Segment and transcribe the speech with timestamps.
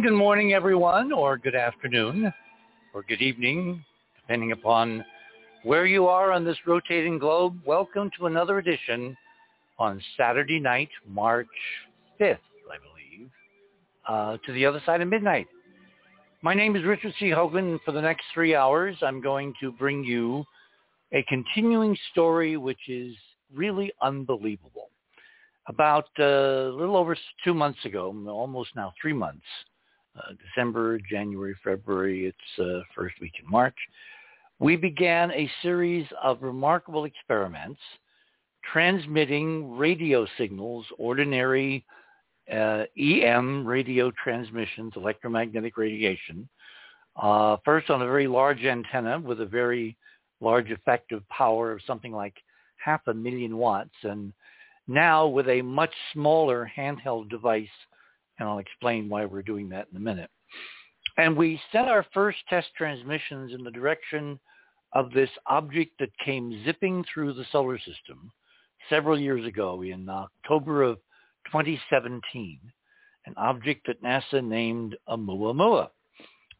[0.00, 2.32] And good morning, everyone, or good afternoon,
[2.94, 3.84] or good evening,
[4.22, 5.04] depending upon
[5.62, 7.60] where you are on this rotating globe.
[7.66, 9.14] Welcome to another edition
[9.78, 11.46] on Saturday night, March
[12.18, 12.38] 5th,
[12.72, 13.30] I believe,
[14.08, 15.48] uh, to the other side of midnight.
[16.40, 17.26] My name is Richard C.
[17.26, 17.80] Hoagland.
[17.84, 20.46] for the next three hours, I'm going to bring you
[21.12, 23.14] a continuing story which is
[23.54, 24.88] really unbelievable.
[25.66, 27.14] About uh, a little over
[27.44, 29.44] two months ago, almost now three months,
[30.16, 33.76] uh, December, January, February, it's uh, first week in March,
[34.58, 37.80] we began a series of remarkable experiments
[38.72, 41.84] transmitting radio signals, ordinary
[42.52, 46.48] uh, EM radio transmissions, electromagnetic radiation,
[47.20, 49.96] uh, first on a very large antenna with a very
[50.40, 52.34] large effective power of something like
[52.76, 54.32] half a million watts, and
[54.88, 57.68] now with a much smaller handheld device
[58.40, 60.30] and I'll explain why we're doing that in a minute.
[61.18, 64.40] And we sent our first test transmissions in the direction
[64.94, 68.32] of this object that came zipping through the solar system
[68.88, 70.96] several years ago in October of
[71.46, 72.58] 2017,
[73.26, 75.88] an object that NASA named Oumuamua,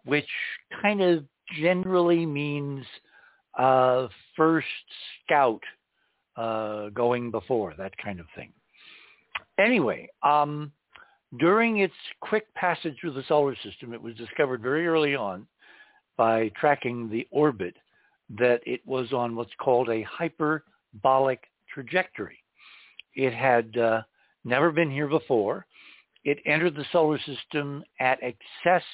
[0.05, 0.29] which
[0.83, 1.25] kind of
[1.61, 2.85] generally means
[3.59, 4.67] uh, first
[5.25, 5.63] scout
[6.37, 8.53] uh, going before, that kind of thing.
[9.59, 10.71] Anyway, um,
[11.39, 15.47] during its quick passage through the solar system, it was discovered very early on
[16.17, 17.77] by tracking the orbit
[18.39, 21.43] that it was on what's called a hyperbolic
[21.73, 22.43] trajectory.
[23.15, 24.03] It had uh,
[24.45, 25.67] never been here before.
[26.25, 28.85] It entered the solar system at excess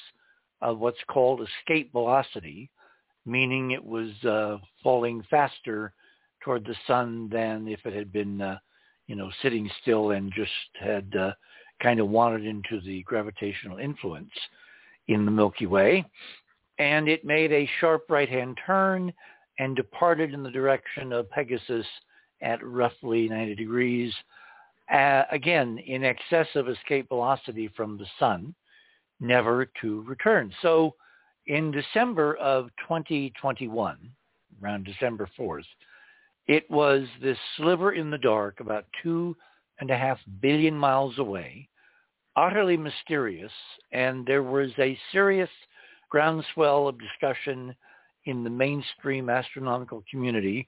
[0.61, 2.69] of what's called escape velocity,
[3.25, 5.93] meaning it was uh, falling faster
[6.43, 8.57] toward the sun than if it had been, uh,
[9.07, 11.31] you know, sitting still and just had uh,
[11.81, 14.31] kind of wandered into the gravitational influence
[15.07, 16.05] in the Milky Way.
[16.79, 19.13] And it made a sharp right-hand turn
[19.59, 21.85] and departed in the direction of Pegasus
[22.41, 24.13] at roughly 90 degrees,
[24.93, 28.53] uh, again, in excess of escape velocity from the sun,
[29.19, 30.53] never to return.
[30.61, 30.93] So
[31.47, 33.97] in December of 2021,
[34.61, 35.63] around December 4th,
[36.47, 39.35] it was this sliver in the dark about two
[39.79, 41.67] and a half billion miles away,
[42.35, 43.51] utterly mysterious,
[43.91, 45.49] and there was a serious
[46.09, 47.75] groundswell of discussion
[48.25, 50.67] in the mainstream astronomical community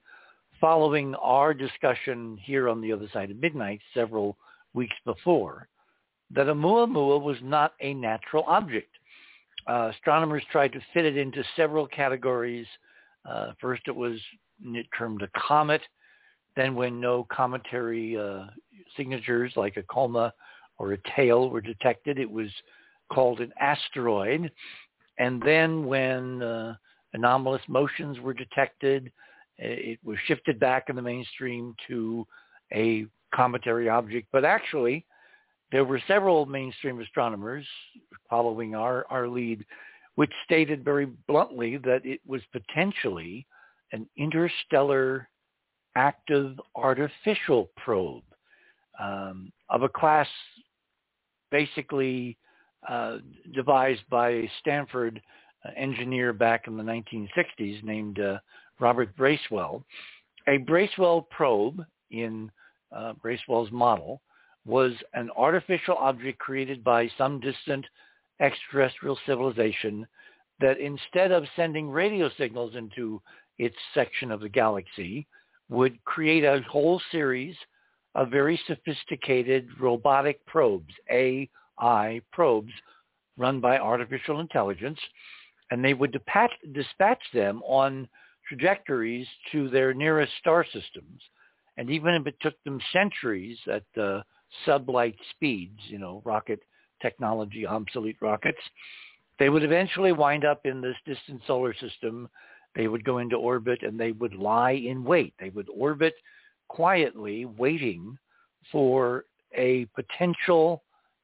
[0.60, 4.36] following our discussion here on the other side of midnight several
[4.74, 5.68] weeks before
[6.30, 8.90] that a Oumuamua was not a natural object.
[9.68, 12.66] Uh, astronomers tried to fit it into several categories.
[13.28, 14.18] Uh, first it was
[14.96, 15.82] termed a comet.
[16.60, 18.44] Then when no cometary uh,
[18.94, 20.34] signatures like a coma
[20.76, 22.50] or a tail were detected, it was
[23.10, 24.52] called an asteroid.
[25.18, 26.74] And then when uh,
[27.14, 29.10] anomalous motions were detected,
[29.56, 32.26] it was shifted back in the mainstream to
[32.74, 34.28] a cometary object.
[34.30, 35.06] But actually,
[35.72, 37.64] there were several mainstream astronomers
[38.28, 39.64] following our, our lead,
[40.16, 43.46] which stated very bluntly that it was potentially
[43.92, 45.26] an interstellar
[45.96, 48.22] active artificial probe
[49.00, 50.28] um, of a class
[51.50, 52.36] basically
[52.88, 53.18] uh,
[53.54, 55.20] devised by a Stanford
[55.64, 58.38] uh, engineer back in the 1960s named uh,
[58.78, 59.84] Robert Bracewell.
[60.48, 62.50] A Bracewell probe in
[62.94, 64.20] uh, Bracewell's model
[64.66, 67.84] was an artificial object created by some distant
[68.40, 70.06] extraterrestrial civilization
[70.60, 73.20] that instead of sending radio signals into
[73.58, 75.26] its section of the galaxy,
[75.70, 77.56] would create a whole series
[78.14, 82.72] of very sophisticated robotic probes, AI probes,
[83.38, 84.98] run by artificial intelligence,
[85.70, 86.12] and they would
[86.72, 88.08] dispatch, them on
[88.48, 91.22] trajectories to their nearest star systems.
[91.76, 94.22] And even if it took them centuries at uh,
[94.66, 96.60] sublight speeds, you know, rocket
[97.00, 98.60] technology, obsolete rockets,
[99.38, 102.28] they would eventually wind up in this distant solar system.
[102.74, 105.34] They would go into orbit and they would lie in wait.
[105.38, 106.14] They would orbit
[106.68, 108.16] quietly waiting
[108.70, 109.24] for
[109.56, 110.82] a potential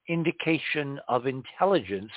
[0.09, 2.11] indication of intelligence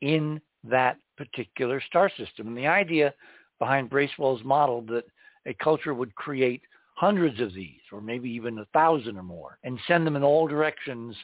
[0.00, 2.48] in that particular star system.
[2.48, 3.14] And the idea
[3.58, 5.04] behind Bracewell's model that
[5.46, 6.62] a culture would create
[6.96, 10.46] hundreds of these, or maybe even a thousand or more, and send them in all
[10.46, 11.16] directions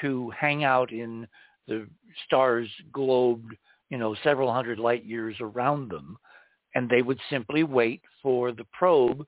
[0.00, 1.26] to hang out in
[1.66, 1.86] the
[2.24, 3.50] stars globed,
[3.90, 6.16] you know, several hundred light years around them.
[6.78, 9.26] And they would simply wait for the probe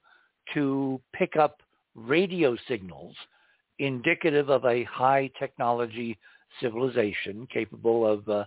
[0.54, 1.60] to pick up
[1.96, 3.16] radio signals
[3.80, 6.16] indicative of a high technology
[6.60, 8.44] civilization capable of uh,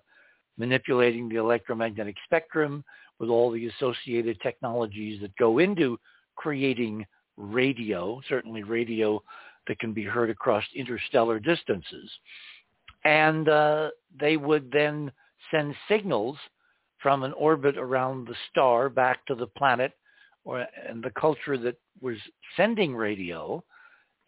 [0.57, 2.81] manipulating the electromagnetic spectrum
[3.19, 5.99] with all the associated technologies that go into
[6.37, 7.05] creating
[7.35, 9.21] radio, certainly radio
[9.67, 12.09] that can be heard across interstellar distances.
[13.03, 15.11] And uh, they would then
[15.51, 16.37] send signals
[17.03, 19.91] from an orbit around the star back to the planet
[20.45, 22.17] or and the culture that was
[22.57, 23.63] sending radio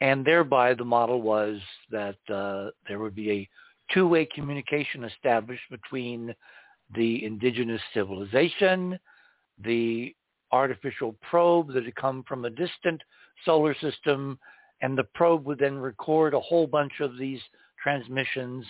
[0.01, 3.49] and thereby the model was that uh, there would be a
[3.93, 6.35] two-way communication established between
[6.95, 8.99] the indigenous civilization,
[9.63, 10.13] the
[10.51, 13.01] artificial probe that had come from a distant
[13.45, 14.37] solar system,
[14.81, 17.39] and the probe would then record a whole bunch of these
[17.81, 18.65] transmissions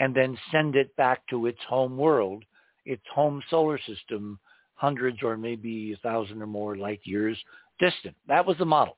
[0.00, 2.44] and then send it back to its home world,
[2.84, 4.38] its home solar system,
[4.74, 7.38] hundreds or maybe a thousand or more light years
[7.78, 8.16] distant.
[8.28, 8.96] That was the model.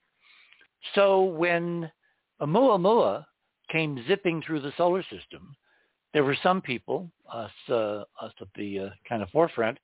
[0.95, 1.91] So when
[2.41, 3.25] Oumuamua
[3.71, 5.57] came zipping through the solar system,
[6.13, 9.79] there were some people, us, uh, us at the uh, kind of forefront,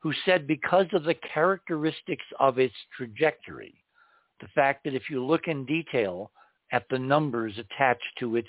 [0.00, 3.74] who said because of the characteristics of its trajectory,
[4.40, 6.30] the fact that if you look in detail
[6.72, 8.48] at the numbers attached to its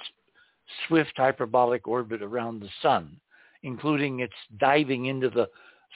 [0.87, 3.19] swift hyperbolic orbit around the sun,
[3.65, 5.49] including its diving into the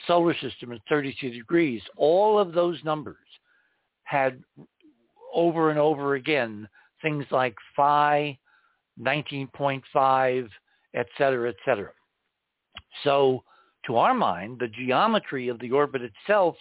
[0.06, 3.16] solar system at 32 degrees, all of those numbers
[4.02, 4.42] had
[5.32, 6.68] over and over again
[7.00, 8.36] things like phi,
[9.00, 10.48] 19.5,
[10.94, 11.92] et cetera, et cetera.
[13.04, 13.44] So
[13.86, 16.56] to our mind, the geometry of the orbit itself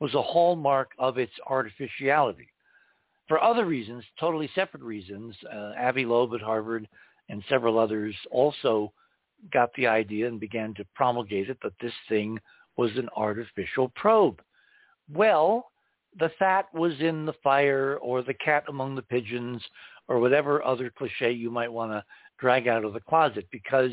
[0.00, 2.48] was a hallmark of its artificiality.
[3.28, 6.88] For other reasons, totally separate reasons, uh, Avi Loeb at Harvard
[7.28, 8.92] and several others also
[9.52, 12.38] got the idea and began to promulgate it that this thing
[12.76, 14.40] was an artificial probe.
[15.12, 15.70] Well,
[16.18, 19.62] the fat was in the fire or the cat among the pigeons
[20.08, 22.04] or whatever other cliche you might want to
[22.38, 23.92] drag out of the closet because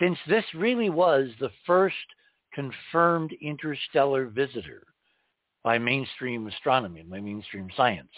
[0.00, 1.96] since this really was the first
[2.54, 4.84] confirmed interstellar visitor
[5.62, 8.10] by mainstream astronomy and by mainstream science,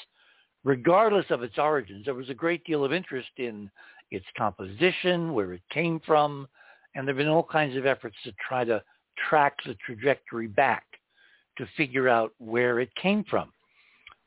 [0.65, 3.71] regardless of its origins, there was a great deal of interest in
[4.15, 6.49] its composition, where it came from,
[6.95, 8.83] and there have been all kinds of efforts to try to
[9.29, 10.85] track the trajectory back
[11.59, 13.53] to figure out where it came from.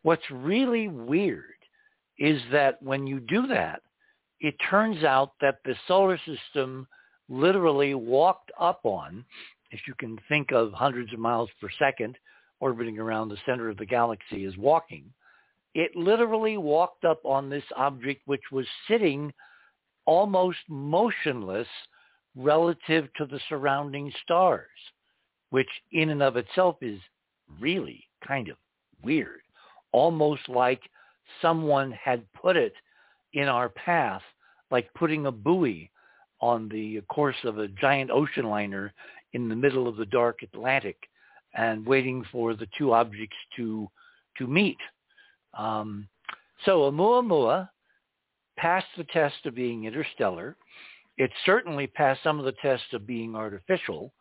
[0.04, 1.44] What's really weird
[2.20, 3.82] is that when you do that,
[4.40, 6.88] it turns out that the solar system
[7.30, 9.26] literally walked up on,
[9.72, 12.18] if you can think of hundreds of miles per second
[12.60, 15.06] orbiting around the center of the galaxy as walking,
[15.76, 19.32] it literally walked up on this object which was sitting
[20.08, 21.68] almost motionless
[22.36, 24.70] relative to the surrounding stars,
[25.52, 27.00] which in and of itself is
[27.60, 28.58] really kind of
[29.04, 29.42] weird,
[29.92, 30.82] almost like
[31.42, 32.74] someone had put it
[33.34, 34.22] in our path,
[34.72, 35.92] like putting a buoy
[36.40, 38.94] on the course of a giant ocean liner
[39.34, 40.98] in the middle of the dark Atlantic
[41.54, 43.90] and waiting for the two objects to
[44.38, 44.78] to meet.
[45.58, 46.08] Um,
[46.64, 47.70] so Oumuamua
[48.58, 50.56] passed the test of being interstellar.
[51.18, 54.14] It certainly passed some of the tests of being artificial.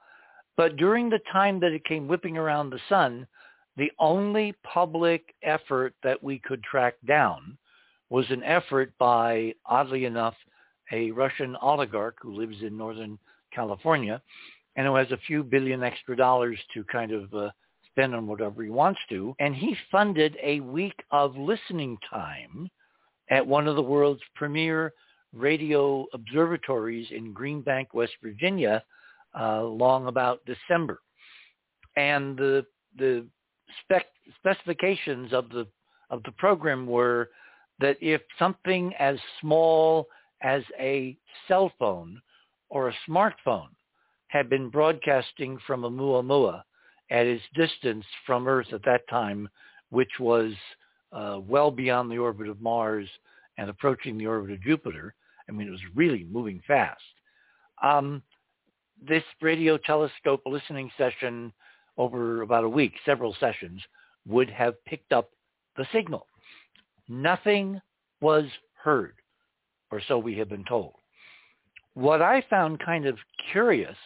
[0.56, 3.26] But during the time that it came whipping around the sun,
[3.76, 7.58] the only public effort that we could track down
[8.08, 10.34] was an effort by, oddly enough,
[10.92, 13.18] a Russian oligarch who lives in Northern
[13.52, 14.22] California
[14.76, 17.50] and who has a few billion extra dollars to kind of uh,
[17.90, 19.34] spend on whatever he wants to.
[19.40, 22.70] And he funded a week of listening time
[23.30, 24.92] at one of the world's premier
[25.32, 28.82] radio observatories in Greenbank, West Virginia,
[29.38, 31.00] uh, long about December.
[31.96, 32.66] And the
[32.98, 33.26] the
[33.82, 34.06] spec,
[34.38, 35.66] specifications of the
[36.10, 37.30] of the program were
[37.80, 40.06] that if something as small
[40.42, 41.16] as a
[41.48, 42.20] cell phone
[42.68, 43.68] or a smartphone
[44.28, 46.62] had been broadcasting from Oumuamua
[47.10, 49.48] at its distance from Earth at that time,
[49.90, 50.52] which was
[51.12, 53.08] uh, well beyond the orbit of Mars
[53.58, 55.14] and approaching the orbit of Jupiter.
[55.48, 57.00] I mean, it was really moving fast.
[57.82, 58.22] Um,
[59.06, 61.52] this radio telescope listening session
[61.98, 63.80] over about a week, several sessions,
[64.26, 65.30] would have picked up
[65.76, 66.26] the signal.
[67.08, 67.80] Nothing
[68.20, 68.44] was
[68.82, 69.14] heard,
[69.90, 70.94] or so we have been told.
[71.94, 73.16] What I found kind of
[73.52, 73.96] curious,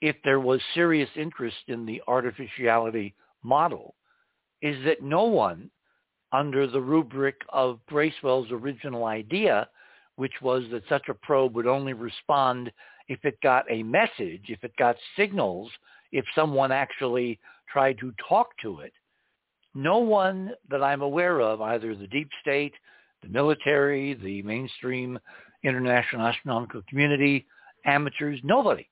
[0.00, 3.94] if there was serious interest in the artificiality model,
[4.62, 5.70] is that no one
[6.32, 9.68] under the rubric of Bracewell's original idea,
[10.16, 12.70] which was that such a probe would only respond
[13.08, 15.70] if it got a message, if it got signals,
[16.12, 17.38] if someone actually
[17.72, 18.92] tried to talk to it.
[19.74, 22.74] No one that I'm aware of, either the deep state,
[23.22, 25.18] the military, the mainstream
[25.64, 27.46] international astronomical community,
[27.84, 28.88] amateurs, nobody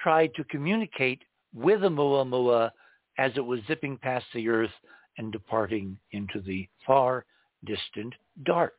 [0.00, 1.22] tried to communicate
[1.54, 2.70] with Oumuamua
[3.18, 4.70] as it was zipping past the earth
[5.18, 7.24] and departing into the far
[7.64, 8.74] distant dark.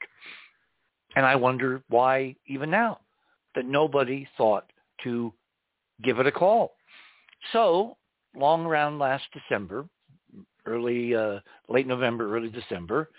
[1.15, 2.99] And I wonder why even now
[3.55, 4.71] that nobody thought
[5.03, 5.33] to
[6.03, 6.73] give it a call.
[7.51, 7.97] So
[8.35, 9.85] long around last December,
[10.65, 13.09] early, uh, late November, early December,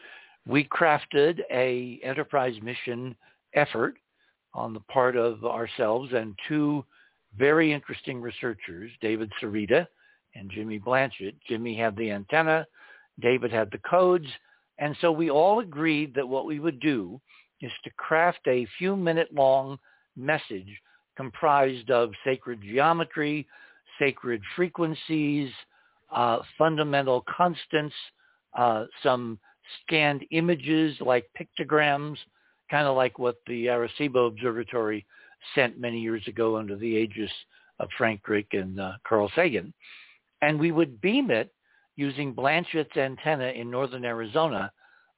[0.47, 3.15] we crafted a enterprise mission
[3.55, 3.97] effort
[4.55, 6.85] on the part of ourselves and two
[7.39, 9.87] very interesting researchers, David Sereda
[10.35, 11.35] and Jimmy Blanchett.
[11.47, 12.67] Jimmy had the antenna,
[13.21, 14.27] David had the codes,
[14.79, 17.21] and so we all agreed that what we would do
[17.61, 19.79] is to craft a few minute long
[20.17, 20.81] message
[21.17, 23.47] comprised of sacred geometry,
[23.99, 25.51] sacred frequencies,
[26.15, 27.95] uh, fundamental constants,
[28.57, 29.39] uh, some
[29.83, 32.17] scanned images like pictograms,
[32.71, 35.05] kind of like what the Arecibo Observatory
[35.55, 37.31] sent many years ago under the aegis
[37.79, 39.73] of Frank Drake and uh, Carl Sagan.
[40.43, 41.53] And we would beam it
[42.01, 44.73] using Blanchett's antenna in northern Arizona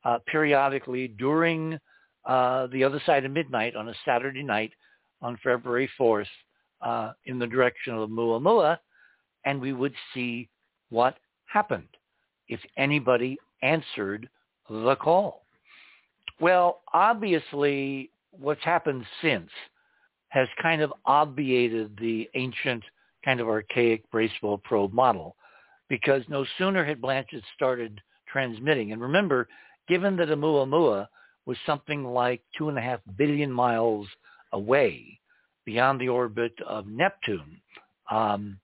[0.04, 1.78] uh, periodically during
[2.26, 4.72] uh, the other side of midnight on a Saturday night
[5.22, 6.26] on February 4th
[6.80, 8.78] uh, in the direction of Oumuamua,
[9.44, 10.48] and we would see
[10.90, 11.86] what happened
[12.48, 14.28] if anybody answered
[14.68, 15.44] the call.
[16.40, 19.50] Well, obviously, what's happened since
[20.30, 22.82] has kind of obviated the ancient
[23.24, 25.36] kind of archaic Bracewell probe model
[25.92, 29.46] because no sooner had Blanchett started transmitting, and remember,
[29.87, 31.06] given that Oumuamua
[31.44, 34.06] was something like two and a half billion miles
[34.54, 35.20] away
[35.66, 37.61] beyond the orbit of Neptune
[38.11, 38.58] um,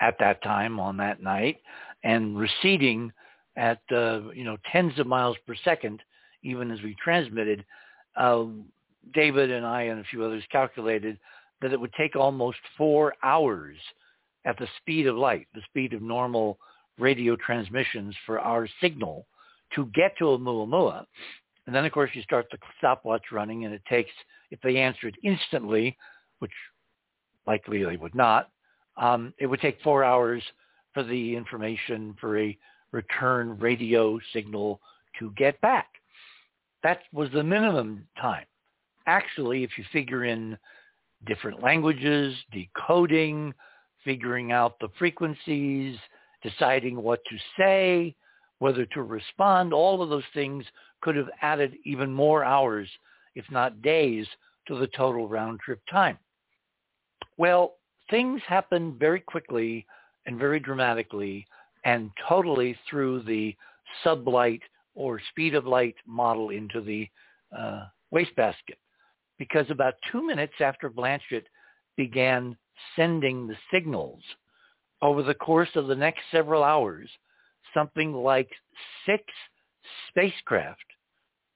[0.00, 1.58] at that time on that night
[2.02, 3.12] and receding
[3.58, 6.00] at uh, you know tens of miles per second
[6.42, 7.62] even as we transmitted.
[8.16, 8.46] Uh,
[9.12, 11.18] David and I and a few others calculated
[11.60, 13.76] that it would take almost four hours
[14.48, 16.58] at the speed of light, the speed of normal
[16.98, 19.26] radio transmissions for our signal
[19.74, 21.04] to get to Oumuamua.
[21.66, 24.10] And then, of course, you start the stopwatch running, and it takes,
[24.50, 25.96] if they answered instantly,
[26.38, 26.52] which
[27.46, 28.50] likely they would not,
[28.96, 30.42] um, it would take four hours
[30.94, 32.56] for the information for a
[32.90, 34.80] return radio signal
[35.18, 35.88] to get back.
[36.82, 38.46] That was the minimum time
[39.08, 40.56] actually, if you figure in
[41.26, 43.52] different languages, decoding,
[44.08, 45.94] figuring out the frequencies,
[46.42, 48.16] deciding what to say,
[48.58, 50.64] whether to respond, all of those things
[51.02, 52.88] could have added even more hours,
[53.34, 54.26] if not days,
[54.66, 56.16] to the total round trip time.
[57.36, 57.74] Well,
[58.08, 59.84] things happen very quickly
[60.24, 61.46] and very dramatically
[61.84, 63.54] and totally through the
[64.02, 64.62] sublight
[64.94, 67.06] or speed of light model into the
[67.54, 68.78] uh, wastebasket
[69.38, 71.44] because about two minutes after Blanchett
[71.98, 72.56] began
[72.96, 74.22] sending the signals,
[75.00, 77.08] over the course of the next several hours,
[77.74, 78.50] something like
[79.06, 79.22] six
[80.08, 80.84] spacecraft,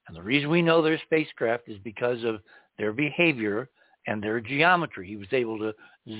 [0.07, 2.41] and the reason we know they're spacecraft is because of
[2.79, 3.69] their behavior
[4.07, 5.07] and their geometry.
[5.07, 5.73] He was able to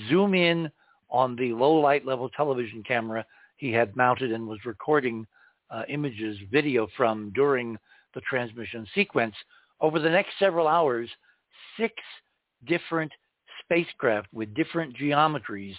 [0.09, 0.71] zoom in
[1.11, 3.25] on the low light level television camera
[3.57, 5.27] he had mounted and was recording
[5.71, 7.77] uh, images, video from during
[8.15, 9.35] the transmission sequence.
[9.81, 11.09] Over the next several hours,
[11.79, 11.95] six
[12.67, 13.13] different
[13.73, 15.75] spacecraft with different geometries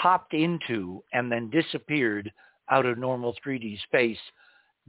[0.00, 2.30] popped into and then disappeared
[2.70, 4.18] out of normal 3D space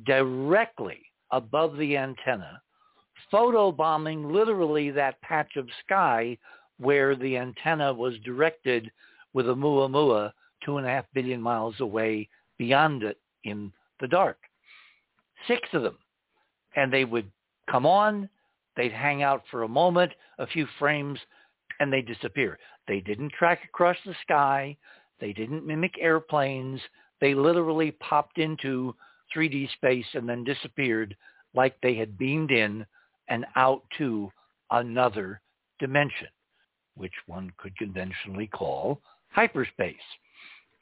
[0.06, 1.00] directly
[1.32, 2.62] above the antenna,
[3.32, 6.38] photobombing literally that patch of sky
[6.78, 8.92] where the antenna was directed
[9.34, 10.32] with Oumuamua
[10.66, 12.28] two and a half billion miles away
[12.58, 14.38] beyond it in the dark.
[15.48, 15.98] Six of them.
[16.76, 17.32] And they would
[17.70, 18.30] come on
[18.76, 21.20] They'd hang out for a moment, a few frames,
[21.80, 22.58] and they disappear.
[22.88, 24.78] They didn't track across the sky.
[25.20, 26.82] They didn't mimic airplanes.
[27.22, 28.96] They literally popped into
[29.36, 31.16] 3D space and then disappeared
[31.54, 32.86] like they had beamed in
[33.30, 34.32] and out to
[34.72, 35.42] another
[35.80, 36.28] dimension,
[36.96, 39.96] which one could conventionally call hyperspace.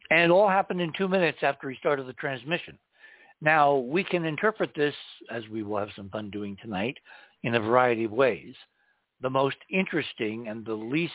[0.09, 2.77] And it all happened in two minutes after he started the transmission.
[3.41, 4.95] Now, we can interpret this,
[5.31, 6.97] as we will have some fun doing tonight,
[7.43, 8.55] in a variety of ways.
[9.23, 11.13] The most interesting and the least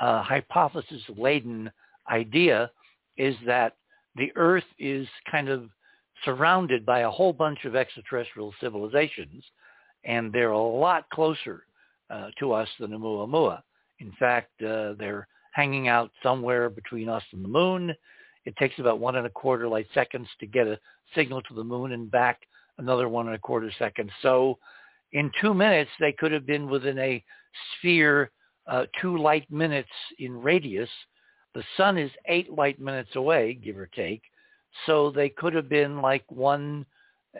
[0.00, 1.70] uh, hypothesis-laden
[2.10, 2.70] idea
[3.16, 3.76] is that
[4.16, 5.68] the Earth is kind of
[6.24, 9.44] surrounded by a whole bunch of extraterrestrial civilizations,
[10.04, 11.64] and they're a lot closer
[12.08, 13.62] uh, to us than the Oumuamua.
[14.00, 17.94] In fact, uh, they're hanging out somewhere between us and the moon.
[18.46, 20.78] It takes about one and a quarter light seconds to get a
[21.14, 22.40] signal to the moon and back
[22.78, 24.10] another one and a quarter seconds.
[24.22, 24.58] So
[25.12, 27.22] in two minutes, they could have been within a
[27.78, 28.30] sphere
[28.66, 30.90] uh, two light minutes in radius.
[31.54, 34.22] The sun is eight light minutes away, give or take.
[34.84, 36.84] So they could have been like one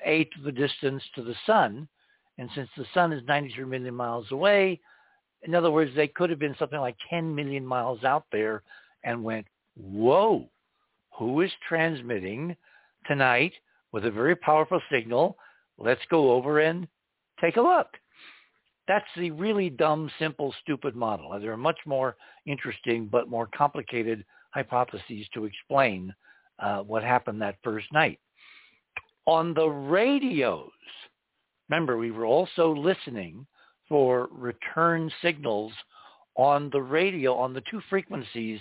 [0.05, 1.89] eighth of the distance to the sun.
[2.39, 4.81] And since the sun is 93 million miles away,
[5.43, 8.63] in other words, they could have been something like 10 million miles out there
[9.05, 9.47] and went,
[9.77, 10.49] whoa,
[11.17, 12.57] who is transmitting
[13.07, 13.53] tonight
[13.93, 15.37] with a very powerful signal?
[15.79, 16.89] Let's go over and
[17.41, 17.89] take a look.
[18.89, 21.39] That's the really dumb, simple, stupid model.
[21.41, 22.17] There are much more
[22.47, 26.15] interesting but more complicated hypotheses to explain
[26.61, 28.21] uh, what happened that first night.
[29.27, 30.71] On the radios,
[31.69, 33.47] remember, we were also listening
[33.89, 35.73] for return signals
[36.37, 38.61] on the radio, on the two frequencies,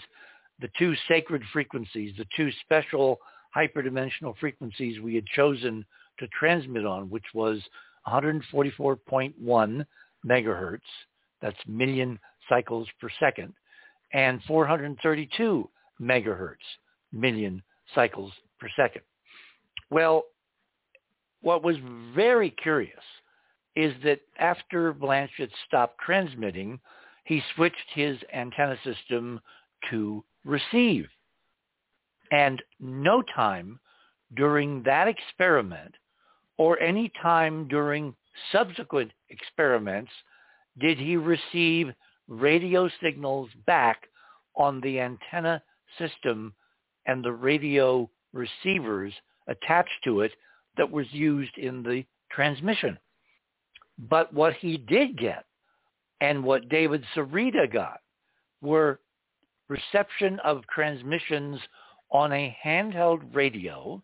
[0.59, 3.19] the two sacred frequencies, the two special
[3.55, 5.85] hyperdimensional frequencies we had chosen
[6.19, 7.61] to transmit on, which was
[8.07, 9.85] 144.1
[10.25, 10.79] megahertz,
[11.41, 12.19] that's million
[12.49, 13.53] cycles per second,
[14.13, 15.69] and 432
[16.01, 16.55] megahertz,
[17.11, 17.61] million
[17.93, 19.01] cycles per second.
[19.89, 20.23] Well,
[21.41, 21.77] what was
[22.15, 23.03] very curious
[23.75, 26.79] is that after Blanchett stopped transmitting,
[27.25, 29.39] he switched his antenna system
[29.89, 31.07] to receive.
[32.31, 33.79] And no time
[34.35, 35.93] during that experiment
[36.57, 38.15] or any time during
[38.51, 40.11] subsequent experiments
[40.79, 41.93] did he receive
[42.27, 44.03] radio signals back
[44.55, 45.61] on the antenna
[45.97, 46.53] system
[47.05, 49.13] and the radio receivers
[49.47, 50.31] attached to it
[50.77, 52.97] that was used in the transmission.
[54.09, 55.45] But what he did get
[56.21, 58.01] and what David Sereda got
[58.61, 58.99] were
[59.69, 61.59] reception of transmissions
[62.11, 64.01] on a handheld radio,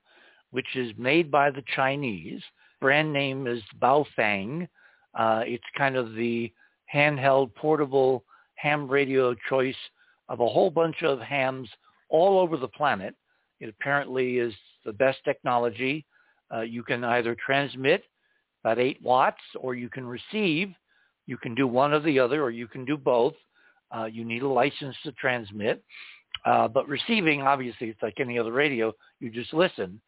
[0.51, 2.41] which is made by the Chinese.
[2.79, 4.67] Brand name is Baofeng.
[5.17, 6.51] Uh, it's kind of the
[6.93, 8.23] handheld portable
[8.55, 9.75] ham radio choice
[10.29, 11.69] of a whole bunch of hams
[12.09, 13.15] all over the planet.
[13.59, 14.53] It apparently is
[14.85, 16.05] the best technology.
[16.53, 18.03] Uh, you can either transmit
[18.63, 20.73] about 8 watts or you can receive.
[21.27, 23.33] You can do one or the other or you can do both.
[23.95, 25.83] Uh, you need a license to transmit.
[26.45, 28.93] Uh, but receiving, obviously, it's like any other radio.
[29.19, 30.01] You just listen.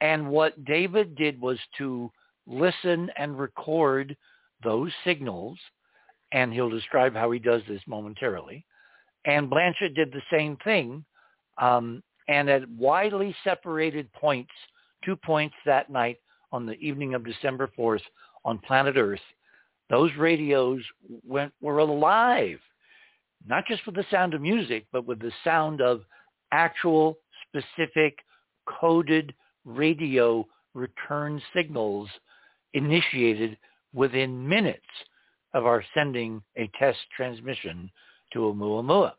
[0.00, 2.10] And what David did was to
[2.46, 4.16] listen and record
[4.62, 5.58] those signals,
[6.32, 8.64] and he'll describe how he does this momentarily.
[9.26, 11.04] And Blanchett did the same thing,
[11.58, 14.52] um, and at widely separated points,
[15.04, 16.18] two points that night
[16.52, 18.02] on the evening of December 4th
[18.44, 19.20] on planet Earth,
[19.90, 20.80] those radios
[21.26, 22.60] went, were alive,
[23.46, 26.02] not just with the sound of music, but with the sound of
[26.52, 28.18] actual specific
[28.66, 32.08] coded radio return signals
[32.74, 33.56] initiated
[33.92, 34.80] within minutes
[35.54, 37.90] of our sending a test transmission
[38.32, 39.12] to Oumuamua.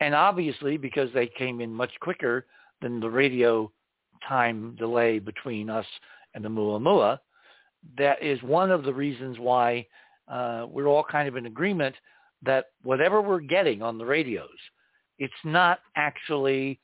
[0.00, 2.46] And obviously, because they came in much quicker
[2.82, 3.70] than the radio
[4.28, 5.86] time delay between us
[6.34, 7.18] and the Oumuamua,
[7.98, 9.86] that is one of the reasons why
[10.28, 11.94] uh, we're all kind of in agreement
[12.42, 14.48] that whatever we're getting on the radios,
[15.18, 16.80] it's not actually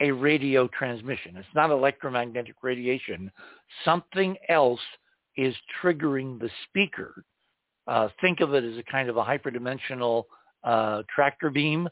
[0.00, 1.36] a radio transmission.
[1.36, 3.30] It's not electromagnetic radiation.
[3.84, 4.80] Something else
[5.36, 7.24] is triggering the speaker.
[7.86, 10.24] Uh, think of it as a kind of a hyperdimensional
[10.64, 11.88] uh, tractor beam,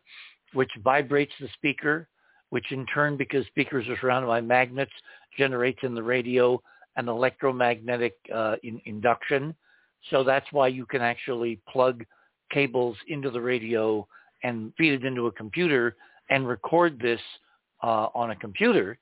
[0.52, 2.08] which vibrates the speaker,
[2.50, 4.92] which in turn, because speakers are surrounded by magnets,
[5.36, 6.60] generates in the radio
[6.96, 9.54] an electromagnetic uh, in, induction.
[10.10, 12.04] So that's why you can actually plug
[12.50, 14.06] cables into the radio
[14.42, 15.96] and feed it into a computer
[16.30, 17.20] and record this
[17.82, 18.98] uh, on a computer.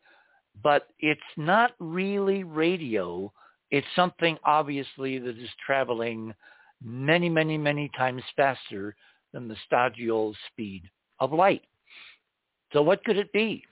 [0.62, 3.32] But it's not really radio.
[3.70, 6.32] It's something obviously that is traveling
[6.82, 8.94] many, many, many times faster
[9.32, 10.82] than the stadial speed
[11.18, 11.62] of light.
[12.72, 13.64] So what could it be?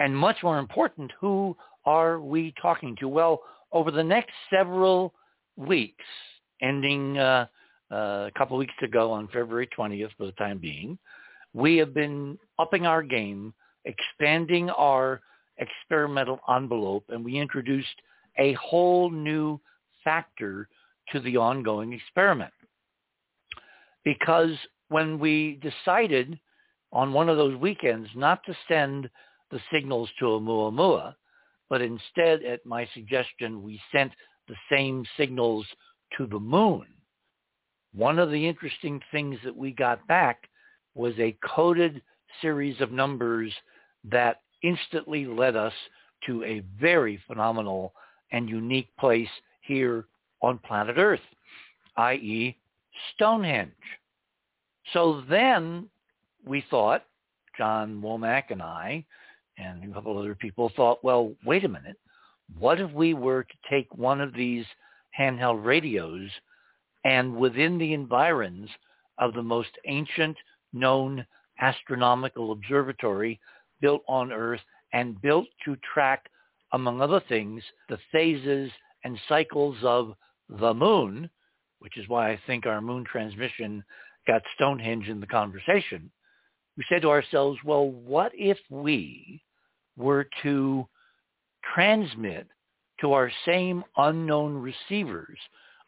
[0.00, 3.08] And much more important, who are we talking to?
[3.08, 3.40] Well,
[3.72, 5.14] over the next several
[5.56, 6.04] weeks,
[6.60, 7.46] ending uh,
[7.90, 10.98] uh, a couple weeks ago on February 20th for the time being,
[11.54, 13.52] we have been upping our game,
[13.84, 15.20] expanding our
[15.58, 17.94] experimental envelope, and we introduced
[18.38, 19.60] a whole new
[20.04, 20.68] factor
[21.10, 22.52] to the ongoing experiment.
[24.04, 24.56] Because
[24.88, 26.38] when we decided
[26.92, 29.08] on one of those weekends not to send
[29.50, 31.14] the signals to Oumuamua,
[31.68, 34.12] but instead, at my suggestion, we sent
[34.48, 35.66] the same signals
[36.16, 36.86] to the moon,
[37.94, 40.48] one of the interesting things that we got back
[40.94, 42.02] was a coded
[42.40, 43.52] series of numbers
[44.04, 45.72] that instantly led us
[46.26, 47.92] to a very phenomenal
[48.30, 49.28] and unique place
[49.60, 50.06] here
[50.40, 51.20] on planet Earth,
[51.96, 52.56] i.e.
[53.14, 53.72] Stonehenge.
[54.92, 55.88] So then
[56.44, 57.04] we thought,
[57.56, 59.04] John Womack and I,
[59.58, 61.98] and a couple other people thought, well, wait a minute.
[62.58, 64.64] What if we were to take one of these
[65.18, 66.30] handheld radios
[67.04, 68.68] and within the environs
[69.18, 70.36] of the most ancient
[70.72, 71.24] known
[71.62, 73.40] astronomical observatory
[73.80, 74.60] built on Earth
[74.92, 76.26] and built to track,
[76.72, 78.70] among other things, the phases
[79.04, 80.14] and cycles of
[80.48, 81.30] the moon,
[81.78, 83.82] which is why I think our moon transmission
[84.26, 86.10] got Stonehenge in the conversation.
[86.76, 89.42] We said to ourselves, well, what if we
[89.96, 90.86] were to
[91.74, 92.46] transmit
[93.00, 95.38] to our same unknown receivers,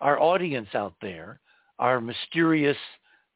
[0.00, 1.40] our audience out there,
[1.78, 2.76] our mysterious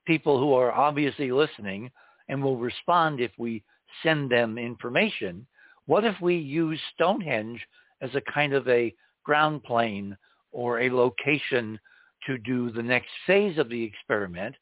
[0.06, 1.90] people who are obviously listening
[2.28, 3.62] and will respond if we
[4.02, 5.46] send them information.
[5.86, 7.64] What if we use Stonehenge
[8.00, 10.16] as a kind of a ground plane
[10.52, 11.78] or a location
[12.26, 14.54] to do the next phase of the experiment?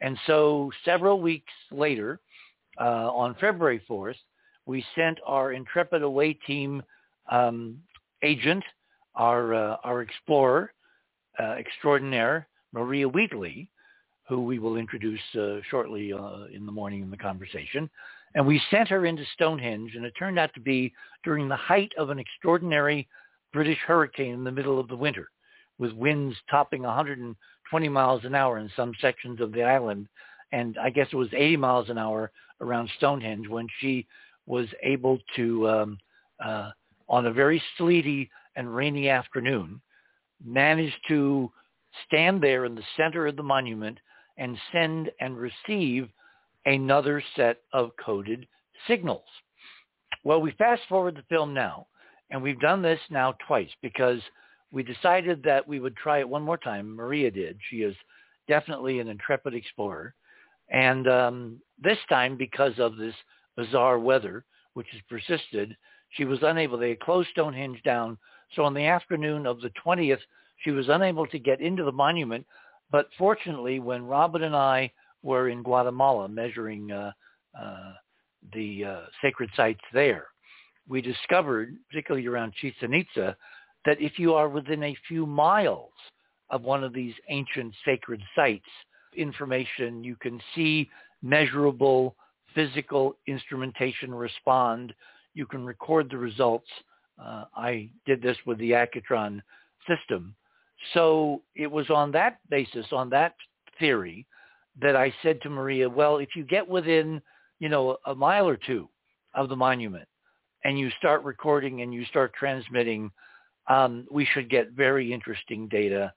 [0.00, 2.20] And so several weeks later,
[2.78, 4.16] uh, on February 4th,
[4.66, 6.82] we sent our Intrepid Away team
[7.30, 7.78] um,
[8.22, 8.64] agent,
[9.14, 10.72] our, uh, our explorer
[11.38, 13.70] uh, extraordinaire, Maria Wheatley,
[14.28, 17.88] who we will introduce uh, shortly uh, in the morning in the conversation.
[18.34, 20.92] And we sent her into Stonehenge, and it turned out to be
[21.24, 23.08] during the height of an extraordinary
[23.52, 25.30] British hurricane in the middle of the winter,
[25.78, 30.08] with winds topping 120 miles an hour in some sections of the island.
[30.52, 34.06] And I guess it was 80 miles an hour around Stonehenge when she
[34.46, 35.98] was able to, um,
[36.44, 36.70] uh,
[37.08, 39.80] on a very sleety and rainy afternoon,
[40.44, 41.50] manage to
[42.06, 43.98] stand there in the center of the monument
[44.38, 46.08] and send and receive
[46.64, 48.46] another set of coded
[48.88, 49.24] signals.
[50.24, 51.86] Well, we fast forward the film now,
[52.30, 54.20] and we've done this now twice because
[54.72, 56.96] we decided that we would try it one more time.
[56.96, 57.58] Maria did.
[57.70, 57.94] She is
[58.48, 60.14] definitely an intrepid explorer.
[60.68, 63.14] And um, this time, because of this
[63.56, 64.44] bizarre weather,
[64.74, 65.76] which has persisted,
[66.10, 66.78] she was unable.
[66.78, 68.18] They had closed Stonehenge down.
[68.54, 70.20] So on the afternoon of the 20th,
[70.64, 72.46] she was unable to get into the monument
[72.90, 77.12] but fortunately, when Robert and I were in Guatemala measuring uh,
[77.58, 77.92] uh,
[78.52, 80.26] the uh, sacred sites there,
[80.88, 83.36] we discovered, particularly around Chichen Itza,
[83.84, 85.92] that if you are within a few miles
[86.50, 88.68] of one of these ancient sacred sites,
[89.16, 90.88] information you can see
[91.22, 92.14] measurable
[92.54, 94.94] physical instrumentation respond.
[95.34, 96.68] You can record the results.
[97.22, 99.40] Uh, I did this with the Accutron
[99.88, 100.34] system
[100.94, 103.34] so it was on that basis, on that
[103.78, 104.26] theory,
[104.80, 107.22] that I said to Maria, well, if you get within,
[107.58, 108.88] you know, a mile or two
[109.34, 110.06] of the monument
[110.64, 113.10] and you start recording and you start transmitting,
[113.68, 116.12] um, we should get very interesting data.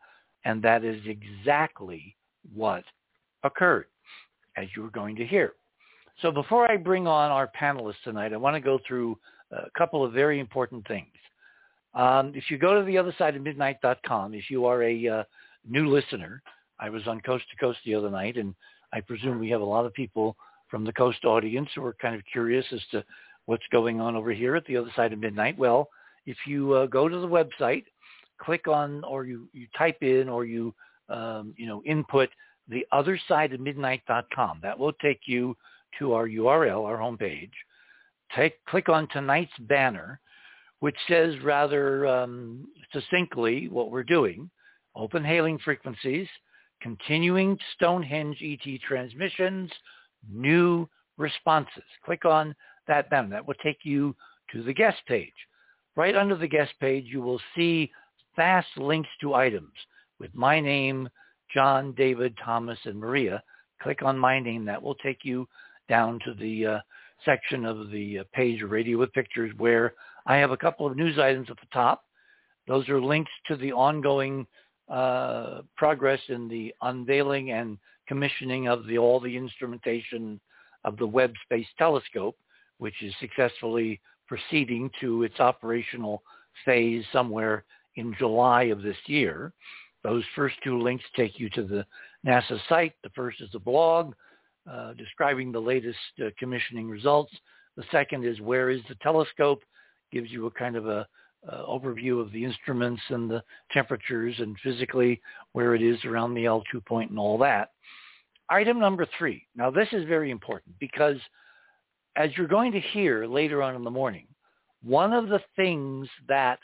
[0.45, 2.15] And that is exactly
[2.53, 2.83] what
[3.43, 3.87] occurred,
[4.57, 5.53] as you are going to hear.
[6.21, 9.17] So before I bring on our panelists tonight, I want to go through
[9.51, 11.07] a couple of very important things.
[11.93, 15.23] Um, if you go to the other side of midnight.com, if you are a uh,
[15.67, 16.41] new listener,
[16.80, 18.54] I was on Coast to Coast the other night, and
[18.93, 20.36] I presume we have a lot of people
[20.69, 23.04] from the Coast audience who are kind of curious as to
[23.45, 25.58] what's going on over here at the other side of midnight.
[25.58, 25.89] Well,
[26.25, 27.86] if you uh, go to the website,
[28.39, 30.73] click on or you, you type in or you
[31.10, 32.30] um, you know input
[32.67, 34.60] the other side of midnight.com.
[34.62, 35.58] That will take you
[35.97, 37.49] to our URL, our homepage.
[38.36, 40.19] Take click on tonight's banner
[40.79, 44.49] which says rather um, succinctly what we're doing,
[44.95, 46.27] open hailing frequencies,
[46.81, 49.71] continuing Stonehenge ET transmissions,
[50.31, 50.87] new
[51.17, 51.83] responses.
[52.05, 52.55] Click on
[52.87, 53.29] that button.
[53.29, 54.15] That will take you
[54.53, 55.33] to the guest page.
[55.95, 57.91] Right under the guest page, you will see
[58.35, 59.73] fast links to items
[60.19, 61.09] with my name,
[61.53, 63.43] John, David, Thomas, and Maria.
[63.81, 64.65] Click on my name.
[64.65, 65.47] That will take you
[65.87, 66.79] down to the uh,
[67.25, 69.93] section of the uh, page of Radio with Pictures where
[70.25, 72.03] I have a couple of news items at the top.
[72.67, 74.45] Those are links to the ongoing
[74.89, 77.77] uh, progress in the unveiling and
[78.08, 80.39] commissioning of the, all the instrumentation
[80.84, 82.38] of the Webb Space Telescope,
[82.77, 86.23] which is successfully proceeding to its operational
[86.65, 89.53] phase somewhere in July of this year.
[90.03, 91.86] Those first two links take you to the
[92.25, 92.93] NASA site.
[93.03, 94.13] The first is a blog
[94.69, 97.34] uh, describing the latest uh, commissioning results.
[97.75, 99.62] The second is where is the telescope,
[100.11, 101.07] gives you a kind of a
[101.49, 105.21] uh, overview of the instruments and the temperatures and physically
[105.53, 107.71] where it is around the L2 point and all that.
[108.49, 109.45] Item number three.
[109.55, 111.17] Now this is very important because
[112.15, 114.27] as you're going to hear later on in the morning,
[114.83, 116.59] one of the things that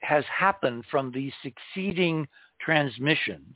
[0.00, 2.26] has happened from these succeeding
[2.60, 3.54] transmissions,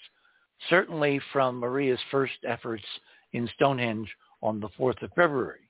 [0.70, 2.84] certainly from Maria's first efforts
[3.32, 4.08] in Stonehenge
[4.42, 5.60] on the 4th of February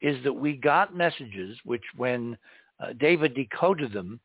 [0.00, 2.36] is that we got messages which when
[2.84, 4.20] uh, David decoded them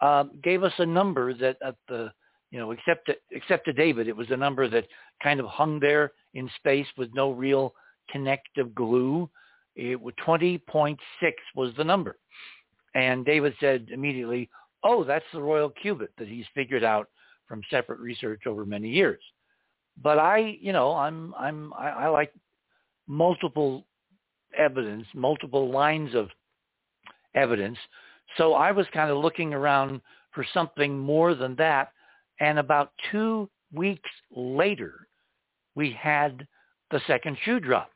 [0.00, 2.12] uh, gave us a number that at the
[2.50, 4.86] you know except to, except to David it was a number that
[5.22, 7.74] kind of hung there in space with no real
[8.10, 9.28] connective glue.
[9.74, 10.96] It was 20.6
[11.54, 12.18] was the number.
[12.94, 14.48] And David said immediately,
[14.84, 17.08] oh, that's the royal cubit that he's figured out
[17.46, 19.20] from separate research over many years.
[20.02, 22.32] But I, you know, I'm, I'm, I, I like
[23.06, 23.86] multiple
[24.56, 26.28] evidence, multiple lines of
[27.36, 27.78] evidence.
[28.36, 30.00] So I was kind of looking around
[30.32, 31.92] for something more than that.
[32.40, 35.06] And about two weeks later,
[35.74, 36.46] we had
[36.90, 37.90] the second shoe drop.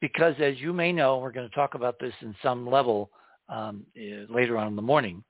[0.00, 3.10] Because as you may know, we're going to talk about this in some level
[3.48, 5.22] um, eh, later on in the morning.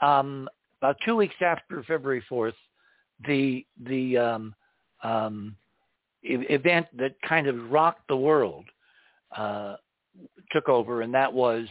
[0.00, 0.48] Um,
[0.80, 2.54] about two weeks after February 4th,
[3.26, 4.54] the the um,
[5.02, 5.54] um,
[6.22, 8.64] event that kind of rocked the world
[9.36, 9.76] uh,
[10.50, 11.66] took over, and that was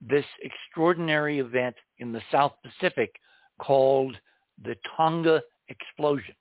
[0.00, 3.14] this extraordinary event in the South Pacific
[3.60, 4.16] called
[4.64, 6.34] the Tonga explosion.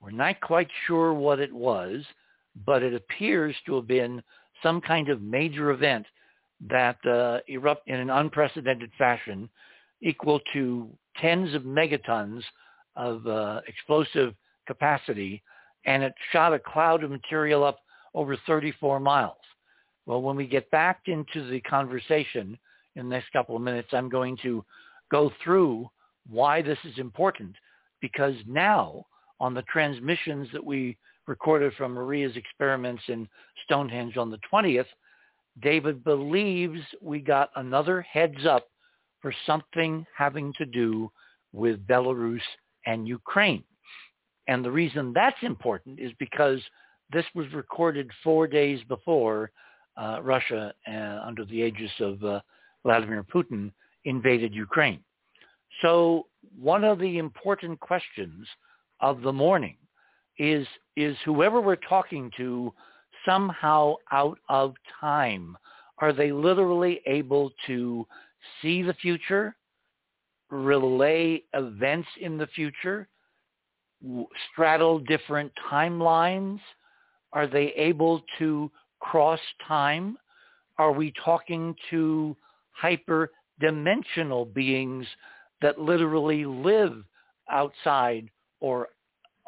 [0.00, 2.04] We're not quite sure what it was,
[2.66, 4.22] but it appears to have been
[4.62, 6.06] some kind of major event
[6.68, 9.48] that uh, erupt in an unprecedented fashion
[10.02, 10.88] equal to
[11.20, 12.42] tens of megatons
[12.96, 14.34] of uh, explosive
[14.66, 15.42] capacity,
[15.86, 17.78] and it shot a cloud of material up
[18.14, 19.36] over 34 miles.
[20.06, 22.58] Well, when we get back into the conversation
[22.98, 24.64] in the next couple of minutes, I'm going to
[25.10, 25.88] go through
[26.28, 27.54] why this is important
[28.00, 29.06] because now
[29.40, 33.28] on the transmissions that we recorded from Maria's experiments in
[33.64, 34.86] Stonehenge on the 20th,
[35.62, 38.68] David believes we got another heads up
[39.20, 41.10] for something having to do
[41.52, 42.40] with Belarus
[42.86, 43.64] and Ukraine.
[44.48, 46.60] And the reason that's important is because
[47.12, 49.50] this was recorded four days before
[49.96, 52.40] uh, Russia, uh, under the aegis of uh,
[52.84, 53.72] Vladimir Putin,
[54.04, 55.00] invaded Ukraine.
[55.82, 56.26] So
[56.58, 58.46] one of the important questions
[59.00, 59.76] of the morning
[60.38, 62.72] is, is whoever we're talking to
[63.24, 65.56] somehow out of time?
[65.98, 68.06] Are they literally able to
[68.62, 69.56] see the future,
[70.50, 73.08] relay events in the future,
[74.52, 76.60] straddle different timelines?
[77.32, 80.16] Are they able to cross time?
[80.78, 82.36] Are we talking to
[82.80, 85.06] hyper-dimensional beings
[85.60, 87.04] that literally live
[87.50, 88.28] outside
[88.60, 88.88] or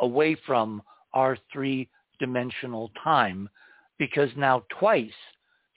[0.00, 0.82] away from
[1.14, 3.48] our three-dimensional time?
[3.98, 5.10] Because now twice,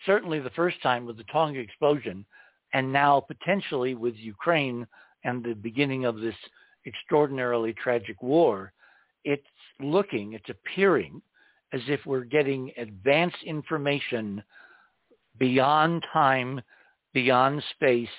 [0.05, 2.25] certainly the first time with the Tonga explosion,
[2.73, 4.87] and now potentially with Ukraine
[5.23, 6.35] and the beginning of this
[6.85, 8.73] extraordinarily tragic war,
[9.23, 9.43] it's
[9.79, 11.21] looking, it's appearing
[11.71, 14.43] as if we're getting advanced information
[15.39, 16.61] beyond time,
[17.13, 18.09] beyond space,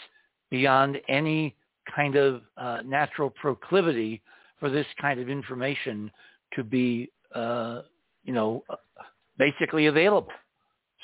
[0.50, 1.56] beyond any
[1.94, 4.22] kind of uh, natural proclivity
[4.60, 6.10] for this kind of information
[6.54, 7.82] to be, uh,
[8.24, 8.64] you know,
[9.38, 10.32] basically available.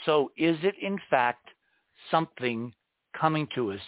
[0.06, 1.48] So is it in fact
[2.10, 2.72] something
[3.18, 3.80] coming to us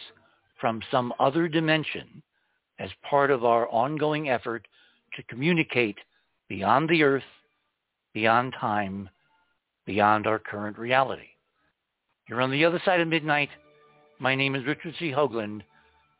[0.61, 2.23] from some other dimension
[2.79, 4.67] as part of our ongoing effort
[5.17, 5.99] to communicate
[6.49, 7.23] beyond the earth,
[8.13, 9.09] beyond time,
[9.87, 11.29] beyond our current reality?
[12.29, 13.49] You're on the other side of midnight.
[14.23, 15.11] My name is Richard C.
[15.11, 15.63] Hoagland.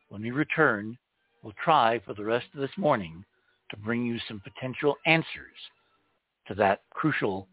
[0.09, 0.97] When we return,
[1.41, 3.23] we'll try for the rest of this morning
[3.71, 5.55] to bring you some potential answers
[6.49, 7.47] to that crucial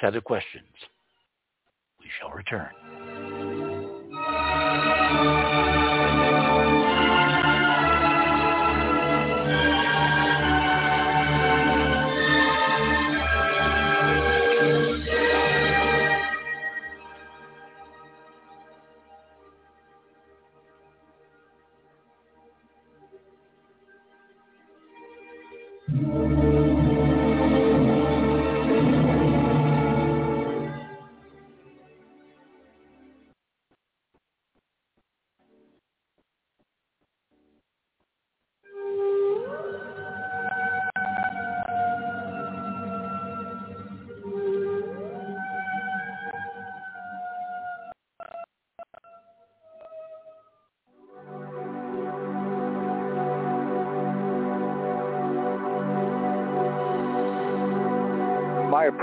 [0.00, 0.64] set of questions.
[2.00, 2.70] We shall return.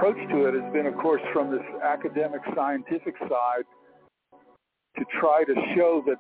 [0.10, 3.64] Approach to it has been, of course, from this academic scientific side
[4.98, 6.18] to try to show that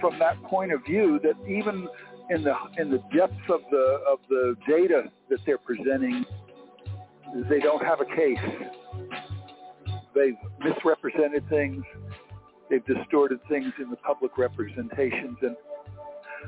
[0.00, 1.88] from that point of view that even
[2.30, 6.24] in the in the depths of the of the data that they're presenting,
[7.48, 8.38] they don't have a case.
[10.14, 11.84] they've misrepresented things.
[12.68, 15.36] They've distorted things in the public representations.
[15.42, 15.56] And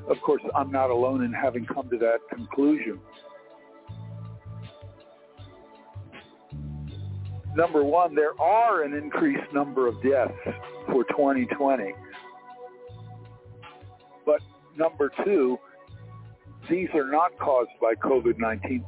[0.08, 2.98] of course, I'm not alone in having come to that conclusion.
[7.56, 10.32] Number one, there are an increased number of deaths
[10.86, 11.92] for 2020.
[14.26, 14.40] But
[14.76, 15.58] number two,
[16.68, 18.84] these are not caused by COVID-19.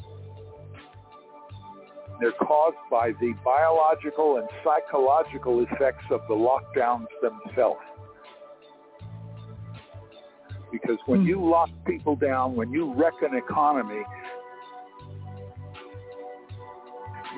[2.21, 7.81] They're caused by the biological and psychological effects of the lockdowns themselves.
[10.73, 11.27] Because when hmm.
[11.29, 14.03] you lock people down, when you wreck an economy,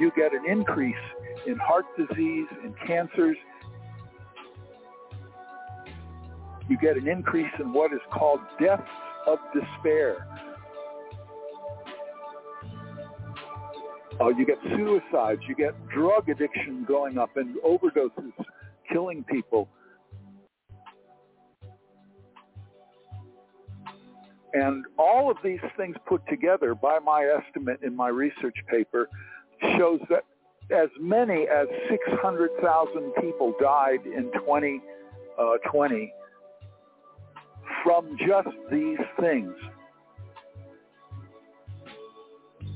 [0.00, 0.94] you get an increase
[1.48, 3.36] in heart disease, and cancers.
[6.68, 8.82] You get an increase in what is called deaths
[9.26, 10.26] of despair.
[14.20, 18.32] Uh, you get suicides, you get drug addiction going up and overdoses
[18.92, 19.68] killing people.
[24.52, 29.08] And all of these things put together, by my estimate in my research paper,
[29.78, 30.24] shows that
[30.70, 34.82] as many as 600,000 people died in 2020
[35.38, 35.54] uh,
[37.82, 39.54] from just these things.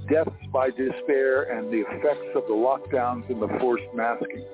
[0.09, 4.45] Deaths by despair and the effects of the lockdowns and the forced masking.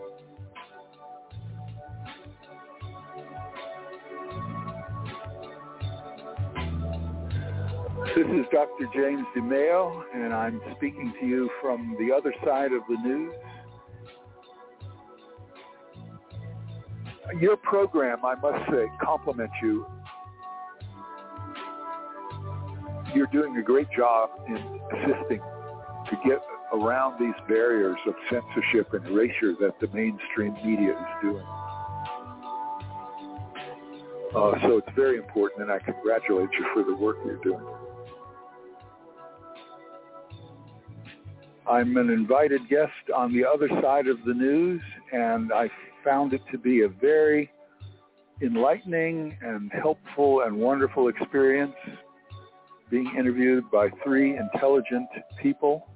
[8.16, 8.86] This is Dr.
[8.94, 13.34] James DeMeo, and I'm speaking to you from the other side of the news.
[17.40, 19.86] Your program, I must say, compliments you.
[23.14, 26.40] You're doing a great job in assisting to get
[26.72, 31.46] around these barriers of censorship and erasure that the mainstream media is doing.
[34.34, 37.64] Uh, so it's very important, and I congratulate you for the work you're doing.
[41.68, 44.80] I'm an invited guest on the other side of the news,
[45.12, 45.68] and I
[46.02, 47.50] found it to be a very
[48.40, 51.74] enlightening and helpful and wonderful experience
[52.90, 55.08] being interviewed by three intelligent
[55.42, 55.86] people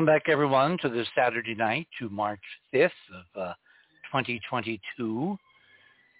[0.00, 2.40] welcome back everyone to this Saturday night to March
[2.72, 3.52] 5th of uh,
[4.10, 5.36] 2022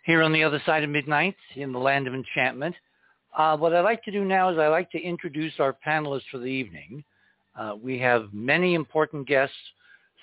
[0.05, 2.75] here on the other side of midnight in the land of enchantment.
[3.35, 6.37] Uh, what I'd like to do now is I'd like to introduce our panelists for
[6.37, 7.03] the evening.
[7.59, 9.57] Uh, we have many important guests,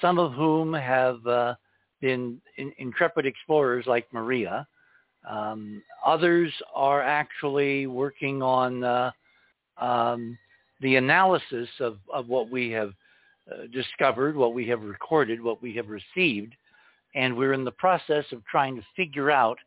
[0.02, 1.56] some of whom have uh,
[2.00, 4.68] been in, intrepid explorers like Maria.
[5.28, 9.12] Um, others are actually working on uh,
[9.82, 10.38] um,
[10.80, 12.94] the analysis of, of what we have
[13.72, 16.54] discovered, what we have recorded, what we have received,
[17.16, 19.58] and we're in the process of trying to figure out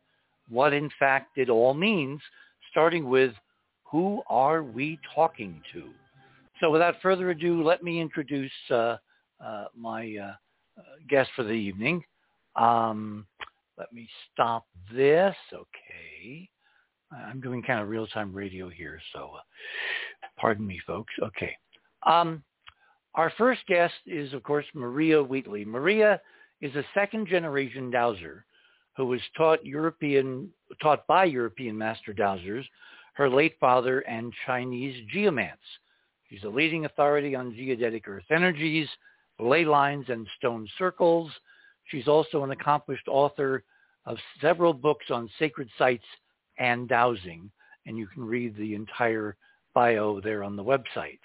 [0.49, 2.19] what in fact it all means,
[2.69, 3.33] starting with
[3.83, 5.89] who are we talking to?
[6.59, 8.97] So without further ado, let me introduce uh,
[9.43, 10.33] uh, my uh,
[10.77, 12.03] uh guest for the evening.
[12.55, 13.25] Um,
[13.77, 15.35] let me stop this.
[15.53, 16.49] Okay.
[17.11, 21.13] I'm doing kind of real-time radio here, so uh, pardon me, folks.
[21.21, 21.57] Okay.
[22.05, 22.43] Um,
[23.15, 25.65] our first guest is, of course, Maria Wheatley.
[25.65, 26.21] Maria
[26.61, 28.45] is a second-generation dowser
[28.95, 30.49] who was taught European,
[30.81, 32.63] taught by European master dowsers,
[33.13, 35.57] her late father, and Chinese geomants.
[36.29, 38.87] She's a leading authority on geodetic earth energies,
[39.39, 41.31] ley lines, and stone circles.
[41.85, 43.63] She's also an accomplished author
[44.05, 46.05] of several books on sacred sites
[46.57, 47.51] and dowsing,
[47.85, 49.35] and you can read the entire
[49.73, 51.19] bio there on the website.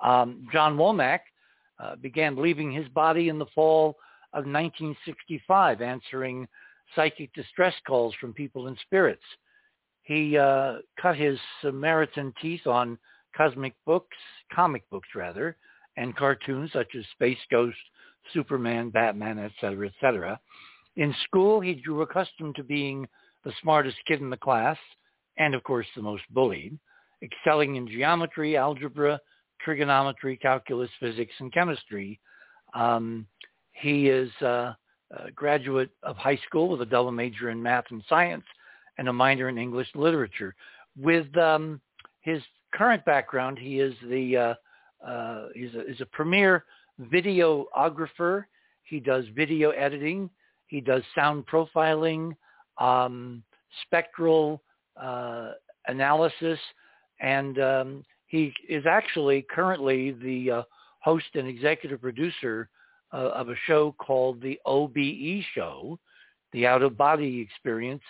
[0.00, 1.20] Um, John Womack
[1.78, 3.96] uh, began leaving his body in the fall
[4.32, 6.46] of 1965, answering
[6.94, 9.22] psychic distress calls from people and spirits.
[10.02, 12.98] He uh, cut his Samaritan teeth on
[13.36, 14.16] cosmic books,
[14.54, 15.56] comic books rather,
[15.96, 17.76] and cartoons such as Space Ghost,
[18.32, 20.40] Superman, Batman, etc., etc.
[20.96, 23.06] In school, he grew accustomed to being
[23.44, 24.78] the smartest kid in the class
[25.38, 26.78] and, of course, the most bullied.
[27.22, 29.18] excelling in geometry, algebra,
[29.66, 32.20] trigonometry, calculus, physics, and chemistry.
[32.72, 33.26] Um,
[33.72, 34.74] he is uh,
[35.10, 38.44] a graduate of high school with a double major in math and science
[38.96, 40.54] and a minor in English literature.
[40.96, 41.80] With um,
[42.20, 42.40] his
[42.72, 44.54] current background, he is the uh,
[45.04, 46.64] uh, a, a premier
[47.02, 48.44] videographer.
[48.84, 50.30] He does video editing.
[50.68, 52.36] He does sound profiling,
[52.78, 53.42] um,
[53.82, 54.62] spectral
[55.00, 55.52] uh,
[55.88, 56.58] analysis,
[57.20, 58.04] and um,
[58.36, 60.62] he is actually currently the uh,
[61.00, 62.68] host and executive producer
[63.12, 65.98] uh, of a show called the OBE Show,
[66.52, 68.02] the Out of Body Experience,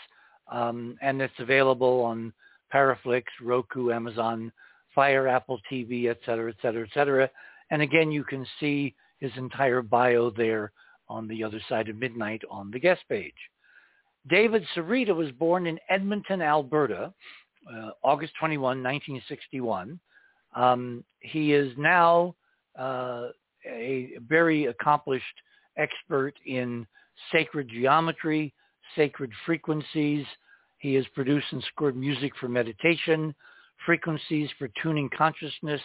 [0.51, 2.33] um, and it's available on
[2.75, 4.53] Paraflix, Roku, Amazon
[4.95, 7.31] Fire, Apple TV, et cetera, et cetera, et cetera.
[7.71, 10.73] And again, you can see his entire bio there
[11.09, 13.35] on the other side of midnight on the guest page.
[14.29, 17.13] David Sereda was born in Edmonton, Alberta,
[17.73, 20.01] uh, August 21, 1961.
[20.57, 22.35] Um, he is now
[22.79, 23.29] uh,
[23.67, 25.25] a very accomplished
[25.77, 26.87] expert in
[27.31, 28.53] sacred geometry,
[28.97, 30.25] sacred frequencies.
[30.79, 33.35] He has produced and scored music for meditation,
[33.85, 35.81] frequencies for tuning consciousness.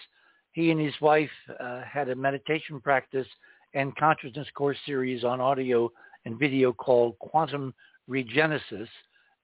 [0.54, 3.28] He and his wife uh, had a meditation practice
[3.74, 5.90] and consciousness course series on audio
[6.26, 7.74] and video called Quantum
[8.10, 8.88] Regenesis.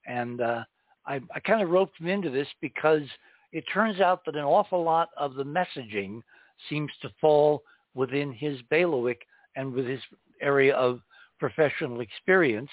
[0.05, 0.63] And uh,
[1.05, 3.03] I, I kind of roped him into this because
[3.51, 6.21] it turns out that an awful lot of the messaging
[6.69, 7.63] seems to fall
[7.95, 9.21] within his bailiwick
[9.55, 10.01] and with his
[10.41, 11.01] area of
[11.39, 12.69] professional experience.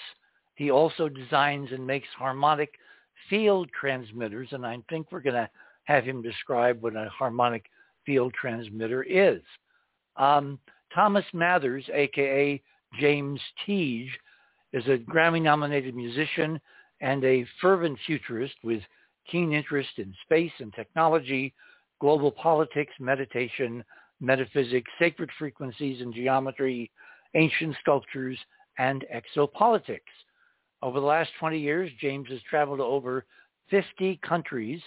[0.55, 2.71] He also designs and makes harmonic
[3.29, 5.49] field transmitters, and I think we're going to
[5.85, 7.65] have him describe what a harmonic
[8.05, 9.41] field transmitter is.
[10.17, 10.59] Um,
[10.93, 12.61] Thomas Mathers, aka
[12.99, 14.09] James Teague,
[14.73, 16.59] is a Grammy-nominated musician
[17.01, 18.81] and a fervent futurist with
[19.29, 21.53] keen interest in space and technology,
[21.99, 23.83] global politics, meditation,
[24.19, 26.91] metaphysics, sacred frequencies and geometry,
[27.33, 28.37] ancient sculptures,
[28.77, 29.99] and exopolitics.
[30.81, 33.25] Over the last 20 years, James has traveled to over
[33.69, 34.81] 50 countries,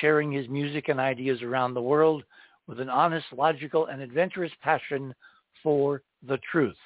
[0.00, 2.24] sharing his music and ideas around the world
[2.66, 5.14] with an honest, logical, and adventurous passion
[5.62, 6.76] for the truth.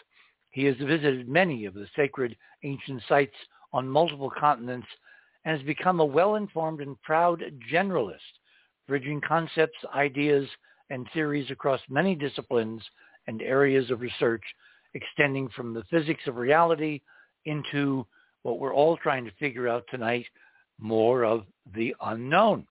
[0.51, 3.35] He has visited many of the sacred ancient sites
[3.73, 4.87] on multiple continents
[5.45, 8.17] and has become a well-informed and proud generalist,
[8.87, 10.49] bridging concepts, ideas,
[10.91, 12.83] and theories across many disciplines
[13.27, 14.43] and areas of research,
[14.95, 17.01] extending from the physics of reality
[17.45, 18.07] into
[18.43, 20.27] what we're all trying to figure out tonight,
[20.81, 22.67] more of the unknown.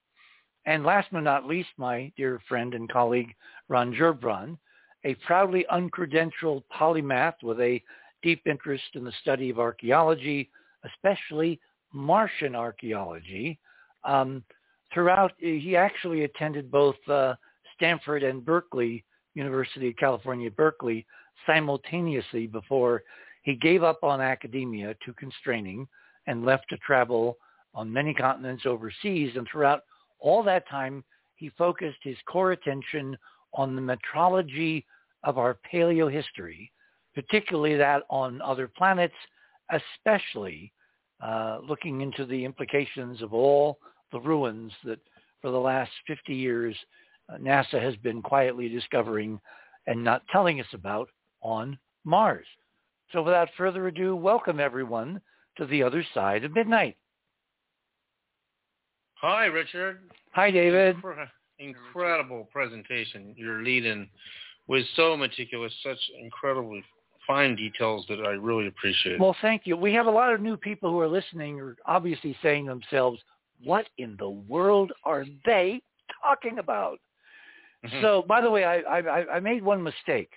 [0.65, 3.33] And last but not least, my dear friend and colleague,
[3.69, 4.57] Ron Gerbron,
[5.05, 7.81] a proudly uncredentialed polymath with a
[8.23, 10.49] deep interest in the study of archaeology,
[10.83, 11.59] especially
[11.93, 13.59] Martian archaeology.
[14.03, 14.43] Um,
[14.93, 17.35] throughout, he actually attended both uh,
[17.75, 21.05] Stanford and Berkeley, University of California, Berkeley,
[21.45, 23.03] simultaneously before
[23.43, 25.87] he gave up on academia too constraining
[26.25, 27.37] and left to travel
[27.73, 29.31] on many continents overseas.
[29.35, 29.83] And throughout
[30.19, 31.03] all that time,
[31.35, 33.17] he focused his core attention
[33.53, 34.83] on the metrology
[35.23, 36.69] of our paleohistory,
[37.15, 39.13] particularly that on other planets,
[39.71, 40.71] especially
[41.21, 43.79] uh, looking into the implications of all
[44.11, 44.99] the ruins that
[45.41, 46.75] for the last 50 years
[47.29, 49.39] uh, NASA has been quietly discovering
[49.85, 51.09] and not telling us about
[51.41, 52.45] on Mars.
[53.11, 55.21] So without further ado, welcome everyone
[55.57, 56.97] to the other side of midnight.
[59.15, 60.01] Hi, Richard.
[60.31, 60.97] Hi, David.
[61.59, 63.33] Incredible presentation.
[63.35, 64.07] You're leading
[64.67, 66.83] with so meticulous, such incredibly
[67.27, 69.19] fine details that I really appreciate.
[69.19, 69.77] Well, thank you.
[69.77, 73.21] We have a lot of new people who are listening are obviously saying to themselves,
[73.63, 75.81] what in the world are they
[76.23, 76.99] talking about?
[77.85, 78.01] Mm-hmm.
[78.01, 80.31] So, by the way, I, I, I made one mistake.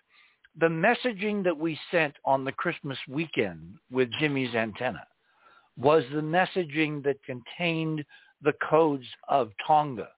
[0.59, 5.07] The messaging that we sent on the Christmas weekend with Jimmy's antenna
[5.79, 8.05] was the messaging that contained
[8.43, 10.09] the codes of Tonga.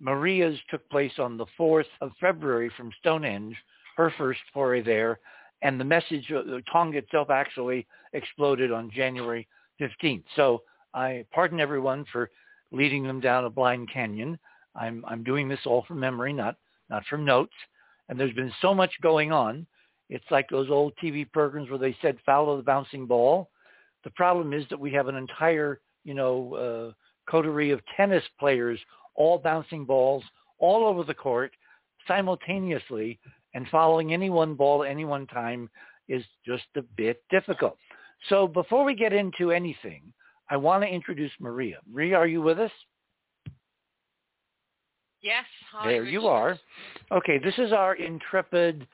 [0.00, 3.54] Maria's took place on the 4th of February from Stonehenge,
[3.96, 5.20] her first foray there,
[5.62, 9.46] and the message, uh, the Tonga itself actually exploded on January
[9.80, 10.24] 15th.
[10.36, 10.62] So
[10.94, 12.30] I pardon everyone for
[12.72, 14.38] leading them down a blind canyon.
[14.74, 16.56] I'm, I'm doing this all from memory, not,
[16.88, 17.52] not from notes.
[18.08, 19.66] And there's been so much going on.
[20.08, 23.50] It's like those old TV programs where they said follow the bouncing ball.
[24.02, 26.54] The problem is that we have an entire, you know,
[26.90, 28.80] uh, coterie of tennis players
[29.14, 30.24] all bouncing balls
[30.58, 31.52] all over the court
[32.08, 33.18] simultaneously
[33.54, 35.68] and following any one ball at any one time
[36.08, 37.76] is just a bit difficult.
[38.28, 40.12] So before we get into anything,
[40.50, 41.78] I want to introduce Maria.
[41.90, 42.72] Maria, are you with us?
[45.22, 45.44] Yes.
[45.72, 46.58] Hi, there you are.
[47.12, 48.86] Okay, this is our intrepid.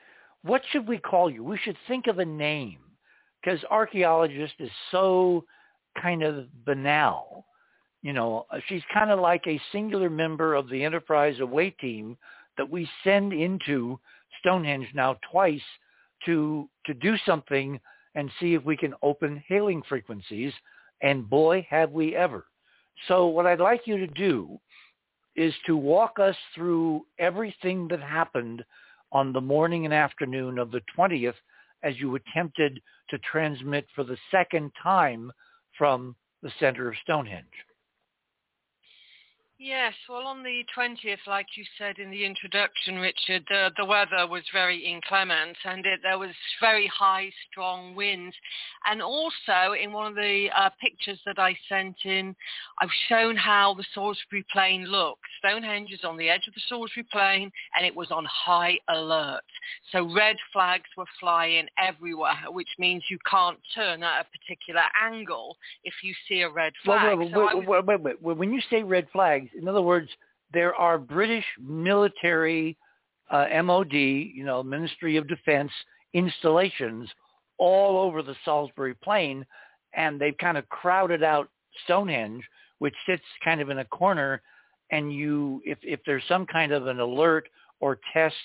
[0.43, 1.43] What should we call you?
[1.43, 2.79] We should think of a name
[3.41, 5.45] because archaeologist is so
[6.01, 7.45] kind of banal.
[8.01, 12.17] You know, she's kind of like a singular member of the Enterprise away team
[12.57, 13.99] that we send into
[14.47, 15.61] Stonehenge now twice
[16.25, 17.79] to to do something
[18.15, 20.53] and see if we can open hailing frequencies.
[21.01, 22.45] And boy, have we ever.
[23.07, 24.57] So what I'd like you to do
[25.35, 28.63] is to walk us through everything that happened
[29.11, 31.35] on the morning and afternoon of the 20th
[31.83, 35.31] as you attempted to transmit for the second time
[35.77, 37.45] from the center of Stonehenge.
[39.59, 44.27] Yes, well, on the 20th, like you said in the introduction, Richard, the, the weather
[44.29, 46.29] was very inclement and it, there was
[46.61, 48.35] very high, strong winds.
[48.85, 52.35] And also in one of the uh, pictures that I sent in,
[52.79, 55.25] I've shown how the Salisbury Plain looked.
[55.39, 59.41] Stonehenge is on the edge of the Salisbury Plain and it was on high alert.
[59.91, 65.57] So red flags were flying everywhere, which means you can't turn at a particular angle
[65.83, 67.17] if you see a red flag.
[67.17, 68.21] Wait, so wait, wait.
[68.21, 69.07] When you say red
[69.57, 70.09] in other words,
[70.53, 72.77] there are British military
[73.29, 75.71] uh, MOD, you know, Ministry of Defense
[76.13, 77.09] installations
[77.57, 79.45] all over the Salisbury Plain,
[79.93, 81.49] and they've kind of crowded out
[81.83, 82.43] Stonehenge,
[82.79, 84.41] which sits kind of in a corner.
[84.91, 88.37] And you, if if there's some kind of an alert or tests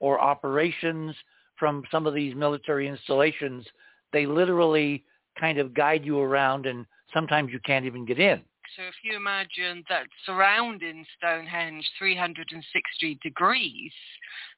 [0.00, 1.14] or operations
[1.56, 3.64] from some of these military installations,
[4.12, 5.04] they literally
[5.38, 8.42] kind of guide you around, and sometimes you can't even get in.
[8.76, 13.92] So if you imagine that surrounding Stonehenge 360 degrees,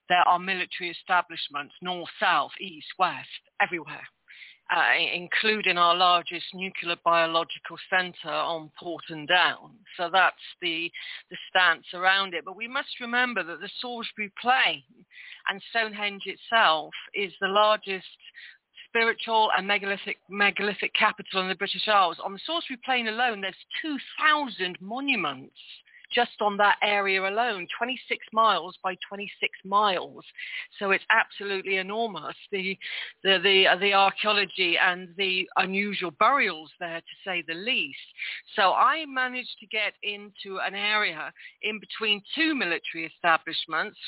[0.09, 3.29] there are military establishments, north, south, east, west,
[3.61, 4.07] everywhere,
[4.75, 9.73] uh, including our largest nuclear biological centre on Porton Down.
[9.99, 10.91] So that's the,
[11.31, 12.47] the stance around it.
[12.47, 14.83] But we must remember that the Salisbury Plain
[15.51, 18.07] and Stonehenge itself is the largest
[18.97, 22.17] spiritual and megalithic, megalithic capital in the British Isles.
[22.25, 25.55] On the Salisbury Plain alone, there's 2,000 monuments
[26.15, 30.25] just on that area alone, 26 miles by 26 miles.
[30.79, 32.79] So it's absolutely enormous, the,
[33.25, 37.99] the, the, uh, the archaeology and the unusual burials there, to say the least.
[38.55, 41.33] So I managed to get into an area
[41.63, 43.99] in between two military establishments,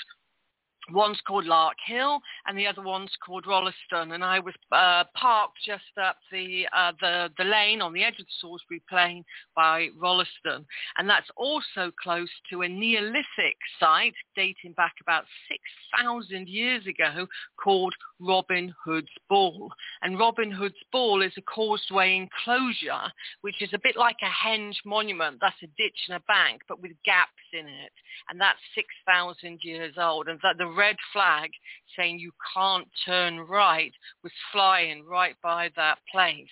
[0.93, 4.15] One's called Lark Hill, and the other one's called Rollestone.
[4.15, 8.19] And I was uh, parked just up the, uh, the the lane on the edge
[8.19, 9.25] of the Salisbury Plain
[9.55, 10.65] by Rollestone,
[10.97, 15.61] and that's also close to a Neolithic site dating back about six
[15.97, 17.27] thousand years ago
[17.63, 19.71] called Robin Hood's Ball.
[20.03, 23.13] And Robin Hood's Ball is a causeway enclosure,
[23.43, 25.39] which is a bit like a henge monument.
[25.41, 27.93] That's a ditch and a bank, but with gaps in it,
[28.31, 30.29] and that's six thousand years old.
[30.29, 31.51] And the red flag
[31.97, 36.47] saying you can't turn right was flying right by that place.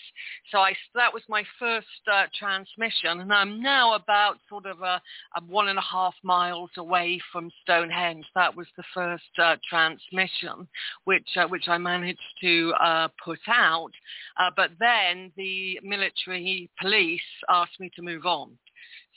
[0.50, 5.00] So I, that was my first uh, transmission and I'm now about sort of a,
[5.36, 8.24] a, one and a half miles away from Stonehenge.
[8.34, 10.66] That was the first uh, transmission
[11.04, 13.92] which, uh, which I managed to uh, put out.
[14.38, 18.50] Uh, but then the military police asked me to move on.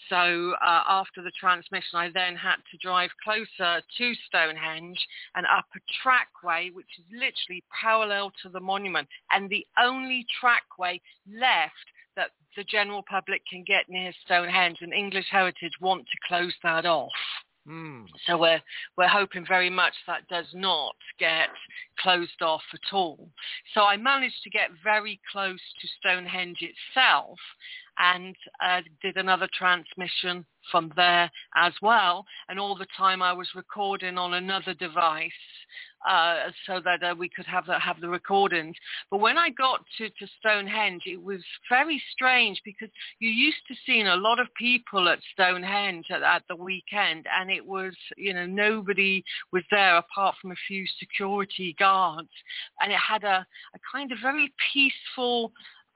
[0.08, 5.66] So uh, after the transmission, I then had to drive closer to Stonehenge and up
[5.76, 11.74] a trackway, which is literally parallel to the monument, and the only trackway left
[12.16, 16.86] that the general public can get near Stonehenge, and English Heritage want to close that
[16.86, 17.12] off.
[17.68, 18.06] Mm.
[18.26, 18.62] So we're
[18.97, 21.50] we're hoping very much that does not get
[22.00, 23.30] closed off at all.
[23.74, 27.38] So I managed to get very close to Stonehenge itself,
[28.00, 32.26] and uh, did another transmission from there as well.
[32.47, 35.32] And all the time I was recording on another device
[36.10, 38.76] uh, so that uh, we could have the, have the recordings.
[39.12, 42.89] But when I got to, to Stonehenge, it was very strange because
[43.20, 47.52] you used to seeing a lot of people at Stonehenge at, at the weekend, and
[47.52, 52.30] it was you know nobody was there apart from a few security guards,
[52.82, 53.45] and it had a,
[53.76, 55.52] a kind of very peaceful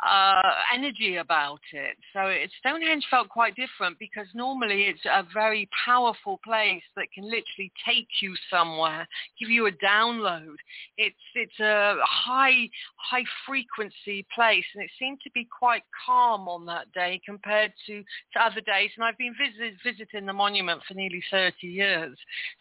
[0.05, 0.41] uh,
[0.73, 1.97] energy about it.
[2.13, 7.23] So it, Stonehenge felt quite different because normally it's a very powerful place that can
[7.23, 9.07] literally take you somewhere,
[9.39, 10.55] give you a download.
[10.97, 16.65] It's it's a high high frequency place, and it seemed to be quite calm on
[16.65, 18.89] that day compared to, to other days.
[18.95, 22.17] And I've been visit, visiting the monument for nearly 30 years,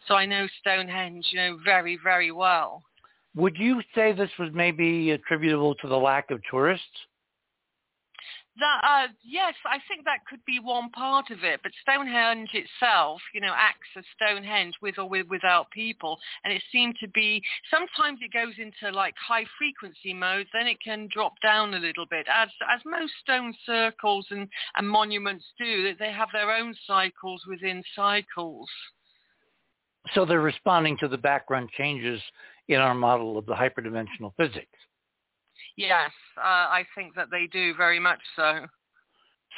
[0.07, 2.83] so I know Stonehenge, you know, very very well.
[3.35, 6.85] Would you say this was maybe attributable to the lack of tourists?
[8.59, 11.61] That uh, yes, I think that could be one part of it.
[11.63, 16.61] But Stonehenge itself, you know, acts as Stonehenge with or with, without people, and it
[16.71, 17.41] seemed to be.
[17.71, 22.05] Sometimes it goes into like high frequency mode, then it can drop down a little
[22.05, 25.95] bit, as as most stone circles and and monuments do.
[25.95, 28.69] They have their own cycles within cycles.
[30.13, 32.21] So they're responding to the background changes
[32.67, 34.77] in our model of the hyperdimensional physics.
[35.75, 38.65] Yes, uh, I think that they do very much so.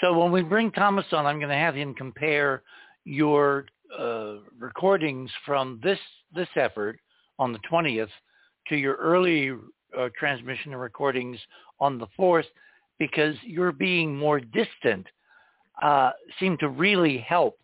[0.01, 2.63] So when we bring Thomas on, I'm going to have him compare
[3.05, 3.65] your
[3.97, 5.99] uh, recordings from this
[6.33, 6.99] this effort
[7.39, 8.09] on the 20th
[8.67, 9.51] to your early
[9.97, 11.37] uh, transmission and recordings
[11.79, 12.45] on the 4th,
[12.99, 15.05] because your being more distant
[15.81, 17.57] uh, seemed to really help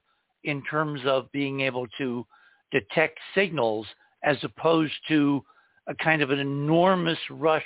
[0.43, 2.25] in terms of being able to
[2.71, 3.85] detect signals
[4.23, 5.43] as opposed to
[5.87, 7.65] a kind of an enormous rush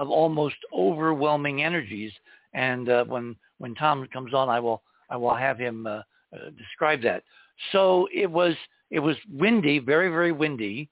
[0.00, 2.10] of almost overwhelming energies.
[2.54, 6.00] And uh, when when Tom comes on, I will I will have him uh,
[6.34, 7.22] uh, describe that.
[7.70, 8.54] So it was
[8.90, 10.88] it was windy, very very windy.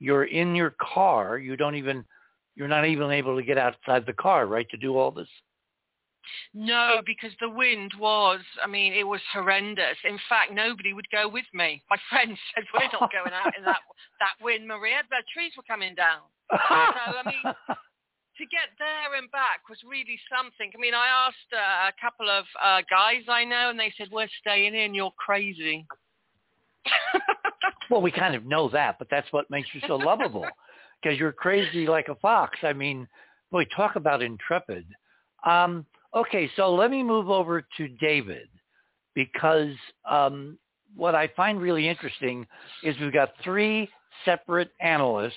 [0.00, 1.38] You're in your car.
[1.38, 2.04] You don't even
[2.54, 5.28] you're not even able to get outside the car, right, to do all this.
[6.54, 9.96] No, because the wind was, I mean, it was horrendous.
[10.04, 11.82] In fact, nobody would go with me.
[11.90, 13.80] My friends said, we're not going out in that,
[14.20, 15.02] that wind, Maria.
[15.08, 16.20] The trees were coming down.
[16.52, 17.54] so, I mean,
[18.38, 20.70] to get there and back was really something.
[20.74, 24.08] I mean, I asked uh, a couple of uh, guys I know, and they said,
[24.10, 24.94] "We're staying in.
[24.94, 25.86] You're crazy."
[27.90, 30.46] well, we kind of know that, but that's what makes you so lovable,
[31.02, 32.58] because you're crazy like a fox.
[32.62, 33.06] I mean,
[33.50, 34.86] boy, talk about intrepid.
[35.44, 38.48] Um, okay, so let me move over to David,
[39.14, 39.74] because
[40.08, 40.58] um,
[40.96, 42.46] what I find really interesting
[42.82, 43.88] is we've got three
[44.24, 45.34] separate analysts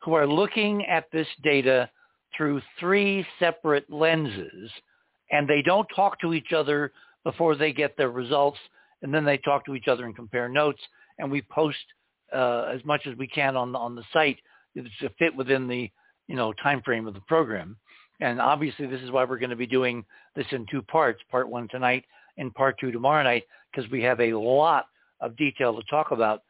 [0.00, 1.88] who are looking at this data
[2.36, 4.70] through three separate lenses
[5.30, 6.92] and they don't talk to each other
[7.24, 8.58] before they get their results
[9.02, 10.80] and then they talk to each other and compare notes
[11.18, 11.78] and we post
[12.32, 14.38] uh, as much as we can on the, on the site
[14.76, 15.90] to fit within the
[16.28, 17.76] you know time frame of the program.
[18.20, 20.04] And obviously this is why we're going to be doing
[20.36, 22.04] this in two parts part one tonight
[22.38, 24.86] and part two tomorrow night because we have a lot
[25.20, 26.42] of detail to talk about.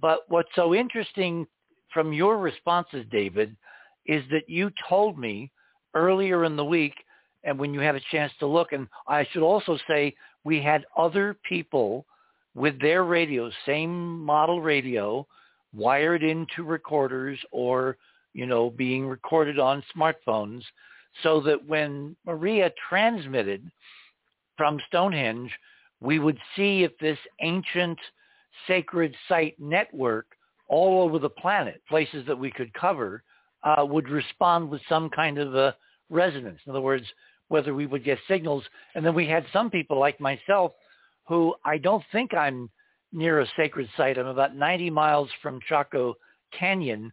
[0.00, 1.46] But what's so interesting
[1.92, 3.56] from your responses david
[4.06, 5.50] is that you told me
[5.94, 6.94] earlier in the week
[7.44, 10.84] and when you had a chance to look, and I should also say we had
[10.96, 12.04] other people
[12.54, 15.26] with their radios, same model radio,
[15.74, 17.96] wired into recorders or,
[18.34, 20.62] you know, being recorded on smartphones
[21.22, 23.70] so that when Maria transmitted
[24.56, 25.50] from Stonehenge,
[26.00, 27.98] we would see if this ancient
[28.66, 30.26] sacred site network
[30.68, 33.22] all over the planet, places that we could cover,
[33.62, 35.74] uh, would respond with some kind of a
[36.08, 36.58] resonance.
[36.66, 37.06] In other words,
[37.48, 38.64] whether we would get signals.
[38.94, 40.72] And then we had some people like myself
[41.26, 42.70] who I don't think I'm
[43.12, 44.18] near a sacred site.
[44.18, 46.14] I'm about 90 miles from Chaco
[46.56, 47.12] Canyon,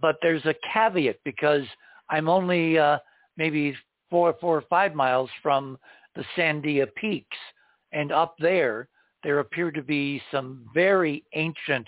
[0.00, 1.64] but there's a caveat because
[2.10, 2.98] I'm only uh,
[3.36, 3.74] maybe
[4.10, 5.78] four, four or five miles from
[6.14, 7.36] the Sandia Peaks.
[7.92, 8.88] And up there,
[9.22, 11.86] there appear to be some very ancient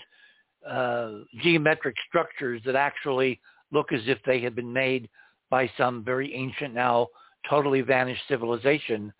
[0.67, 3.39] uh, geometric structures that actually
[3.73, 5.09] look as if they had been made
[5.49, 7.07] by some very ancient now
[7.49, 9.11] totally vanished civilization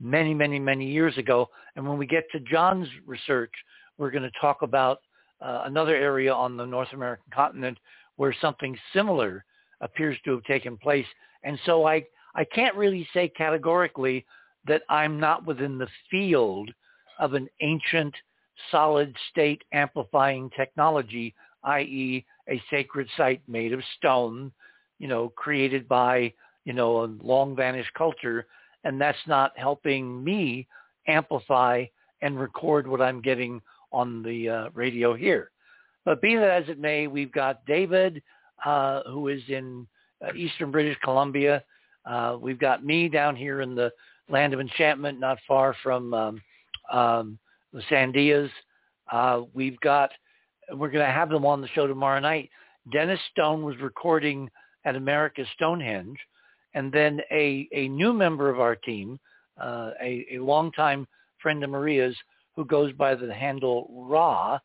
[0.00, 1.48] many, many, many years ago.
[1.76, 3.52] And when we get to John's research,
[3.96, 5.00] we're going to talk about
[5.40, 7.78] uh, another area on the North American continent
[8.16, 9.44] where something similar
[9.80, 11.06] appears to have taken place.
[11.42, 12.04] And so I,
[12.34, 14.26] I can't really say categorically
[14.66, 16.70] that I'm not within the field
[17.18, 18.14] of an ancient
[18.70, 21.34] solid state amplifying technology,
[21.64, 24.52] i.e a sacred site made of stone,
[24.98, 26.32] you know, created by,
[26.64, 28.46] you know, a long vanished culture.
[28.84, 30.66] And that's not helping me
[31.06, 31.84] amplify
[32.22, 33.60] and record what I'm getting
[33.92, 35.50] on the uh, radio here.
[36.04, 38.22] But be that as it may, we've got David,
[38.64, 39.86] uh, who is in
[40.24, 41.62] uh, eastern British Columbia.
[42.04, 43.92] Uh, we've got me down here in the
[44.28, 46.42] land of enchantment, not far from um,
[46.92, 47.38] um,
[47.72, 48.50] the Sandias.
[49.12, 50.10] Uh, we've got
[50.74, 52.50] we're going to have them on the show tomorrow night.
[52.92, 54.50] Dennis Stone was recording
[54.84, 56.18] at America's Stonehenge,
[56.74, 59.18] and then a, a new member of our team,
[59.60, 61.06] uh, a, a longtime
[61.42, 62.16] friend of Maria's,
[62.56, 64.58] who goes by the handle Ra,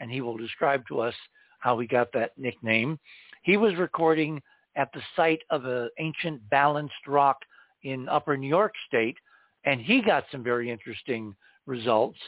[0.00, 1.14] and he will describe to us
[1.58, 2.98] how he got that nickname.
[3.42, 4.42] He was recording
[4.76, 7.38] at the site of an ancient balanced rock
[7.82, 9.16] in Upper New York State,
[9.64, 11.34] and he got some very interesting
[11.66, 12.18] results.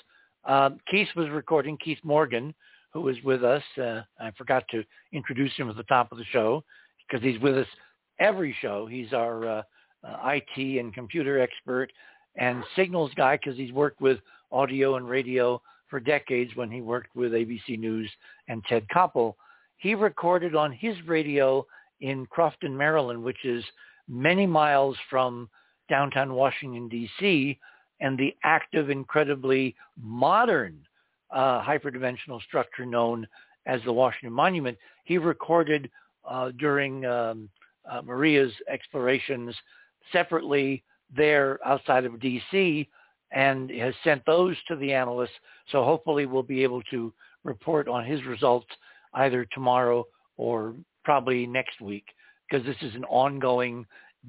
[0.44, 2.54] Uh, Keith was recording, Keith Morgan,
[2.93, 3.62] who is with us.
[3.80, 6.64] Uh, I forgot to introduce him at the top of the show
[7.07, 7.66] because he's with us
[8.18, 8.86] every show.
[8.86, 9.62] He's our uh,
[10.05, 11.90] uh, IT and computer expert
[12.36, 14.18] and signals guy because he's worked with
[14.51, 18.11] audio and radio for decades when he worked with ABC News
[18.49, 19.34] and Ted Koppel.
[19.76, 21.66] He recorded on his radio
[22.01, 23.64] in Crofton, Maryland, which is
[24.09, 25.49] many miles from
[25.88, 27.59] downtown Washington, D.C.,
[28.01, 30.80] and the active, incredibly modern
[31.32, 33.26] uh, hyperdimensional structure known
[33.66, 34.76] as the Washington Monument.
[35.04, 35.90] He recorded
[36.28, 37.48] uh, during um,
[37.90, 39.54] uh, Maria's explorations
[40.12, 40.82] separately
[41.14, 42.88] there outside of D.C.
[43.32, 45.30] and has sent those to the analysts.
[45.70, 47.12] So hopefully we'll be able to
[47.44, 48.68] report on his results
[49.14, 50.06] either tomorrow
[50.36, 50.74] or
[51.04, 52.04] probably next week
[52.48, 53.86] because this is an ongoing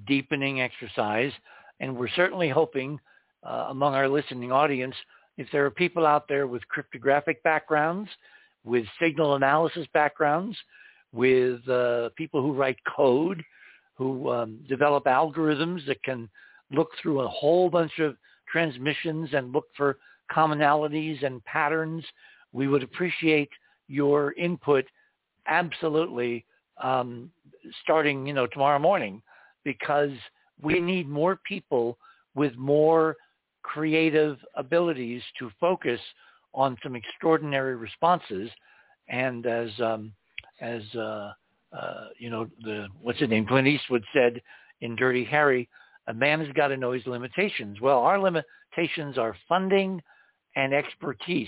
[0.07, 1.31] deepening exercise.
[1.79, 2.99] And we're certainly hoping
[3.43, 4.95] uh, among our listening audience,
[5.38, 8.09] if there are people out there with cryptographic backgrounds,
[8.63, 10.57] with signal analysis backgrounds,
[11.11, 13.43] with uh, people who write code,
[13.95, 16.29] who um, develop algorithms that can
[16.71, 18.15] look through a whole bunch of
[18.51, 19.97] transmissions and look for
[20.31, 22.03] commonalities and patterns.
[22.51, 23.49] We would appreciate
[23.88, 24.86] your input
[25.47, 26.45] absolutely
[26.81, 27.29] um,
[27.84, 29.21] starting, you know, tomorrow morning
[29.63, 30.11] because
[30.61, 31.97] we need more people
[32.36, 33.15] with more
[33.64, 35.99] creative abilities to focus
[36.53, 38.49] on some extraordinary responses.
[39.09, 40.14] And as um,
[40.61, 41.34] as uh,
[41.78, 44.41] uh, you know, the what's his name, Clint Eastwood said
[44.82, 45.68] in Dirty Harry,
[46.07, 47.82] a man has got to know his limitations.
[47.82, 50.01] Well, our limitations are funding
[50.55, 51.47] and expertise,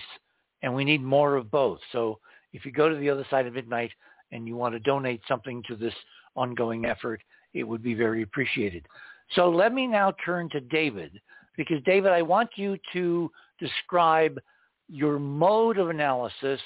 [0.64, 1.80] and we need more of both.
[1.92, 2.20] So
[2.54, 3.92] if you go to the other side of midnight
[4.32, 5.94] and you want to donate something to this
[6.36, 7.22] ongoing effort,
[7.54, 8.86] it would be very appreciated.
[9.32, 11.20] So let me now turn to David,
[11.58, 14.40] because David, I want you to describe
[14.88, 16.60] your mode of analysis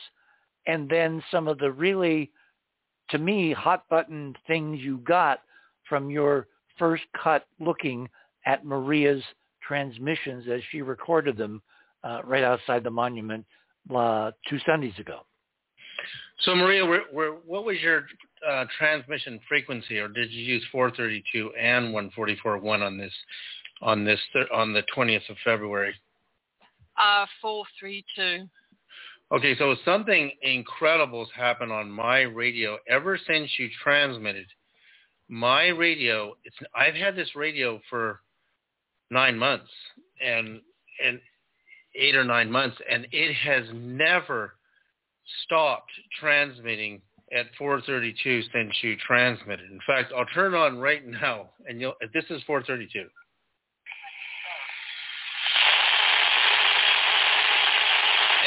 [0.68, 2.32] and then some of the really,
[3.10, 5.40] to me, hot button things you got
[5.88, 8.08] from your first cut looking
[8.46, 9.24] at Maria's
[9.66, 11.62] transmissions as she recorded them
[12.04, 13.46] uh, right outside the monument
[13.94, 15.20] uh, two Sundays ago.
[16.42, 18.06] So Maria, we're, we're, what was your
[18.50, 23.12] uh, transmission frequency, or did you use 432 and 144.1 on this
[23.82, 24.20] on this
[24.54, 25.94] on the 20th of February?
[26.98, 28.48] Uh, 432.
[29.32, 34.48] Okay, so something incredible has happened on my radio ever since you transmitted
[35.30, 38.22] my radio, it's I've had this radio for
[39.12, 39.70] nine months
[40.26, 40.60] and
[41.06, 41.20] and
[41.96, 44.56] eight or nine months, and it has never
[45.46, 47.02] stopped transmitting
[47.32, 49.70] at 432 since you transmitted.
[49.72, 51.94] In fact, I'll turn on right now, and you'll.
[52.14, 53.08] This is 432.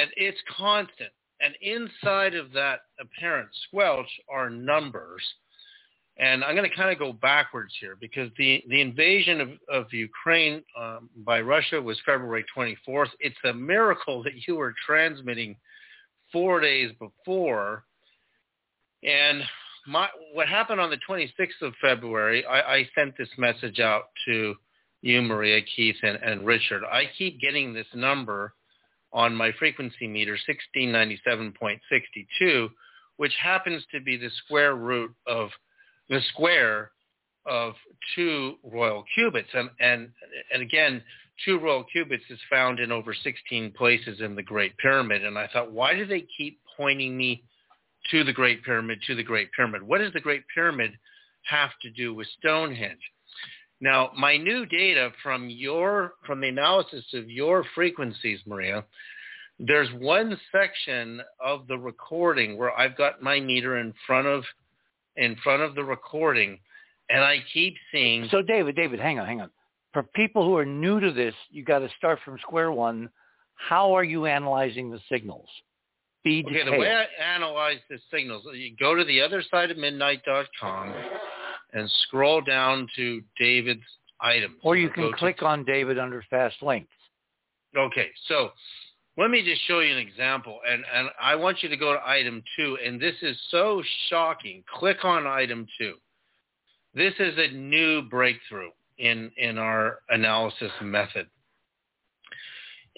[0.03, 1.11] And it's constant.
[1.41, 5.23] And inside of that apparent squelch are numbers
[6.19, 9.93] and I'm going to kind of go backwards here because the, the invasion of, of
[9.93, 13.09] Ukraine um, by Russia was February 24th.
[13.19, 15.57] It's a miracle that you were transmitting
[16.31, 17.85] four days before.
[19.03, 19.43] And
[19.87, 24.55] my, what happened on the 26th of February, I, I sent this message out to
[25.01, 26.83] you, Maria, Keith, and, and Richard.
[26.85, 28.53] I keep getting this number
[29.13, 30.39] on my frequency meter,
[30.77, 32.71] 1697.62,
[33.17, 35.51] which happens to be the square root of–
[36.09, 36.91] the square
[37.47, 37.75] of
[38.15, 39.49] two royal cubits.
[39.55, 40.11] And, and,
[40.53, 41.03] and again,
[41.45, 45.25] two royal cubits is found in over 16 places in the Great Pyramid.
[45.25, 47.43] And I thought, why do they keep pointing me
[48.11, 49.83] to the Great Pyramid, to the Great Pyramid?
[49.83, 50.93] What does the Great Pyramid
[51.45, 53.01] have to do with Stonehenge?
[53.83, 58.85] Now, my new data from your from the analysis of your frequencies, Maria,
[59.59, 64.45] there's one section of the recording where I've got my meter in front of
[65.17, 66.61] in front of the recording,
[67.11, 68.29] and I keep seeing.
[68.31, 69.51] So, David, David, hang on, hang on.
[69.93, 73.11] For people who are new to this, you got to start from square one.
[73.57, 75.49] How are you analyzing the signals?
[76.23, 79.77] Be okay, the way I analyze the signals, you go to the other side of
[79.77, 80.95] midnight.com
[81.73, 83.83] and scroll down to David's
[84.21, 84.57] items.
[84.63, 85.47] Or you can click to...
[85.47, 86.93] on David under fast links.
[87.77, 88.51] Okay, so
[89.17, 92.09] let me just show you an example, and, and I want you to go to
[92.09, 94.63] item two, and this is so shocking.
[94.79, 95.95] Click on item two.
[96.95, 101.27] This is a new breakthrough in, in our analysis method.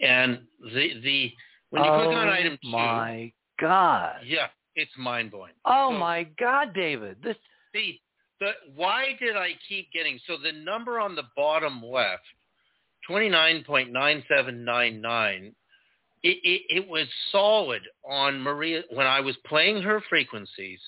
[0.03, 1.33] And the, the
[1.71, 4.17] when you oh click on item two, oh my God.
[4.25, 5.53] Yeah, it's mind-blowing.
[5.65, 7.19] Oh, so, my God, David.
[7.23, 7.37] This...
[7.73, 8.01] See,
[8.45, 12.23] the, why did I keep getting, so the number on the bottom left,
[13.11, 15.53] 29.9799
[16.23, 20.79] it, it, it was solid on Maria when I was playing her frequencies.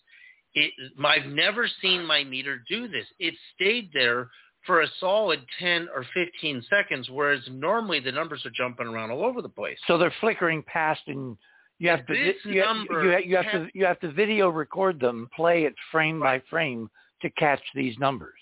[0.54, 0.72] It,
[1.04, 3.04] I've never seen my meter do this.
[3.18, 4.30] It stayed there
[4.64, 9.26] for a solid 10 or 15 seconds, whereas normally the numbers are jumping around all
[9.26, 9.76] over the place.
[9.86, 11.36] So they're flickering past, and
[11.78, 14.48] you have to This you, have- you, have- you have to you have to video
[14.48, 16.88] record them, play it frame by frame
[17.22, 18.38] to catch these numbers.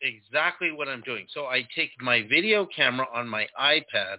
[0.00, 1.26] exactly what I'm doing.
[1.32, 4.16] So I take my video camera on my iPad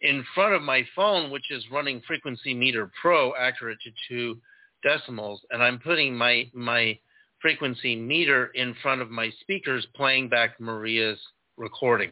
[0.00, 4.38] in front of my phone, which is running Frequency Meter Pro, accurate to two
[4.82, 6.98] decimals, and I'm putting my my
[7.40, 11.20] frequency meter in front of my speakers, playing back Maria's
[11.56, 12.10] recording.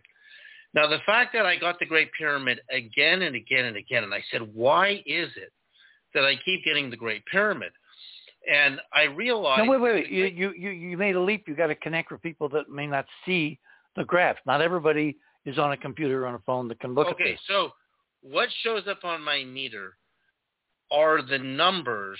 [0.72, 4.14] Now, the fact that I got the Great Pyramid again and again and again, and
[4.14, 5.52] I said, why is it
[6.14, 7.72] that I keep getting the Great Pyramid?
[8.52, 9.64] And I realized.
[9.64, 10.10] No, wait, wait, wait.
[10.10, 11.48] You, you you made a leap.
[11.48, 13.58] You got to connect with people that may not see
[13.96, 14.36] the graph.
[14.46, 17.26] Not everybody is on a computer or on a phone that can look at this.
[17.26, 17.70] okay, so
[18.20, 19.96] what shows up on my meter
[20.90, 22.18] are the numbers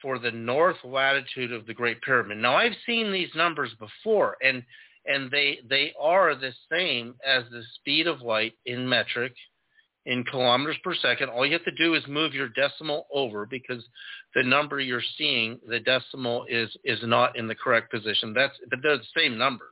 [0.00, 2.38] for the north latitude of the Great Pyramid.
[2.38, 4.62] Now I've seen these numbers before, and
[5.06, 9.32] and they they are the same as the speed of light in metric
[10.06, 11.28] in kilometers per second.
[11.28, 13.84] All you have to do is move your decimal over because
[14.34, 18.32] the number you're seeing, the decimal is is not in the correct position.
[18.34, 19.68] That's but they're the same numbers.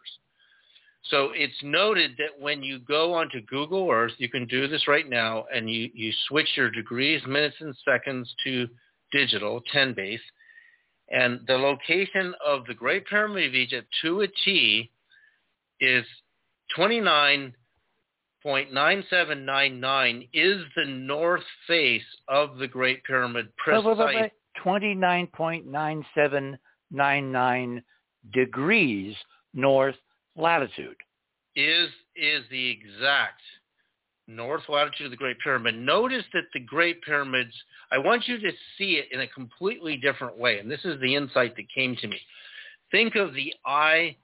[1.04, 5.08] So it's noted that when you go onto Google Earth, you can do this right
[5.08, 8.68] now, and you, you switch your degrees, minutes, and seconds to
[9.10, 10.20] digital, 10 base,
[11.10, 14.90] and the location of the Great Pyramid of Egypt to a T
[15.80, 16.04] is
[18.44, 24.30] 29.9799 is the north face of the Great Pyramid Wait, wait, wait, precise.
[24.62, 26.58] Twenty-nine point nine seven
[26.90, 27.82] nine nine
[28.32, 29.14] degrees
[29.54, 29.94] north
[30.36, 30.96] latitude.
[31.56, 33.40] is is the exact
[34.26, 35.76] north latitude of the Great Pyramid.
[35.76, 37.52] Notice that the Great Pyramids,
[37.90, 41.14] I want you to see it in a completely different way, and this is the
[41.14, 42.20] insight that came to me.
[42.90, 44.16] Think of the eye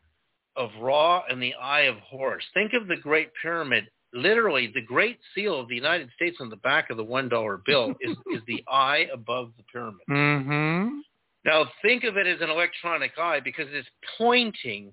[0.56, 2.44] of Ra and the eye of Horus.
[2.54, 6.56] Think of the Great Pyramid, literally the Great Seal of the United States on the
[6.56, 10.00] back of the $1 bill is, is the eye above the pyramid.
[10.10, 10.98] Mm-hmm.
[11.44, 13.88] Now think of it as an electronic eye because it's
[14.18, 14.92] pointing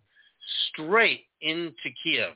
[0.69, 2.33] straight into Kiev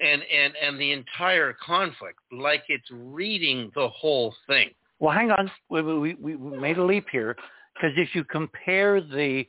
[0.00, 4.70] and, and, and the entire conflict, like it's reading the whole thing.
[4.98, 5.50] Well, hang on.
[5.68, 7.36] We, we, we we made a leap here
[7.74, 9.44] because if you compare the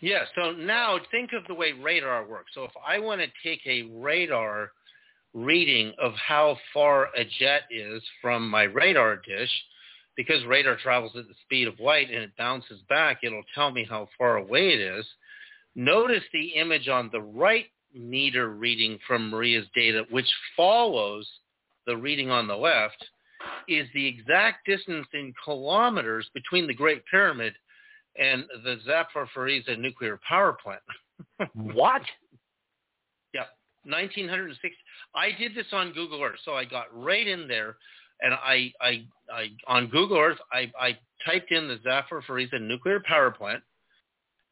[0.01, 2.51] Yeah, so now think of the way radar works.
[2.53, 4.71] So if I want to take a radar
[5.33, 9.51] reading of how far a jet is from my radar dish,
[10.15, 13.85] because radar travels at the speed of light and it bounces back, it'll tell me
[13.89, 15.05] how far away it is.
[15.75, 21.27] Notice the image on the right meter reading from Maria's data, which follows
[21.85, 23.03] the reading on the left,
[23.67, 27.53] is the exact distance in kilometers between the Great Pyramid
[28.17, 30.81] and the Zaporizhzhia nuclear power plant.
[31.53, 32.01] What?
[33.33, 33.45] Yeah,
[33.83, 34.69] 1960.
[35.15, 37.75] I did this on Google Earth, so I got right in there,
[38.21, 43.31] and I, I, I on Google Earth, I, I typed in the Zaporizhzhia nuclear power
[43.31, 43.63] plant,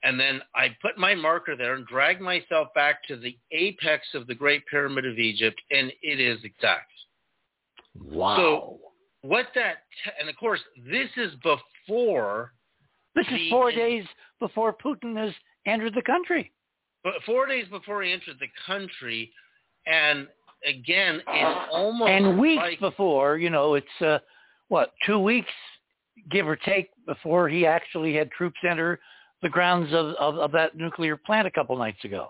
[0.03, 4.27] and then I put my marker there and dragged myself back to the apex of
[4.27, 6.91] the Great Pyramid of Egypt, and it is exact.
[8.03, 8.37] Wow.
[8.37, 8.79] So
[9.21, 12.53] what that, t- and of course, this is before
[13.15, 14.05] this is four days
[14.39, 15.33] before Putin has
[15.65, 16.51] entered the country.
[17.03, 19.31] but four days before he entered the country,
[19.85, 20.27] and
[20.65, 24.19] again, it's almost and weeks like, before, you know, it's uh,
[24.67, 25.51] what two weeks,
[26.29, 28.99] give or take, before he actually had troops enter
[29.41, 32.27] the grounds of, of, of that nuclear plant a couple nights ago.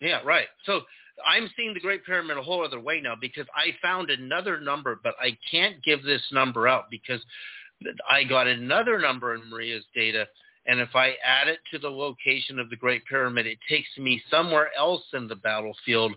[0.00, 0.46] Yeah, right.
[0.64, 0.82] So
[1.26, 5.00] I'm seeing the Great Pyramid a whole other way now because I found another number,
[5.02, 7.20] but I can't give this number out because
[8.10, 10.26] I got another number in Maria's data,
[10.66, 14.22] and if I add it to the location of the Great Pyramid, it takes me
[14.30, 16.14] somewhere else in the battlefield,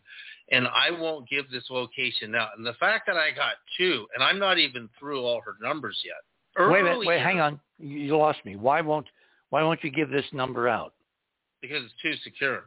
[0.52, 2.49] and I won't give this location out.
[2.58, 5.97] And the fact that I got two, and I'm not even through all her numbers
[6.04, 6.70] yet.
[6.70, 8.56] wait a minute, wait, hang on, you, you lost me.
[8.56, 9.08] Why won't
[9.52, 10.93] why won't you give this number out?
[11.62, 12.66] Because it's too secure.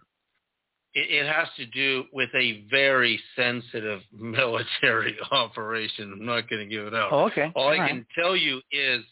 [0.95, 6.13] It, it has to do with a very sensitive military operation.
[6.13, 7.11] I'm not going to give it out.
[7.13, 7.53] Oh, okay.
[7.55, 7.89] All, I right.
[7.89, 9.03] can tell you is,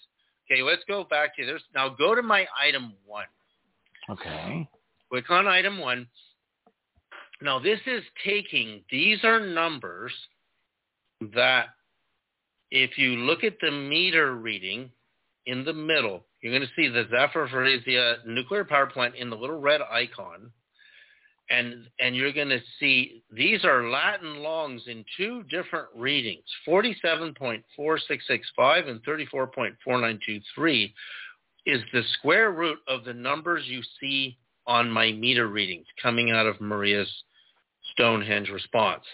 [0.50, 1.62] okay, let's go back to this.
[1.74, 3.26] Now go to my item one.
[4.10, 4.68] Okay.
[5.10, 6.06] Click on item one.
[7.40, 10.12] Now this is taking, these are numbers
[11.34, 11.66] that
[12.70, 14.90] if you look at the meter reading
[15.46, 19.60] in the middle, you're going to see the Zaporizhzhia nuclear power plant in the little
[19.60, 20.50] red icon.
[21.52, 28.88] And, and you're going to see these are Latin longs in two different readings, 47.4665
[28.88, 30.92] and 34.4923
[31.66, 36.46] is the square root of the numbers you see on my meter readings coming out
[36.46, 37.12] of Maria's
[37.92, 39.04] Stonehenge response.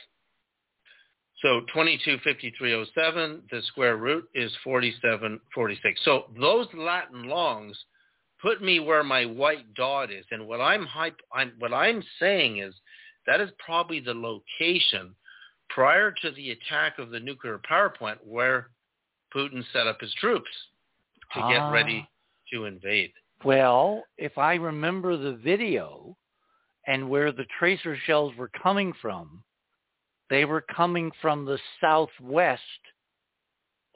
[1.43, 6.01] So 225307, the square root is 4746.
[6.05, 7.77] So those Latin longs
[8.41, 10.25] put me where my white dot is.
[10.31, 12.75] And what I'm, hype, I'm what I'm saying is
[13.27, 15.15] that is probably the location
[15.71, 18.71] prior to the attack of the nuclear power plant where
[19.35, 20.51] Putin set up his troops
[21.35, 21.49] to Ah.
[21.51, 22.09] get ready
[22.53, 23.13] to invade.
[23.45, 26.17] Well, if I remember the video
[26.87, 29.45] and where the tracer shells were coming from,
[30.31, 32.63] they were coming from the southwest,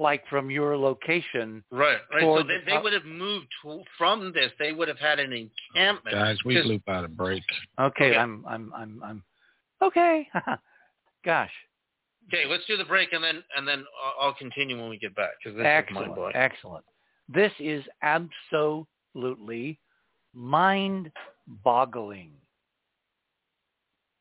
[0.03, 1.65] like from your location.
[1.71, 2.21] Right, right.
[2.23, 4.51] So they, the they would have moved to, from this.
[4.59, 6.15] They would have had an encampment.
[6.15, 7.43] Guys, we Just- blew by the break.
[7.81, 8.17] Okay, Okay.
[8.19, 9.23] I'm, I'm, I'm, I'm.
[9.83, 10.29] Okay.
[11.25, 11.51] Gosh,
[12.29, 15.15] Okay, let's do the break and then and then I'll- I'll continue when we get
[15.15, 16.37] back because this is excellent, mind blowing.
[16.37, 16.85] excellent.
[17.29, 19.79] This is absolutely
[20.35, 22.33] mind-boggling.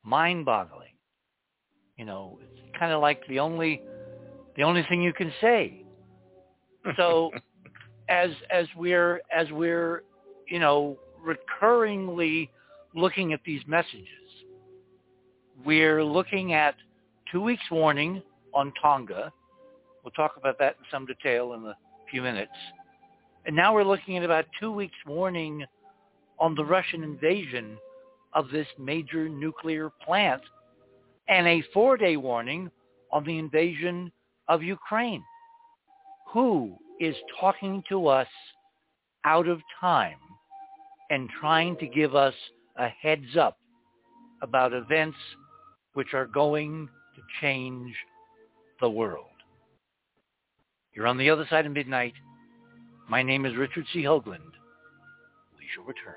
[0.04, 0.94] Mind-boggling.
[1.96, 3.82] You know, it's kind of like the only,
[4.56, 5.84] the only thing you can say.
[6.96, 7.30] So,
[8.08, 10.02] as as we're as we're,
[10.48, 12.48] you know, recurringly
[12.94, 14.06] looking at these messages,
[15.64, 16.74] we're looking at
[17.30, 18.22] two weeks warning
[18.52, 19.32] on Tonga.
[20.04, 21.76] We'll talk about that in some detail in a
[22.10, 22.52] few minutes.
[23.46, 25.64] And now we're looking at about two weeks warning
[26.38, 27.78] on the Russian invasion
[28.34, 30.42] of this major nuclear plant
[31.28, 32.70] and a four-day warning
[33.12, 34.10] on the invasion
[34.52, 35.24] of Ukraine.
[36.32, 38.28] Who is talking to us
[39.24, 40.18] out of time
[41.10, 42.34] and trying to give us
[42.76, 43.56] a heads up
[44.42, 45.16] about events
[45.94, 46.86] which are going
[47.16, 47.94] to change
[48.80, 49.26] the world?
[50.94, 52.12] You're on the other side of midnight.
[53.08, 54.02] My name is Richard C.
[54.02, 54.52] Hoagland.
[55.58, 56.16] We shall return.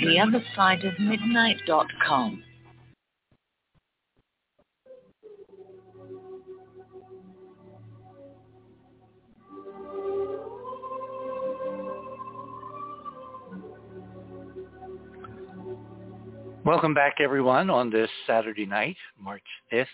[0.00, 2.44] The other side of midnight.com.
[16.64, 19.86] Welcome back, everyone, on this Saturday night, March 5th,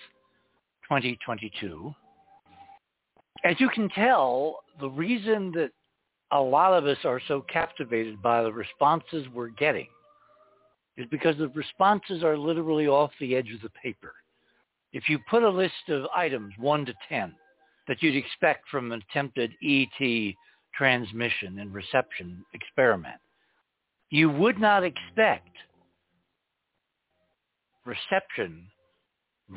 [0.83, 1.95] 2022.
[3.45, 5.71] As you can tell, the reason that
[6.35, 9.87] a lot of us are so captivated by the responses we're getting
[10.97, 14.13] is because the responses are literally off the edge of the paper.
[14.93, 17.35] If you put a list of items, 1 to 10,
[17.87, 20.35] that you'd expect from an attempted ET
[20.77, 23.21] transmission and reception experiment,
[24.11, 25.51] you would not expect
[27.85, 28.67] reception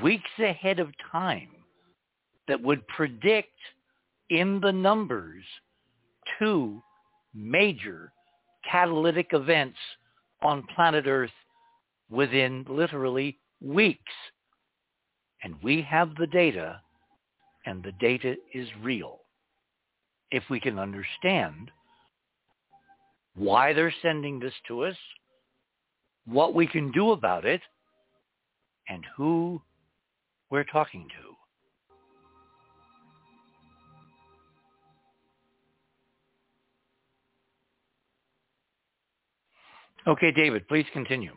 [0.03, 1.49] weeks ahead of time
[2.47, 3.57] that would predict
[4.29, 5.43] in the numbers
[6.39, 6.81] two
[7.33, 8.11] major
[8.69, 9.77] catalytic events
[10.41, 11.31] on planet Earth
[12.09, 14.13] within literally weeks.
[15.43, 16.81] And we have the data,
[17.65, 19.19] and the data is real.
[20.31, 21.71] If we can understand
[23.35, 24.95] why they're sending this to us,
[26.25, 27.61] what we can do about it,
[28.89, 29.61] and who
[30.49, 31.26] we're talking to.
[40.07, 41.35] Okay, David, please continue.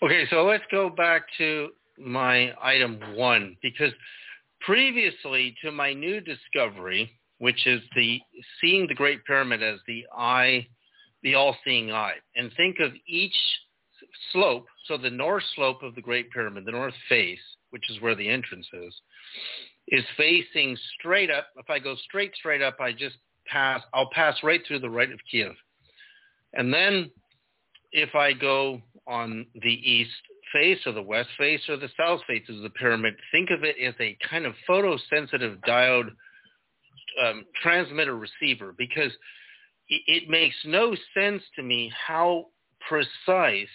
[0.00, 3.92] Okay, so let's go back to my item one because
[4.60, 8.20] previously to my new discovery, which is the
[8.60, 10.64] seeing the Great Pyramid as the eye,
[11.24, 13.34] the all-seeing eye, and think of each
[14.32, 17.40] slope, so the north slope of the Great Pyramid, the north face,
[17.70, 18.94] which is where the entrance is,
[19.88, 21.48] is facing straight up.
[21.56, 23.16] If I go straight, straight up, I just
[23.48, 25.52] pass, I'll pass right through the right of Kiev.
[26.54, 27.10] And then
[27.92, 30.10] if I go on the east
[30.52, 33.76] face or the west face or the south face of the pyramid, think of it
[33.82, 36.10] as a kind of photosensitive diode
[37.22, 39.12] um, transmitter receiver because
[39.88, 42.46] it, makes no sense to me how
[42.88, 43.68] precise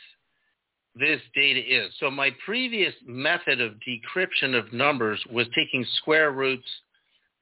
[0.96, 1.94] this data is.
[2.00, 6.68] So my previous method of decryption of numbers was taking square roots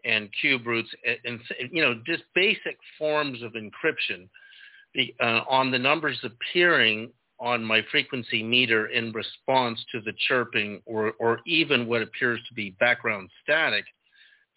[0.04, 4.28] and cube roots and, and you know just basic forms of encryption
[5.22, 11.14] uh, on the numbers appearing on my frequency meter in response to the chirping or,
[11.20, 13.86] or even what appears to be background static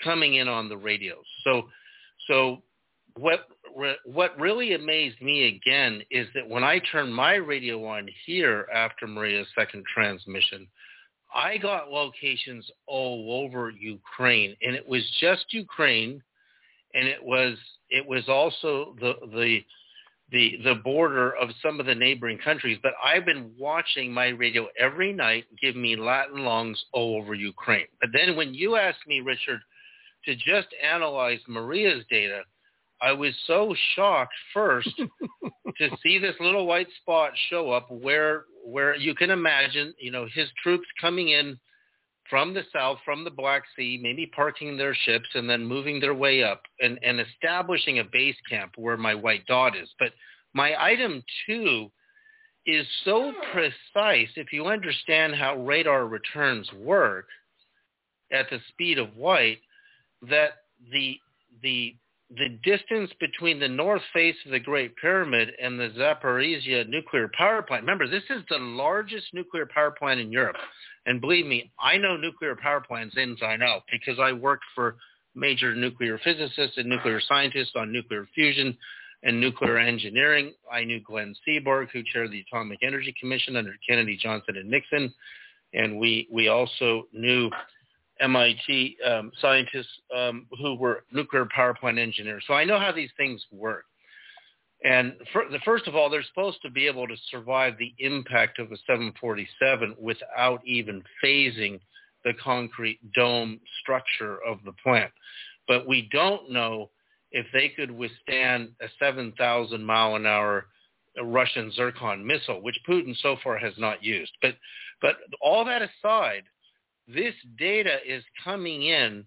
[0.03, 1.24] coming in on the radios.
[1.45, 1.68] So,
[2.28, 2.62] so
[3.16, 3.49] what
[4.05, 9.07] what really amazed me again is that when I turned my radio on here after
[9.07, 10.66] Maria's second transmission,
[11.34, 16.22] I got locations all over Ukraine, and it was just Ukraine,
[16.95, 17.57] and it was
[17.91, 19.61] it was also the the
[20.30, 22.78] the the border of some of the neighboring countries.
[22.82, 27.86] But I've been watching my radio every night give me Latin longs all over Ukraine.
[28.00, 29.60] But then when you asked me, Richard,
[30.24, 32.42] to just analyze Maria's data,
[33.00, 34.90] I was so shocked first
[35.78, 40.26] to see this little white spot show up where where you can imagine, you know,
[40.34, 41.58] his troops coming in
[42.30, 46.14] from the south, from the Black Sea, maybe parking their ships and then moving their
[46.14, 49.88] way up and, and establishing a base camp where my white dot is.
[49.98, 50.12] But
[50.54, 51.90] my item two
[52.66, 53.52] is so hmm.
[53.52, 57.26] precise if you understand how radar returns work
[58.32, 59.58] at the speed of white
[60.28, 60.50] that
[60.92, 61.18] the
[61.62, 61.94] the
[62.30, 67.62] the distance between the north face of the Great Pyramid and the Zaporizhia nuclear power
[67.62, 67.82] plant.
[67.82, 70.56] Remember, this is the largest nuclear power plant in Europe.
[71.06, 74.96] And believe me, I know nuclear power plants inside out because I worked for
[75.34, 78.76] major nuclear physicists and nuclear scientists on nuclear fusion
[79.22, 80.52] and nuclear engineering.
[80.70, 85.12] I knew Glenn Seaborg, who chaired the Atomic Energy Commission under Kennedy, Johnson, and Nixon.
[85.72, 87.50] And we, we also knew
[88.20, 92.45] MIT um, scientists um, who were nuclear power plant engineers.
[92.47, 93.85] So I know how these things work.
[94.85, 98.59] And for, the, first of all, they're supposed to be able to survive the impact
[98.59, 101.81] of a 747 without even phasing
[102.24, 105.11] the concrete dome structure of the plant.
[105.66, 106.90] But we don't know
[107.32, 110.66] if they could withstand a 7,000 mile an hour
[111.23, 114.32] Russian Zircon missile, which Putin so far has not used.
[114.40, 114.55] But,
[115.03, 116.45] but all that aside,
[117.12, 119.24] this data is coming in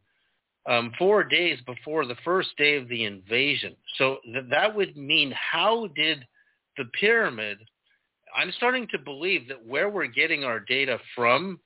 [0.69, 3.75] um, four days before the first day of the invasion.
[3.97, 6.23] So th- that would mean how did
[6.77, 7.57] the pyramid,
[8.35, 11.59] I'm starting to believe that where we're getting our data from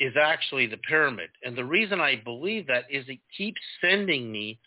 [0.00, 1.30] is actually the pyramid.
[1.42, 4.58] And the reason I believe that is it keeps sending me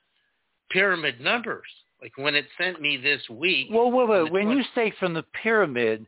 [0.71, 1.67] pyramid numbers.
[2.01, 3.67] Like when it sent me this week.
[3.69, 4.31] Well, wait, wait.
[4.31, 6.07] When 20- you say from the pyramid,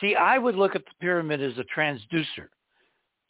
[0.00, 2.48] see, I would look at the pyramid as a transducer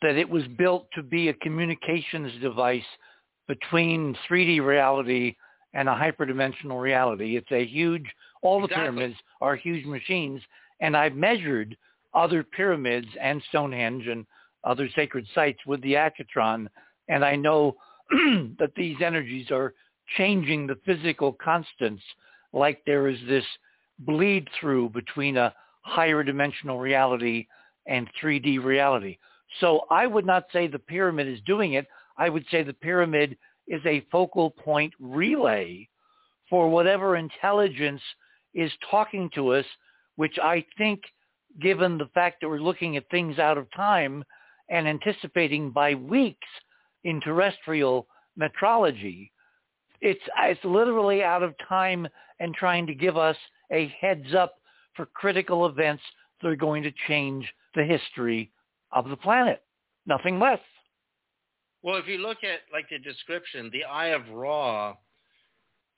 [0.03, 2.83] that it was built to be a communications device
[3.49, 5.37] between 3D reality
[5.75, 7.37] and a hyperdimensional reality.
[7.37, 8.05] It's a huge,
[8.43, 8.85] all the exactly.
[8.85, 10.41] pyramids are huge machines.
[10.81, 11.77] And I've measured
[12.15, 14.27] other pyramids and Stonehenge and
[14.65, 16.67] other sacred sites with the Accutron.
[17.09, 17.77] And I know
[18.59, 19.75] that these energies are
[20.17, 22.03] changing the physical constants
[22.53, 23.45] like there is this
[24.01, 27.47] bleed through between a higher dimensional reality
[27.87, 29.17] and 3D reality.
[29.61, 31.87] So I would not say the pyramid is doing it.
[32.17, 35.89] I would say the pyramid is a focal point relay
[36.49, 38.03] for whatever intelligence
[38.55, 39.65] is talking to us,
[40.17, 41.01] which I think,
[41.61, 44.25] given the fact that we're looking at things out of time
[44.69, 46.49] and anticipating by weeks
[47.05, 48.07] in terrestrial
[48.39, 49.31] metrology,
[50.01, 52.07] it's, it's literally out of time
[52.41, 53.37] and trying to give us
[53.71, 54.57] a heads up
[54.95, 56.03] for critical events
[56.41, 58.51] that are going to change the history
[58.93, 59.63] of the planet.
[60.07, 60.61] Nothing less.
[61.83, 64.95] Well, if you look at like the description, the Eye of Ra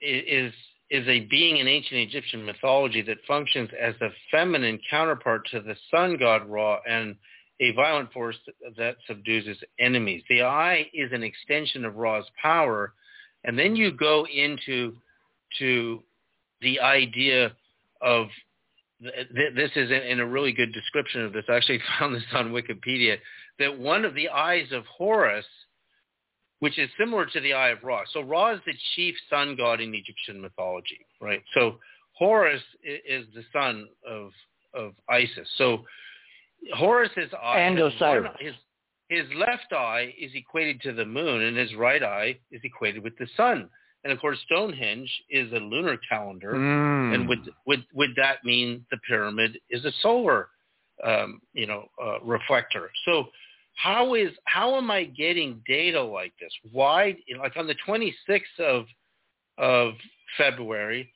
[0.00, 0.52] is
[0.90, 5.76] is a being in ancient Egyptian mythology that functions as a feminine counterpart to the
[5.90, 7.16] sun god Ra and
[7.60, 8.36] a violent force
[8.76, 10.22] that subdues its enemies.
[10.28, 12.94] The eye is an extension of Ra's power,
[13.44, 14.96] and then you go into
[15.58, 16.02] to
[16.60, 17.52] the idea
[18.00, 18.28] of
[19.00, 21.44] this is in a really good description of this.
[21.48, 23.18] I actually found this on Wikipedia
[23.58, 25.46] that one of the eyes of Horus,
[26.60, 28.02] which is similar to the eye of Ra.
[28.12, 31.42] So Ra is the chief sun god in Egyptian mythology, right?
[31.54, 31.78] So
[32.12, 34.30] Horus is the son of
[34.74, 35.48] of Isis.
[35.56, 35.84] So
[36.74, 38.32] Horus's eye and Osiris.
[38.40, 38.54] His,
[39.08, 43.16] his left eye is equated to the moon, and his right eye is equated with
[43.18, 43.68] the sun.
[44.04, 47.14] And of course, Stonehenge is a lunar calendar, mm.
[47.14, 50.48] and would would would that mean the pyramid is a solar,
[51.02, 52.90] um, you know, uh, reflector?
[53.06, 53.24] So
[53.76, 56.52] how is how am I getting data like this?
[56.70, 58.84] Why, like on the 26th of
[59.56, 59.94] of
[60.36, 61.10] February,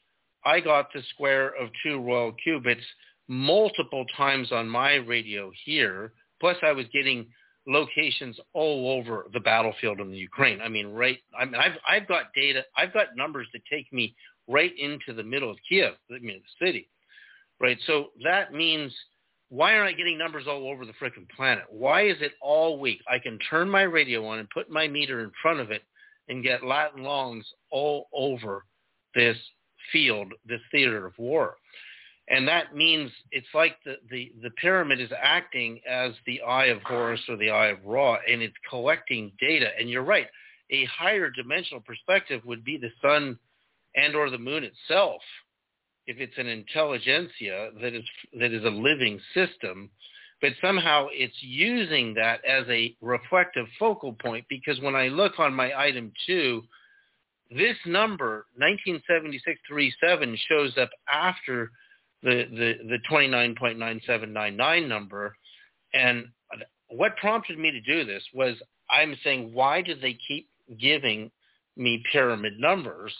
[0.44, 2.84] I got the square of two royal cubits
[3.28, 6.12] multiple times on my radio here.
[6.40, 7.26] Plus, I was getting
[7.68, 10.60] locations all over the battlefield in the Ukraine.
[10.60, 11.18] I mean, right.
[11.38, 12.62] I mean, I've I've got data.
[12.76, 14.14] I've got numbers that take me
[14.48, 16.88] right into the middle of Kiev, I mean, the city,
[17.60, 17.78] right.
[17.86, 18.92] So that means
[19.50, 21.64] why aren't I getting numbers all over the freaking planet?
[21.70, 23.00] Why is it all weak?
[23.08, 25.82] I can turn my radio on and put my meter in front of it
[26.28, 28.64] and get Latin longs all over
[29.14, 29.36] this
[29.92, 31.56] field, this theater of war.
[32.30, 36.82] And that means it's like the, the, the pyramid is acting as the eye of
[36.82, 39.68] Horus or the eye of Ra, and it's collecting data.
[39.78, 40.26] And you're right,
[40.70, 43.38] a higher dimensional perspective would be the sun
[43.96, 45.22] and or the moon itself,
[46.06, 48.04] if it's an intelligentsia that is
[48.38, 49.90] that is a living system.
[50.40, 55.52] But somehow it's using that as a reflective focal point because when I look on
[55.52, 56.62] my item two,
[57.50, 61.72] this number 197637 shows up after
[62.22, 65.36] the the the 29.9799 number.
[65.94, 66.26] And
[66.88, 68.56] what prompted me to do this was
[68.90, 70.48] I'm saying why do they keep
[70.80, 71.30] giving
[71.76, 73.14] me pyramid numbers?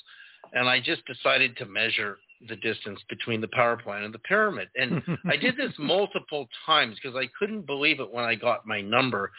[0.52, 2.18] And I just decided to measure
[2.48, 4.68] the distance between the power plant and the pyramid.
[4.76, 8.80] And I did this multiple times because I couldn't believe it when I got my
[8.80, 9.30] number.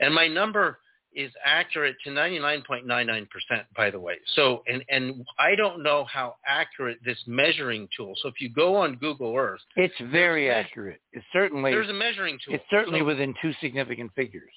[0.00, 0.78] And my number
[1.16, 3.26] is accurate to 99.99%,
[3.74, 4.16] by the way.
[4.34, 8.14] So, and, and I don't know how accurate this measuring tool.
[8.22, 9.62] So if you go on Google Earth.
[9.76, 11.00] It's very accurate.
[11.12, 11.72] It's certainly.
[11.72, 12.54] There's a measuring tool.
[12.54, 14.52] It's certainly so, within two significant figures.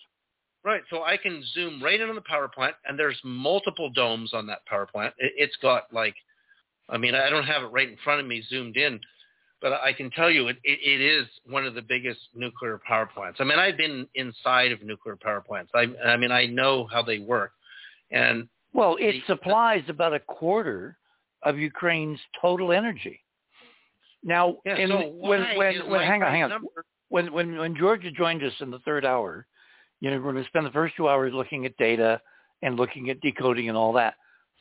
[0.64, 0.82] Right.
[0.90, 4.46] So I can zoom right in on the power plant and there's multiple domes on
[4.48, 5.14] that power plant.
[5.18, 6.16] It, it's got like,
[6.90, 9.00] I mean, I don't have it right in front of me zoomed in,
[9.62, 13.06] but I can tell you it, it, it is one of the biggest nuclear power
[13.06, 13.40] plants.
[13.42, 15.72] I mean, I've been inside of nuclear power plants.
[15.76, 17.52] I, I mean, I know how they work.
[18.12, 20.98] And well, it the, supplies about a quarter
[21.44, 23.22] of Ukraine's total energy.
[24.24, 26.50] Now, yeah, in, so when when, when hang on, hang on.
[26.50, 26.86] Number?
[27.10, 29.46] When when when Georgia joined us in the third hour,
[30.00, 32.22] you know, we're going to spend the first two hours looking at data
[32.62, 34.16] and looking at decoding and all that.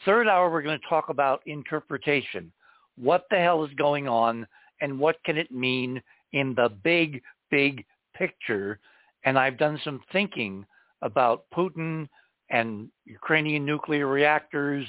[0.04, 2.52] Third hour, we're going to talk about interpretation.
[2.96, 4.46] What the hell is going on
[4.80, 6.02] and what can it mean
[6.32, 7.84] in the big, big
[8.14, 8.78] picture.
[9.24, 10.64] And I've done some thinking
[11.02, 12.08] about Putin
[12.50, 14.86] and Ukrainian nuclear reactors,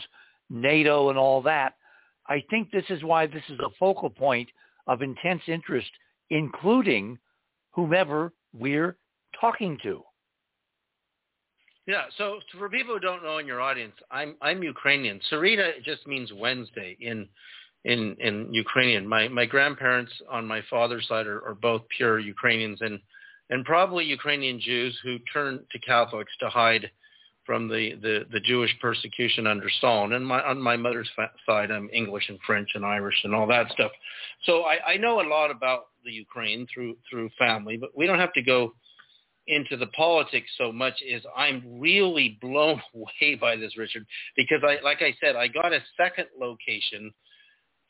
[0.49, 1.73] NATO and all that.
[2.27, 4.49] I think this is why this is a focal point
[4.87, 5.89] of intense interest,
[6.29, 7.17] including
[7.71, 8.97] whomever we're
[9.39, 10.03] talking to.
[11.85, 15.19] Yeah, so for people who don't know in your audience, I'm I'm Ukrainian.
[15.31, 17.27] Sereda just means Wednesday in
[17.85, 19.07] in in Ukrainian.
[19.07, 22.99] My my grandparents on my father's side are, are both pure Ukrainians and
[23.49, 26.91] and probably Ukrainian Jews who turned to Catholics to hide
[27.49, 30.13] from the, the, the Jewish persecution under Stalin.
[30.13, 33.47] And my, on my mother's fa- side, I'm English and French and Irish and all
[33.47, 33.91] that stuff.
[34.43, 38.19] So I, I know a lot about the Ukraine through through family, but we don't
[38.19, 38.73] have to go
[39.47, 44.77] into the politics so much is I'm really blown away by this, Richard, because I,
[44.83, 47.11] like I said, I got a second location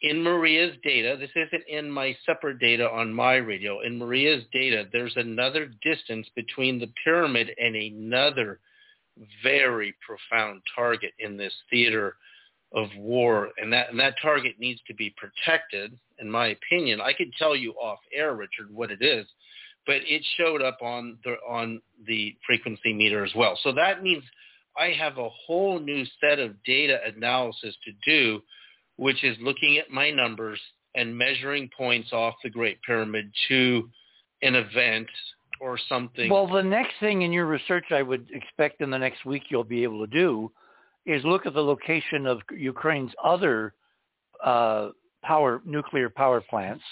[0.02, 3.82] in Maria's data, this isn't in my separate data on my radio.
[3.82, 8.60] In Maria's data, there's another distance between the pyramid and another
[9.44, 12.16] very profound target in this theater
[12.74, 13.50] of war.
[13.58, 17.02] And that, and that target needs to be protected, in my opinion.
[17.02, 19.26] I could tell you off air, Richard, what it is,
[19.86, 23.60] but it showed up on the, on the frequency meter as well.
[23.64, 24.24] So that means
[24.78, 28.42] I have a whole new set of data analysis to do
[29.00, 30.60] which is looking at my numbers
[30.94, 33.90] and measuring points off the Great Pyramid to
[34.42, 35.08] an event
[35.62, 36.30] or something.
[36.30, 39.64] Well, the next thing in your research I would expect in the next week you'll
[39.64, 40.52] be able to do
[41.06, 43.74] is look at the location of Ukraine's other
[44.44, 44.90] uh,
[45.24, 46.84] power nuclear power plants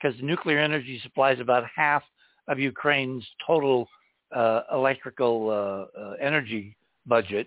[0.00, 2.02] because nuclear energy supplies about half
[2.48, 3.86] of Ukraine's total
[4.34, 6.76] uh, electrical uh, uh, energy
[7.06, 7.46] budget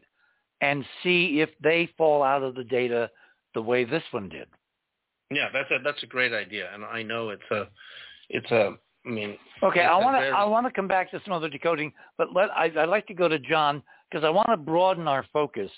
[0.62, 3.10] and see if they fall out of the data
[3.56, 4.48] the way this one did.
[5.32, 7.68] Yeah, that's a that's a great idea, and I know it's a
[8.30, 8.76] it's a
[9.06, 9.38] I mean.
[9.64, 10.32] Okay, I want to very...
[10.32, 13.14] I want to come back to some other decoding, but let I, I'd like to
[13.14, 15.72] go to John because I want to broaden our focus.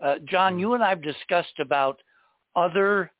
[0.00, 2.00] Uh, John, you and I have discussed about
[2.56, 3.10] other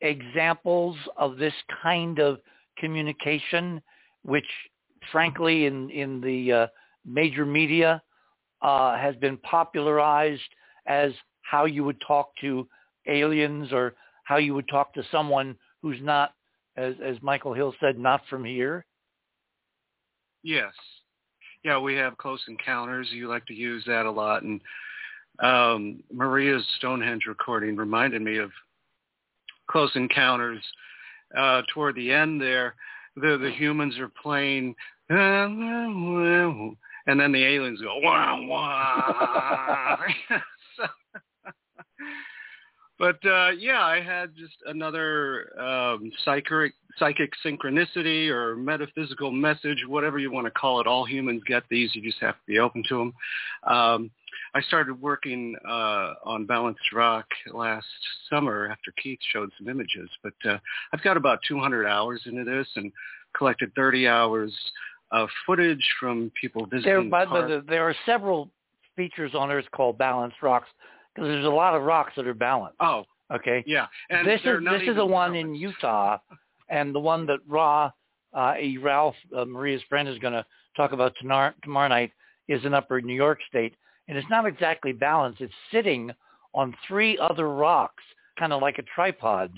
[0.00, 2.38] examples of this kind of
[2.78, 3.80] communication,
[4.24, 4.46] which
[5.10, 6.66] frankly in, in the uh,
[7.04, 8.02] major media
[8.62, 10.40] uh, has been popularized
[10.86, 11.12] as
[11.42, 12.66] how you would talk to
[13.06, 16.34] aliens or how you would talk to someone who's not,
[16.76, 18.84] as, as Michael Hill said, not from here?
[20.42, 20.72] Yes.
[21.64, 23.08] Yeah, we have close encounters.
[23.10, 24.42] You like to use that a lot.
[24.42, 24.60] And
[25.40, 28.50] um, Maria's Stonehenge recording reminded me of
[29.70, 30.62] Close Encounters.
[31.36, 32.74] Uh, toward the end there,
[33.16, 34.74] the the humans are playing,
[35.08, 36.76] and
[37.06, 39.96] then the aliens go wah wah.
[43.02, 50.20] but uh, yeah, I had just another um, psychic psychic synchronicity or metaphysical message, whatever
[50.20, 50.86] you want to call it.
[50.86, 51.90] All humans get these.
[51.96, 53.14] You just have to be open to them.
[53.64, 54.10] Um,
[54.54, 57.86] I started working uh, on Balanced Rock last
[58.30, 60.58] summer after Keith showed some images, but uh,
[60.94, 62.92] I've got about 200 hours into this and
[63.36, 64.56] collected 30 hours
[65.10, 67.10] of footage from people visiting.
[67.10, 68.48] There, the the, there are several
[68.94, 70.68] features on Earth called Balanced Rocks
[71.14, 72.76] because there's a lot of rocks that are balanced.
[72.80, 73.62] Oh, okay.
[73.66, 76.18] Yeah, and this is this is the one in Utah,
[76.68, 77.90] and the one that Ra,
[78.34, 80.44] uh, Ralph, uh, Maria's friend, is going to
[80.76, 82.12] talk about tomorrow, tomorrow night
[82.48, 83.74] is in Upper New York State,
[84.08, 85.40] and it's not exactly balanced.
[85.40, 86.10] It's sitting
[86.54, 88.02] on three other rocks,
[88.38, 89.52] kind of like a tripod,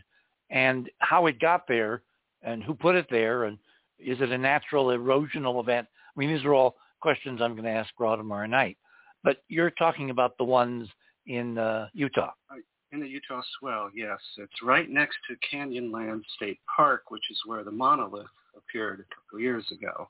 [0.51, 2.03] and how it got there,
[2.43, 3.59] and who put it there, and
[3.99, 5.87] is it a natural erosional event?
[6.15, 8.77] I mean, these are all questions I'm going to ask Ra tomorrow night.
[9.23, 10.89] But you're talking about the ones
[11.27, 12.33] in uh, Utah.
[12.93, 14.19] In the Utah swell, yes.
[14.37, 18.27] It's right next to Canyonland State Park, which is where the monolith
[18.57, 20.09] appeared a couple years ago.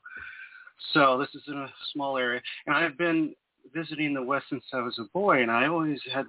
[0.93, 2.41] So this is in a small area.
[2.67, 3.33] And I've been
[3.73, 6.25] visiting the West since I was a boy, and I always had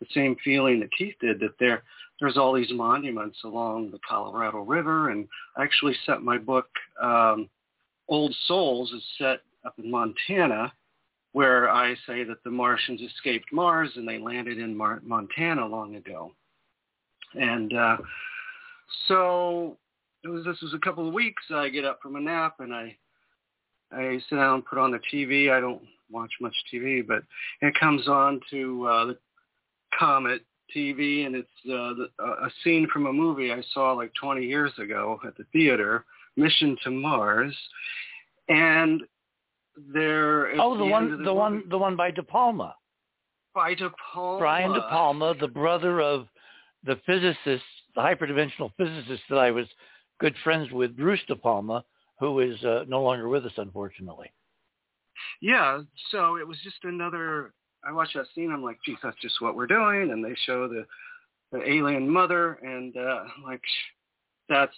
[0.00, 1.82] the same feeling that Keith did, that there
[2.18, 5.10] there's all these monuments along the Colorado River.
[5.10, 5.26] And
[5.56, 6.66] I actually set my book,
[7.02, 7.48] um,
[8.08, 10.72] Old Souls, is set up in Montana
[11.32, 15.96] where I say that the Martians escaped Mars and they landed in Mar- Montana long
[15.96, 16.32] ago.
[17.34, 17.96] And uh,
[19.06, 19.76] so
[20.24, 21.42] it was, this was a couple of weeks.
[21.50, 22.96] I get up from a nap and I
[23.92, 25.50] I sit down, and put on the TV.
[25.50, 27.22] I don't watch much TV, but
[27.60, 29.18] it comes on to uh, the
[29.98, 30.42] Comet
[30.74, 34.44] TV, and it's uh, the, uh, a scene from a movie I saw like 20
[34.44, 36.04] years ago at the theater,
[36.36, 37.56] Mission to Mars,
[38.48, 39.02] and
[39.92, 40.52] there.
[40.60, 42.74] Oh, the, the one, the, the one, the one by De Palma.
[43.54, 44.38] By De Palma.
[44.38, 46.26] Brian De Palma, the brother of
[46.84, 49.66] the physicist, the hyperdimensional physicist that I was
[50.20, 51.84] good friends with, Bruce De Palma,
[52.18, 54.32] who is uh, no longer with us, unfortunately.
[55.40, 55.80] Yeah,
[56.10, 57.52] so it was just another.
[57.84, 58.50] I watched that scene.
[58.52, 60.10] I'm like, geez, that's just what we're doing.
[60.12, 60.86] And they show the
[61.52, 63.62] the alien mother, and uh, like
[64.48, 64.76] that's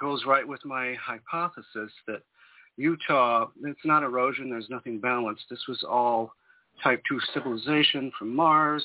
[0.00, 2.22] goes right with my hypothesis that
[2.76, 4.50] Utah, it's not erosion.
[4.50, 5.44] There's nothing balanced.
[5.50, 6.32] This was all
[6.82, 8.84] type 2 civilization from Mars.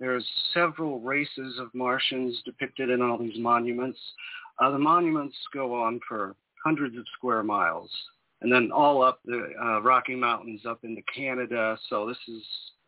[0.00, 3.98] There's several races of Martians depicted in all these monuments.
[4.58, 7.90] Uh, the monuments go on for hundreds of square miles
[8.42, 11.78] and then all up the uh, Rocky Mountains up into Canada.
[11.88, 12.42] So this is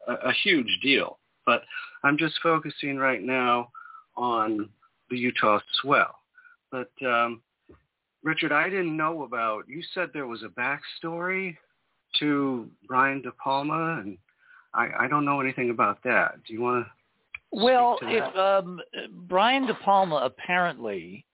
[0.06, 1.18] a, a huge deal.
[1.46, 1.62] But
[2.04, 3.70] I'm just focusing right now
[4.16, 4.68] on
[5.10, 6.18] the Utah swell.
[6.70, 7.40] But um,
[8.26, 9.68] Richard, I didn't know about.
[9.68, 11.56] You said there was a backstory
[12.18, 14.18] to Brian De Palma, and
[14.74, 16.32] I, I don't know anything about that.
[16.44, 16.90] Do you want to?
[17.52, 18.80] Well, if um,
[19.28, 21.24] Brian De Palma apparently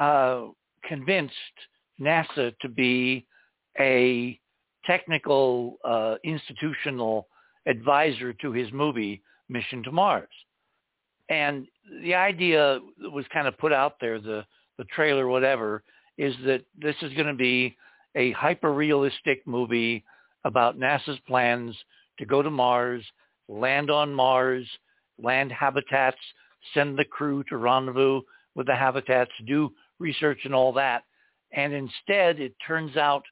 [0.00, 0.46] uh,
[0.84, 1.34] convinced
[2.00, 3.26] NASA to be
[3.78, 4.40] a
[4.86, 7.28] technical uh, institutional
[7.66, 9.20] advisor to his movie
[9.50, 10.30] Mission to Mars,
[11.28, 11.66] and
[12.02, 12.78] the idea
[13.12, 14.46] was kind of put out there, the
[14.78, 15.82] the trailer, whatever,
[16.18, 17.76] is that this is going to be
[18.14, 20.04] a hyper-realistic movie
[20.44, 21.76] about NASA's plans
[22.18, 23.04] to go to Mars,
[23.48, 24.66] land on Mars,
[25.22, 26.18] land habitats,
[26.74, 28.20] send the crew to rendezvous
[28.54, 31.04] with the habitats, do research and all that.
[31.52, 33.22] And instead, it turns out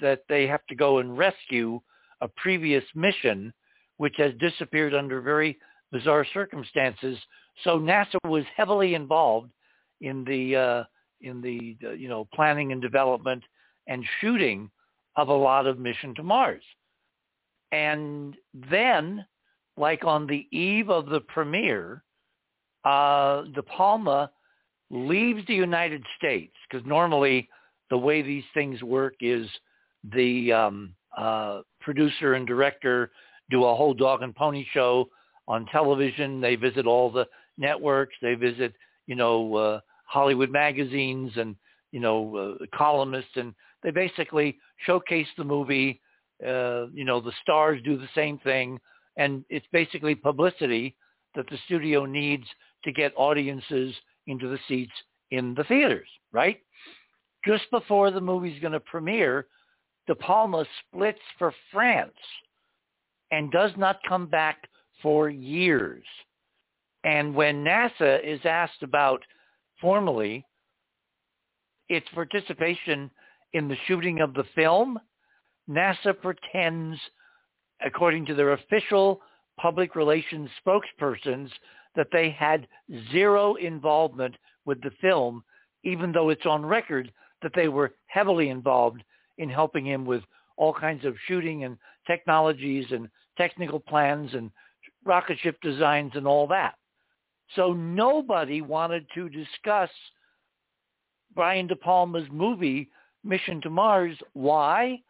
[0.00, 1.80] that they have to go and rescue
[2.20, 3.52] a previous mission,
[3.98, 5.58] which has disappeared under very
[5.92, 7.16] bizarre circumstances.
[7.62, 9.50] So NASA was heavily involved
[10.00, 10.84] in the uh,
[11.24, 13.42] in the you know planning and development
[13.86, 14.70] and shooting
[15.16, 16.62] of a lot of mission to Mars.
[17.72, 18.36] And
[18.70, 19.24] then,
[19.76, 22.02] like on the eve of the premiere,
[22.84, 24.30] uh, De Palma
[24.90, 27.48] leaves the United States because normally
[27.90, 29.48] the way these things work is
[30.12, 33.10] the um, uh, producer and director
[33.50, 35.08] do a whole dog and pony show
[35.48, 36.40] on television.
[36.40, 37.26] They visit all the
[37.58, 38.14] networks.
[38.22, 38.74] They visit,
[39.06, 41.56] you know, uh, Hollywood magazines and,
[41.92, 46.00] you know, uh, columnists, and they basically showcase the movie.
[46.44, 48.80] Uh, you know, the stars do the same thing,
[49.16, 50.96] and it's basically publicity
[51.34, 52.44] that the studio needs
[52.84, 53.94] to get audiences
[54.26, 54.92] into the seats
[55.30, 56.60] in the theaters, right?
[57.46, 59.46] Just before the movie's going to premiere,
[60.06, 62.12] De Palma splits for France
[63.30, 64.68] and does not come back
[65.02, 66.04] for years.
[67.04, 69.20] And when NASA is asked about
[69.84, 70.46] formally
[71.90, 73.10] its participation
[73.52, 74.98] in the shooting of the film,
[75.68, 76.98] NASA pretends,
[77.84, 79.20] according to their official
[79.60, 81.50] public relations spokespersons,
[81.96, 82.66] that they had
[83.12, 84.34] zero involvement
[84.64, 85.44] with the film,
[85.82, 87.12] even though it's on record
[87.42, 89.04] that they were heavily involved
[89.36, 90.22] in helping him with
[90.56, 93.06] all kinds of shooting and technologies and
[93.36, 94.50] technical plans and
[95.04, 96.74] rocket ship designs and all that.
[97.56, 99.90] So nobody wanted to discuss
[101.34, 102.90] Brian De Palma's movie
[103.22, 104.16] Mission to Mars.
[104.34, 105.00] Why?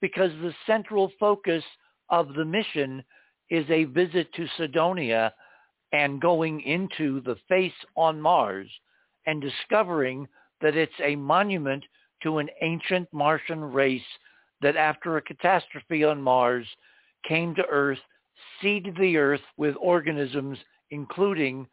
[0.00, 1.62] Because the central focus
[2.08, 3.04] of the mission
[3.50, 5.32] is a visit to Cydonia
[5.92, 8.68] and going into the face on Mars
[9.26, 10.26] and discovering
[10.60, 11.84] that it's a monument
[12.22, 14.02] to an ancient Martian race
[14.62, 16.66] that after a catastrophe on Mars
[17.26, 17.98] came to Earth,
[18.60, 20.58] seeded the Earth with organisms,
[20.92, 21.66] including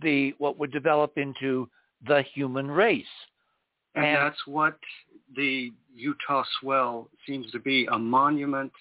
[0.00, 1.68] the what would develop into
[2.08, 3.04] the human race.
[3.94, 4.78] And, and that's what
[5.36, 8.72] the Utah Swell seems to be, a monument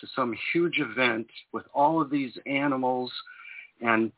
[0.00, 3.12] to some huge event with all of these animals
[3.80, 4.10] and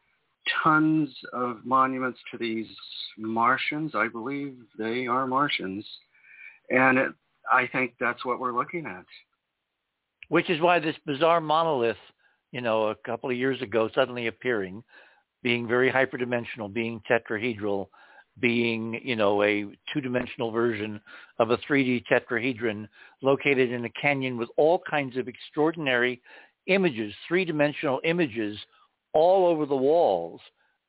[0.62, 2.66] tons of monuments to these
[3.19, 3.93] Martians.
[3.95, 5.85] I believe they are Martians.
[6.70, 7.12] And it,
[7.53, 9.05] I think that's what we're looking at.
[10.28, 11.97] Which is why this bizarre monolith,
[12.53, 14.83] you know, a couple of years ago suddenly appearing,
[15.43, 17.89] being very hyperdimensional, being tetrahedral,
[18.39, 21.01] being, you know, a two-dimensional version
[21.39, 22.89] of a 3D tetrahedron
[23.23, 26.21] located in a canyon with all kinds of extraordinary
[26.67, 28.59] images, three-dimensional images
[29.13, 30.41] all over the walls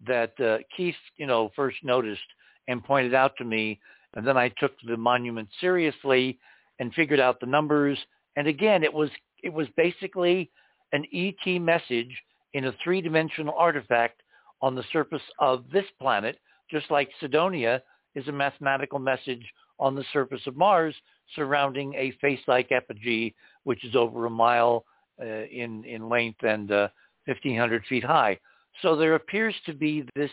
[0.05, 2.21] that uh, Keith, you know, first noticed
[2.67, 3.79] and pointed out to me.
[4.15, 6.39] And then I took the monument seriously
[6.79, 7.97] and figured out the numbers.
[8.35, 9.09] And again, it was
[9.43, 10.51] it was basically
[10.93, 12.15] an ET message
[12.53, 14.21] in a three-dimensional artifact
[14.61, 16.37] on the surface of this planet,
[16.69, 17.81] just like Cydonia
[18.15, 19.45] is a mathematical message
[19.79, 20.95] on the surface of Mars
[21.35, 24.85] surrounding a face-like apogee, which is over a mile
[25.21, 26.87] uh, in in length and uh,
[27.25, 28.37] 1,500 feet high.
[28.81, 30.31] So there appears to be this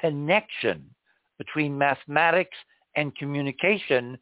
[0.00, 0.84] connection
[1.38, 2.56] between mathematics
[2.96, 4.18] and communication.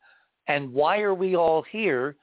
[0.49, 2.17] And why are we all here?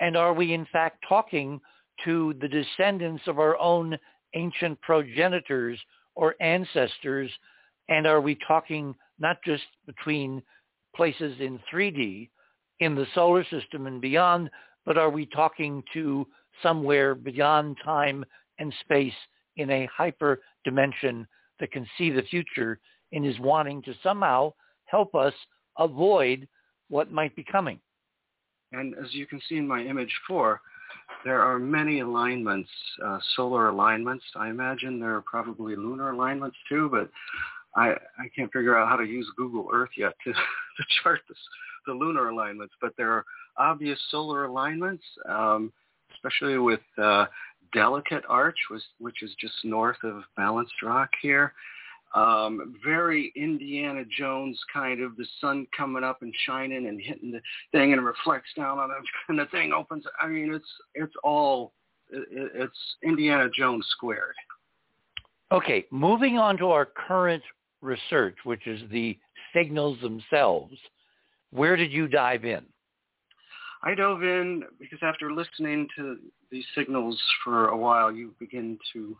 [0.00, 1.60] And are we in fact talking
[2.04, 3.96] to the descendants of our own
[4.34, 5.78] ancient progenitors
[6.14, 7.30] or ancestors?
[7.88, 10.42] And are we talking not just between
[10.94, 12.28] places in 3D
[12.80, 14.50] in the solar system and beyond,
[14.84, 16.26] but are we talking to
[16.62, 18.24] somewhere beyond time
[18.58, 19.14] and space
[19.56, 21.26] in a hyper dimension
[21.60, 22.78] that can see the future
[23.12, 24.52] and is wanting to somehow
[24.86, 25.34] help us
[25.78, 26.46] avoid
[26.88, 27.80] what might be coming.
[28.72, 30.60] And as you can see in my image four,
[31.24, 32.68] there are many alignments,
[33.04, 34.24] uh, solar alignments.
[34.36, 37.10] I imagine there are probably lunar alignments too, but
[37.76, 41.38] I, I can't figure out how to use Google Earth yet to, to chart this,
[41.86, 42.74] the lunar alignments.
[42.80, 43.24] But there are
[43.56, 45.72] obvious solar alignments, um,
[46.14, 47.26] especially with uh,
[47.72, 51.52] Delicate Arch, was, which is just north of Balanced Rock here.
[52.14, 57.40] Um, very Indiana Jones kind of the sun coming up and shining and hitting the
[57.72, 58.96] thing and it reflects down on it
[59.28, 60.04] and the thing opens.
[60.20, 60.64] I mean, it's
[60.94, 61.72] it's all
[62.10, 64.34] it, it's Indiana Jones squared.
[65.50, 67.42] Okay, moving on to our current
[67.80, 69.18] research, which is the
[69.54, 70.74] signals themselves.
[71.50, 72.64] Where did you dive in?
[73.82, 76.16] I dove in because after listening to
[76.50, 79.16] these signals for a while, you begin to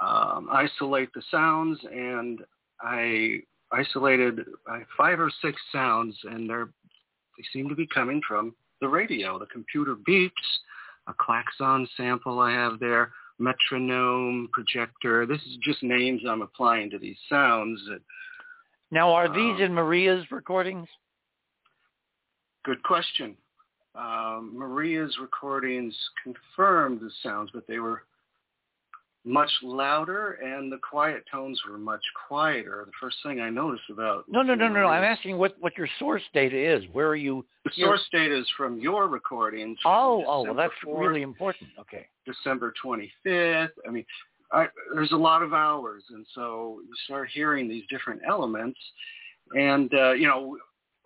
[0.00, 2.40] um, isolate the sounds, and
[2.80, 3.40] I
[3.72, 4.40] isolated
[4.70, 6.68] uh, five or six sounds, and they're
[7.36, 9.38] they seem to be coming from the radio.
[9.38, 10.30] The computer beeps,
[11.06, 15.26] a klaxon sample I have there, metronome, projector.
[15.26, 17.80] This is just names I'm applying to these sounds.
[17.88, 18.00] That,
[18.90, 20.88] now, are these um, in Maria's recordings?
[22.64, 23.36] Good question.
[23.94, 28.02] Um, Maria's recordings confirmed the sounds, but they were
[29.26, 32.84] much louder and the quiet tones were much quieter.
[32.86, 34.86] The first thing I noticed about No, no, no, no, no.
[34.86, 36.84] I'm asking what what your source data is.
[36.92, 39.78] Where are you The source data is from your recordings.
[39.84, 41.70] Oh, oh, well that's 4th, really important.
[41.78, 42.06] Okay.
[42.24, 43.70] December 25th.
[43.86, 44.06] I mean,
[44.52, 48.78] I, there's a lot of hours and so you start hearing these different elements
[49.56, 50.56] and uh, you know,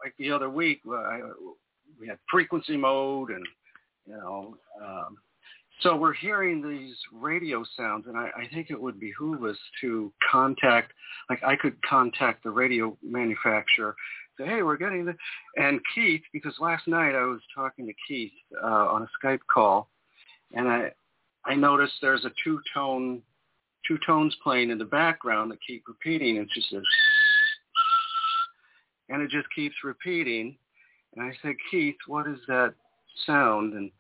[0.05, 1.21] like the other week I,
[1.99, 3.47] we had frequency mode and
[4.07, 5.17] you know, um
[5.81, 10.13] so we're hearing these radio sounds, and I, I think it would behoove us to
[10.31, 10.93] contact,
[11.29, 13.97] like I could contact the radio manufacturer,
[14.39, 15.15] say, hey, we're getting the,
[15.57, 18.33] and Keith, because last night I was talking to Keith
[18.63, 19.89] uh, on a Skype call,
[20.53, 20.93] and I,
[21.45, 23.23] I noticed there's a two-tone,
[23.87, 26.39] two tones playing in the background that keep repeating.
[26.39, 26.83] and she says,
[29.09, 30.57] and it just keeps repeating.
[31.17, 32.75] And I said, Keith, what is that
[33.27, 33.75] sound?
[33.75, 33.91] And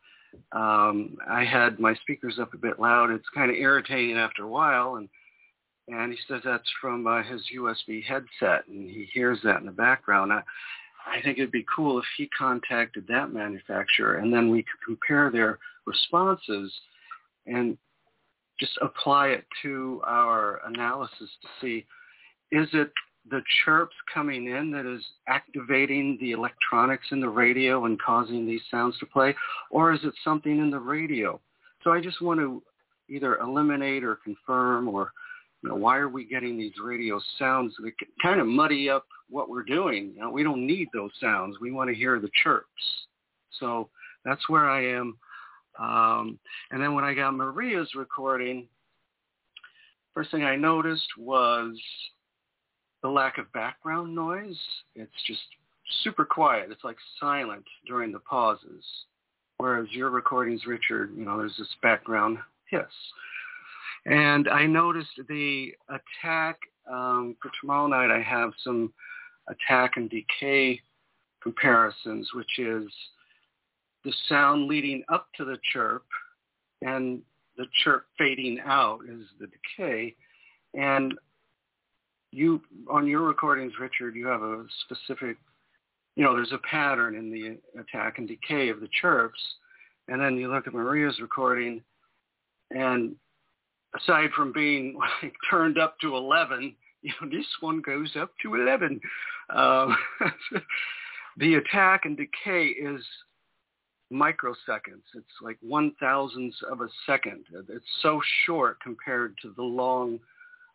[0.52, 3.10] um, I had my speakers up a bit loud.
[3.10, 5.08] It's kind of irritating after a while, and
[5.88, 9.72] and he says that's from uh, his USB headset, and he hears that in the
[9.72, 10.32] background.
[10.32, 10.42] I,
[11.06, 15.30] I think it'd be cool if he contacted that manufacturer, and then we could compare
[15.30, 16.72] their responses
[17.46, 17.76] and
[18.60, 21.86] just apply it to our analysis to see
[22.52, 22.92] is it
[23.28, 28.62] the chirps coming in that is activating the electronics in the radio and causing these
[28.70, 29.34] sounds to play,
[29.70, 31.40] or is it something in the radio?
[31.84, 32.62] So I just want to
[33.08, 35.12] either eliminate or confirm or
[35.62, 37.92] you know, why are we getting these radio sounds that
[38.22, 40.12] kind of muddy up what we're doing?
[40.14, 41.56] You know, we don't need those sounds.
[41.60, 42.66] We want to hear the chirps.
[43.58, 43.90] So
[44.24, 45.18] that's where I am.
[45.78, 46.38] Um,
[46.70, 48.68] and then when I got Maria's recording,
[50.14, 51.78] first thing I noticed was
[53.02, 54.58] the lack of background noise.
[54.94, 55.40] It's just
[56.02, 56.70] super quiet.
[56.70, 58.84] It's like silent during the pauses.
[59.58, 62.38] Whereas your recordings, Richard, you know, there's this background
[62.70, 62.82] hiss.
[64.06, 66.58] And I noticed the attack
[66.90, 68.10] um, for tomorrow night.
[68.10, 68.92] I have some
[69.48, 70.80] attack and decay
[71.42, 72.84] comparisons, which is
[74.04, 76.04] the sound leading up to the chirp
[76.82, 77.20] and
[77.56, 80.14] the chirp fading out is the decay.
[80.74, 81.14] And
[82.32, 85.36] you on your recordings, Richard, you have a specific,
[86.16, 89.40] you know, there's a pattern in the attack and decay of the chirps,
[90.08, 91.82] and then you look at Maria's recording,
[92.70, 93.14] and
[94.00, 98.54] aside from being like turned up to 11, you know, this one goes up to
[98.54, 99.00] 11.
[99.54, 99.96] Um,
[101.38, 103.02] the attack and decay is
[104.12, 105.06] microseconds.
[105.14, 107.44] It's like one thousandths of a second.
[107.68, 110.18] It's so short compared to the long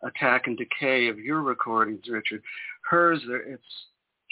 [0.02, 2.42] attack and decay of your recordings, Richard.
[2.88, 3.62] Hers, there it's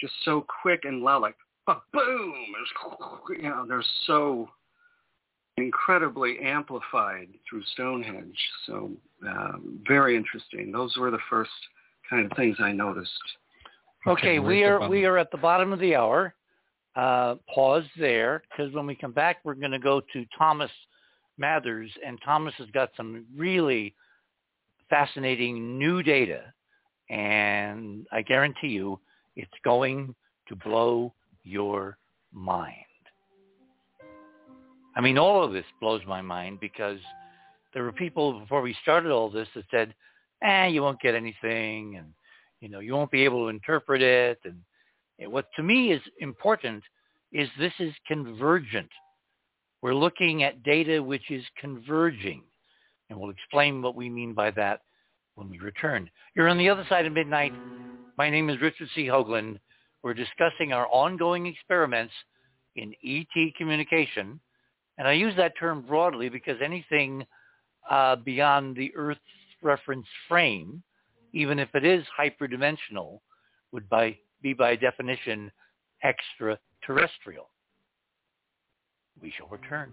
[0.00, 1.36] just so quick and loud, like
[1.92, 2.34] boom.
[3.30, 4.48] You know, they're so
[5.56, 8.36] incredibly amplified through Stonehenge.
[8.66, 8.90] So
[9.26, 10.72] um, very interesting.
[10.72, 11.50] Those were the first
[12.08, 13.10] kind of things I noticed.
[14.06, 16.34] Okay, we are we are at the bottom of the hour.
[16.94, 20.70] Uh, pause there because when we come back, we're going to go to Thomas
[21.38, 23.94] Mathers, and Thomas has got some really
[24.88, 26.42] fascinating new data,
[27.10, 29.00] and I guarantee you
[29.36, 30.14] it's going
[30.48, 31.12] to blow
[31.42, 31.98] your
[32.32, 32.74] mind.
[34.96, 36.98] I mean, all of this blows my mind because
[37.72, 39.94] there were people before we started all this that said,
[40.42, 42.06] eh, you won't get anything and,
[42.60, 44.38] you know, you won't be able to interpret it.
[44.44, 44.60] And,
[45.18, 46.82] and what to me is important
[47.32, 48.90] is this is convergent.
[49.82, 52.42] We're looking at data which is converging.
[53.14, 54.80] And we'll explain what we mean by that
[55.36, 56.10] when we return.
[56.34, 57.52] You're on the other side of midnight.
[58.18, 59.06] My name is Richard C.
[59.06, 59.60] Hoagland.
[60.02, 62.12] We're discussing our ongoing experiments
[62.74, 64.40] in ET communication.
[64.98, 67.24] And I use that term broadly because anything
[67.88, 69.20] uh, beyond the Earth's
[69.62, 70.82] reference frame,
[71.32, 73.20] even if it is hyperdimensional,
[73.70, 75.52] would by, be by definition
[76.02, 77.48] extraterrestrial.
[79.22, 79.92] We shall return.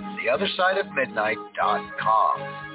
[0.23, 2.70] TheOtherSideOfMidnight.com.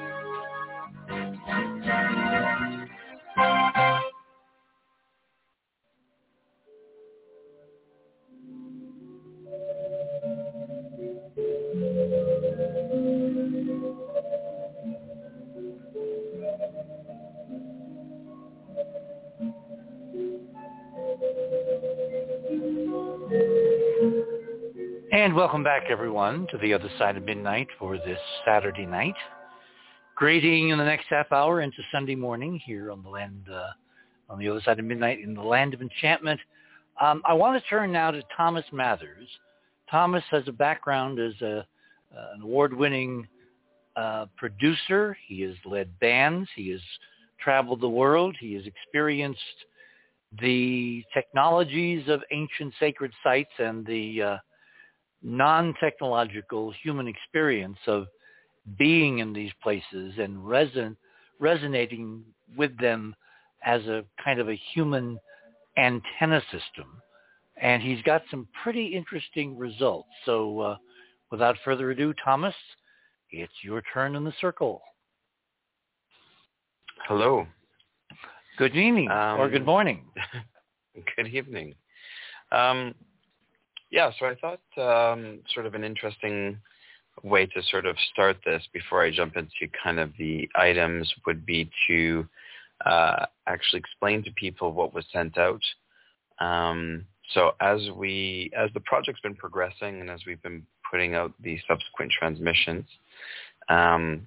[25.87, 29.15] back, everyone, to the other side of midnight for this Saturday night.
[30.17, 33.69] Grading in the next half hour into Sunday morning here on the land, uh,
[34.29, 36.41] on the other side of midnight in the land of enchantment.
[37.01, 39.29] Um, I want to turn now to Thomas Mathers.
[39.89, 41.65] Thomas has a background as a, uh,
[42.35, 43.29] an award-winning
[43.95, 45.17] uh, producer.
[45.29, 46.49] He has led bands.
[46.57, 46.81] He has
[47.39, 48.35] traveled the world.
[48.41, 49.39] He has experienced
[50.41, 54.37] the technologies of ancient sacred sites and the uh,
[55.27, 58.07] non-technological human experience of
[58.79, 60.97] being in these places and reson-
[61.41, 62.23] resonating
[62.57, 63.15] with them
[63.65, 65.19] as a kind of a human
[65.77, 67.03] antenna system.
[67.61, 70.09] And he's got some pretty interesting results.
[70.25, 70.77] So uh,
[71.33, 72.55] without further ado, Thomas,
[73.31, 74.81] it's your turn in the circle.
[77.09, 77.47] Hello.
[78.59, 80.05] Good evening um, or good morning.
[81.17, 81.75] good evening.
[82.53, 82.95] Um,
[83.97, 86.59] yeah, so I thought um, sort of an interesting
[87.23, 91.47] way to sort of start this before I jump into kind of the items would
[91.47, 92.29] be to
[92.85, 95.63] uh, actually explain to people what was sent out.
[96.39, 101.33] Um, so as we, as the project's been progressing and as we've been putting out
[101.43, 102.85] the subsequent transmissions,
[103.71, 104.27] um,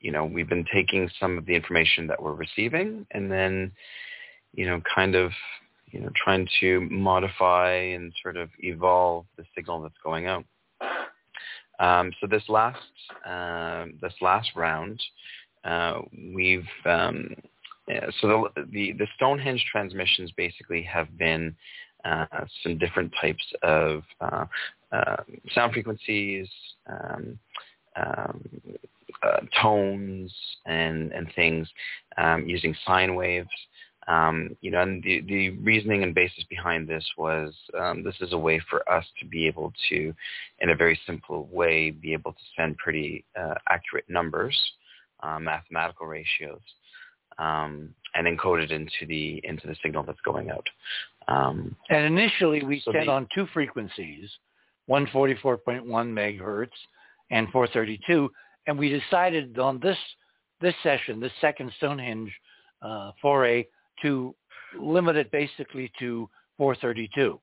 [0.00, 3.70] you know, we've been taking some of the information that we're receiving and then,
[4.54, 5.30] you know, kind of
[5.90, 10.44] you know, trying to modify and sort of evolve the signal that's going out.
[11.80, 12.78] Um, so this last
[13.26, 15.00] uh, this last round,
[15.64, 16.00] uh,
[16.34, 17.34] we've um,
[18.20, 21.54] so the, the, the Stonehenge transmissions basically have been
[22.04, 22.26] uh,
[22.62, 24.44] some different types of uh,
[24.92, 25.16] uh,
[25.52, 26.48] sound frequencies,
[26.86, 27.38] um,
[27.96, 28.60] um,
[29.22, 30.32] uh, tones,
[30.66, 31.68] and and things
[32.16, 33.48] um, using sine waves.
[34.08, 38.32] Um, you know, and the, the reasoning and basis behind this was um, this is
[38.32, 40.14] a way for us to be able to,
[40.60, 44.58] in a very simple way, be able to send pretty uh, accurate numbers,
[45.22, 46.60] uh, mathematical ratios,
[47.38, 50.66] um, and encode it into the into the signal that's going out.
[51.28, 54.30] Um, and initially, we so sent the, on two frequencies,
[54.88, 56.68] 144.1 megahertz
[57.30, 58.30] and 432,
[58.66, 59.98] and we decided on this
[60.62, 62.32] this session, this second Stonehenge
[62.80, 63.66] uh, foray,
[64.02, 64.34] to
[64.78, 67.40] limit it basically to 432.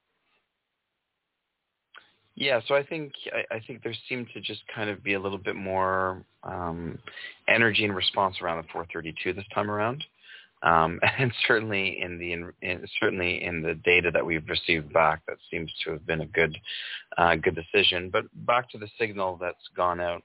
[2.36, 5.19] Yeah, so I think I, I, think there seemed to just kind of be a
[5.19, 6.99] little bit more um,
[7.48, 10.03] energy and response around the 432 this time around,
[10.61, 15.22] um, and certainly in the in, in, certainly in the data that we've received back,
[15.27, 16.57] that seems to have been a good
[17.18, 18.10] uh, good decision.
[18.10, 20.22] But back to the signal that's gone out.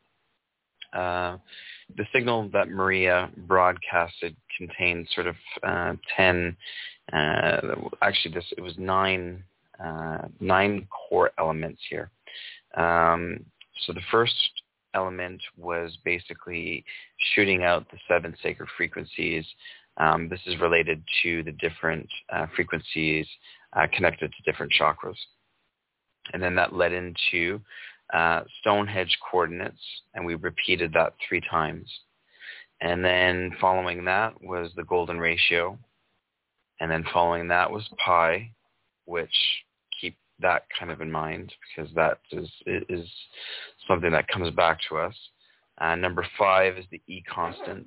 [0.93, 1.37] Uh,
[1.97, 6.57] the signal that Maria broadcasted contained sort of uh, 10,
[7.13, 7.61] uh,
[8.03, 9.43] actually this, it was nine,
[9.85, 12.11] uh, nine core elements here.
[12.77, 13.45] Um,
[13.87, 14.35] so the first
[14.95, 16.85] element was basically
[17.35, 19.45] shooting out the seven sacred frequencies.
[19.97, 23.27] Um, this is related to the different uh, frequencies
[23.93, 25.17] connected to different chakras.
[26.33, 27.61] And then that led into
[28.13, 29.83] uh, Stonehenge coordinates,
[30.15, 31.89] and we repeated that three times.
[32.81, 35.79] And then following that was the golden ratio.
[36.81, 38.53] And then following that was pi,
[39.05, 39.35] which
[40.01, 43.07] keep that kind of in mind because that is, is
[43.87, 45.15] something that comes back to us.
[45.79, 47.87] Uh, number five is the E constant.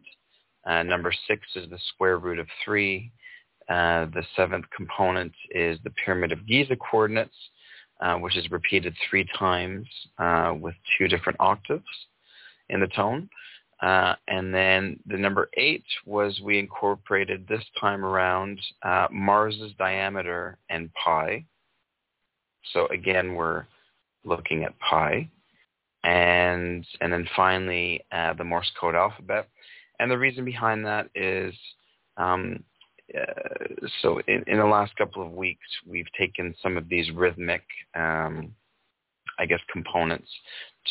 [0.66, 3.12] Uh, number six is the square root of 3.
[3.70, 7.36] Uh, the seventh component is the Pyramid of Giza coordinates,
[8.04, 9.88] uh, which is repeated three times
[10.20, 11.84] uh, with two different octaves
[12.70, 13.30] in the tone.
[13.82, 20.58] Uh, and then the number eight was we incorporated this time around uh, Mars's diameter
[20.70, 21.44] and pi.
[22.74, 23.66] So again, we're
[24.26, 25.30] looking at pi.
[26.04, 29.48] And, and then finally, uh, the Morse code alphabet.
[30.00, 31.54] And the reason behind that is,
[32.18, 32.64] um,
[33.18, 37.64] uh, so in, in, the last couple of weeks, we've taken some of these rhythmic,
[37.96, 38.54] um,
[39.38, 40.30] I guess, components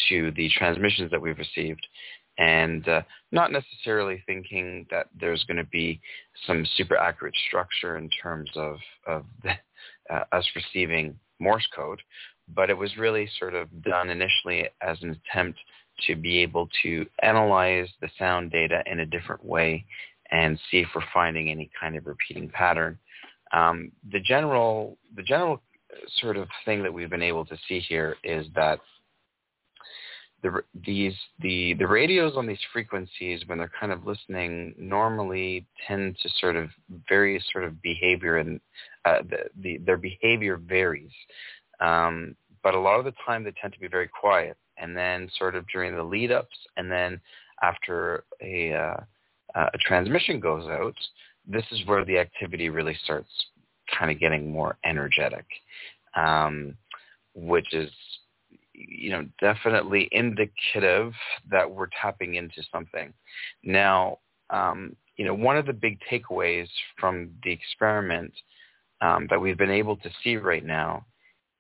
[0.09, 1.87] to the transmissions that we've received.
[2.39, 6.01] And uh, not necessarily thinking that there's going to be
[6.47, 8.77] some super accurate structure in terms of,
[9.07, 9.53] of the,
[10.15, 12.01] uh, us receiving Morse code,
[12.55, 15.59] but it was really sort of done initially as an attempt
[16.07, 19.85] to be able to analyze the sound data in a different way
[20.33, 22.99] and see if we're finding any kind of repeating pattern.
[23.53, 25.63] Um, the general, the general
[26.21, 28.81] sort of thing that we've been able to see here is that
[30.43, 36.17] the these the the radios on these frequencies when they're kind of listening normally tend
[36.21, 36.69] to sort of
[37.09, 38.61] vary sort of behavior and
[39.05, 41.13] uh, the, the their behavior varies
[41.81, 45.31] um, but a lot of the time they tend to be very quiet and then
[45.39, 47.21] sort of during the lead ups and then
[47.63, 48.97] after a uh,
[49.55, 50.95] a transmission goes out
[51.47, 53.29] this is where the activity really starts
[53.99, 55.45] kind of getting more energetic
[56.17, 56.77] um,
[57.35, 57.91] which is
[58.75, 61.13] you know, definitely indicative
[61.51, 63.13] that we're tapping into something.
[63.63, 64.19] Now,
[64.51, 66.69] um, you know, one of the big takeaways
[66.99, 68.33] from the experiment
[69.01, 71.05] um, that we've been able to see right now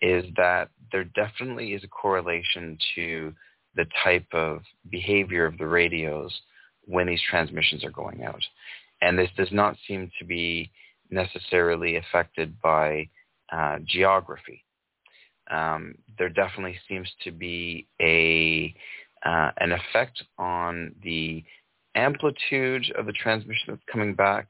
[0.00, 3.32] is that there definitely is a correlation to
[3.76, 6.32] the type of behavior of the radios
[6.84, 8.42] when these transmissions are going out.
[9.00, 10.70] And this does not seem to be
[11.10, 13.08] necessarily affected by
[13.52, 14.64] uh, geography
[15.50, 18.74] um, there definitely seems to be a
[19.24, 21.44] uh, an effect on the
[21.94, 24.48] amplitude of the transmission that's coming back,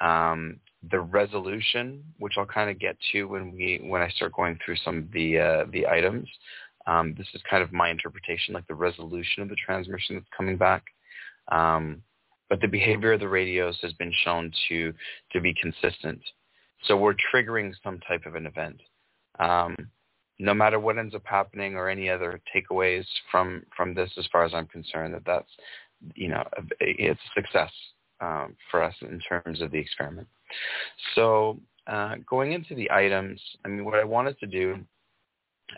[0.00, 0.58] um,
[0.90, 4.76] the resolution, which I'll kind of get to when we when I start going through
[4.84, 6.28] some of the uh, the items.
[6.86, 10.56] Um, this is kind of my interpretation, like the resolution of the transmission that's coming
[10.56, 10.84] back.
[11.50, 12.02] Um,
[12.48, 14.92] but the behavior of the radios has been shown to
[15.32, 16.20] to be consistent.
[16.84, 18.80] So we're triggering some type of an event.
[19.38, 19.74] Um,
[20.38, 24.44] no matter what ends up happening or any other takeaways from from this, as far
[24.44, 25.50] as I'm concerned, that that's
[26.14, 26.44] you know
[26.80, 27.70] it's a success
[28.20, 30.28] um, for us in terms of the experiment.
[31.14, 34.78] So uh, going into the items, I mean, what I wanted to do,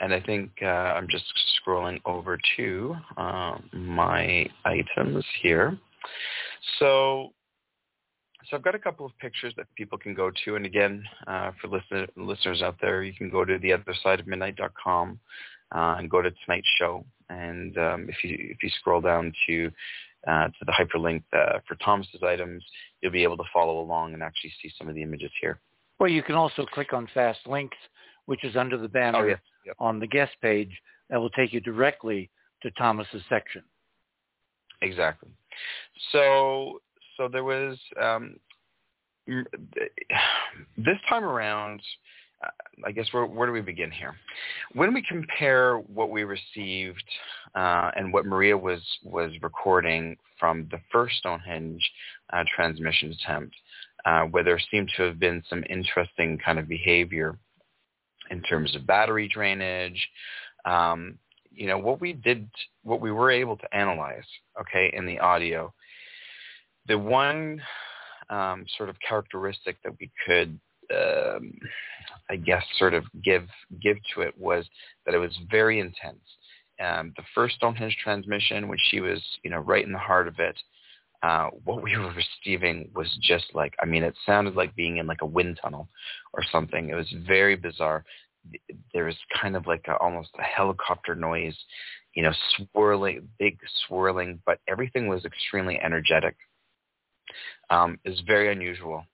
[0.01, 1.25] and I think uh, I'm just
[1.61, 5.79] scrolling over to uh, my items here.
[6.79, 7.33] So
[8.49, 10.57] so I've got a couple of pictures that people can go to.
[10.57, 14.21] And again, uh, for listener, listeners out there, you can go to the other side
[14.21, 15.21] of midnight.com
[15.75, 17.05] uh, and go to tonight's show.
[17.29, 19.71] And um, if you if you scroll down to
[20.27, 22.65] uh, to the hyperlink uh, for Thomas's items,
[23.03, 25.61] you'll be able to follow along and actually see some of the images here.
[26.01, 27.77] Well, you can also click on Fast Links,
[28.27, 29.41] which is under the banner oh, yes.
[29.69, 29.77] Yep.
[29.79, 30.71] on the guest page.
[31.11, 32.31] That will take you directly
[32.63, 33.63] to Thomas's section.
[34.83, 35.31] Exactly.
[36.13, 36.81] So
[37.17, 38.37] so there was um,
[40.77, 41.81] this time around.
[42.41, 42.51] Uh,
[42.87, 44.15] I guess where, where do we begin here?
[44.75, 47.03] When we compare what we received
[47.57, 51.83] uh, and what Maria was was recording from the first Stonehenge
[52.33, 53.57] uh, transmission attempt,
[54.05, 57.37] uh, where there seemed to have been some interesting kind of behavior
[58.31, 60.09] in terms of battery drainage.
[60.65, 61.19] Um,
[61.51, 62.49] you know what we did,
[62.85, 64.25] what we were able to analyze,
[64.61, 65.73] okay, in the audio
[66.89, 67.63] the one
[68.31, 70.59] um, sort of characteristic that we could,
[70.95, 71.53] um,
[72.29, 73.47] I guess, sort of give
[73.81, 74.67] give to it was
[75.07, 76.21] that it was very intense.
[76.81, 80.39] Um, the first Stonehenge transmission, when she was, you know, right in the heart of
[80.39, 80.57] it,
[81.23, 85.07] uh, what we were receiving was just like, I mean, it sounded like being in
[85.07, 85.89] like a wind tunnel
[86.33, 86.89] or something.
[86.89, 88.05] It was very bizarre.
[88.95, 91.57] There was kind of like a, almost a helicopter noise,
[92.15, 96.37] you know, swirling, big swirling, but everything was extremely energetic
[97.71, 99.05] um, is very unusual.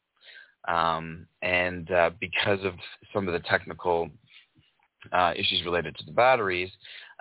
[0.69, 2.75] Um, and uh, because of
[3.13, 4.09] some of the technical
[5.13, 6.71] uh, issues related to the batteries,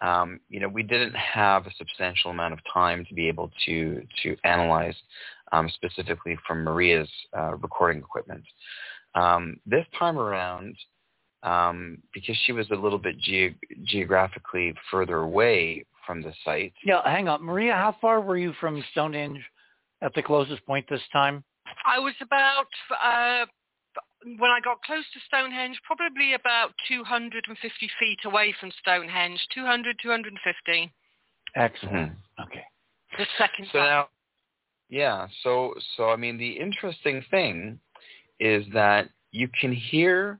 [0.01, 4.01] um, you know, we didn't have a substantial amount of time to be able to
[4.23, 4.95] to analyze
[5.51, 8.43] um, specifically from Maria's uh, recording equipment.
[9.15, 10.75] Um, this time around,
[11.43, 16.73] um, because she was a little bit ge- geographically further away from the site.
[16.83, 17.73] Yeah, hang on, Maria.
[17.73, 19.39] How far were you from Stonehenge
[20.01, 21.43] at the closest point this time?
[21.85, 22.67] I was about
[23.03, 23.45] uh,
[24.25, 30.91] when I got close to Stonehenge, probably about 250 feet away from Stonehenge, 200, 250.
[31.55, 32.11] Excellent.
[32.41, 32.63] Okay.
[33.17, 33.87] The second So time.
[33.87, 34.07] now,
[34.89, 35.27] yeah.
[35.43, 37.79] So so I mean, the interesting thing
[38.39, 40.39] is that you can hear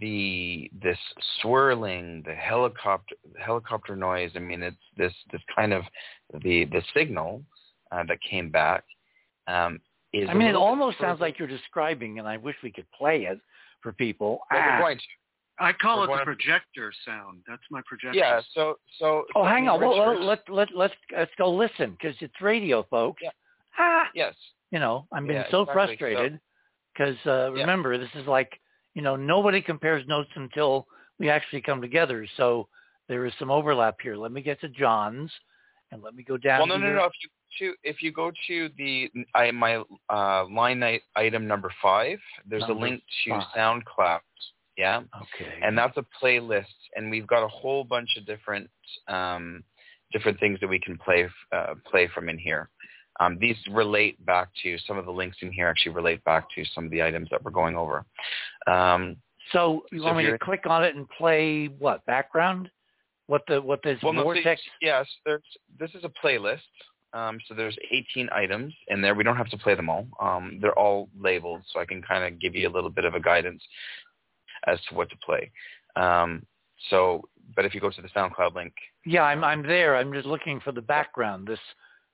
[0.00, 0.98] the this
[1.40, 4.30] swirling, the helicopter helicopter noise.
[4.34, 5.82] I mean, it's this this kind of
[6.42, 7.42] the the signal
[7.92, 8.84] uh, that came back.
[9.46, 9.80] Um,
[10.12, 12.56] is I a mean, it little bit almost sounds like you're describing, and I wish
[12.62, 13.38] we could play it
[13.82, 14.40] for people.
[14.50, 14.94] Well, Ah.
[15.60, 17.42] I call We're it the going to- projector sound.
[17.48, 18.16] That's my projector.
[18.16, 18.40] Yeah.
[18.54, 19.24] So so.
[19.34, 19.80] Oh, hang on.
[19.80, 23.20] Well, well, let let let's let's go listen because it's radio, folks.
[23.22, 23.30] Yeah.
[23.76, 24.34] Ah, Yes.
[24.70, 25.96] you know, I'm being Yeah, so exactly.
[25.96, 26.40] frustrated
[26.92, 27.60] because uh, Yeah.
[27.62, 28.60] remember, this is like
[28.94, 30.86] you know nobody compares notes until
[31.18, 32.24] we actually come together.
[32.36, 32.68] So
[33.08, 34.16] there is some overlap here.
[34.16, 35.32] Let me get to John's,
[35.90, 36.60] and let me go down.
[36.60, 37.04] Well, no, to no, no.
[37.06, 40.82] If you to if you go to the I, my uh, line
[41.16, 42.18] item number five,
[42.48, 43.42] there's Number a link to five.
[43.56, 44.20] SoundCloud.
[44.76, 45.58] Yeah, Okay.
[45.60, 48.70] and that's a playlist, and we've got a whole bunch of different
[49.08, 49.64] um,
[50.12, 52.70] different things that we can play uh, play from in here.
[53.20, 55.66] Um, these relate back to some of the links in here.
[55.66, 58.04] Actually, relate back to some of the items that we're going over.
[58.68, 59.16] Um,
[59.52, 62.70] so you so want me to click on it and play what background?
[63.26, 65.42] What the what this well, no, so- yes, there's
[65.80, 66.60] this is a playlist.
[67.12, 69.14] Um, so there's 18 items in there.
[69.14, 70.06] We don't have to play them all.
[70.20, 73.14] Um, they're all labeled, so I can kind of give you a little bit of
[73.14, 73.62] a guidance
[74.66, 75.50] as to what to play.
[75.96, 76.44] Um,
[76.90, 77.22] so,
[77.56, 78.74] but if you go to the SoundCloud link,
[79.04, 79.96] Yeah, I'm I'm there.
[79.96, 81.48] I'm just looking for the background.
[81.48, 81.58] This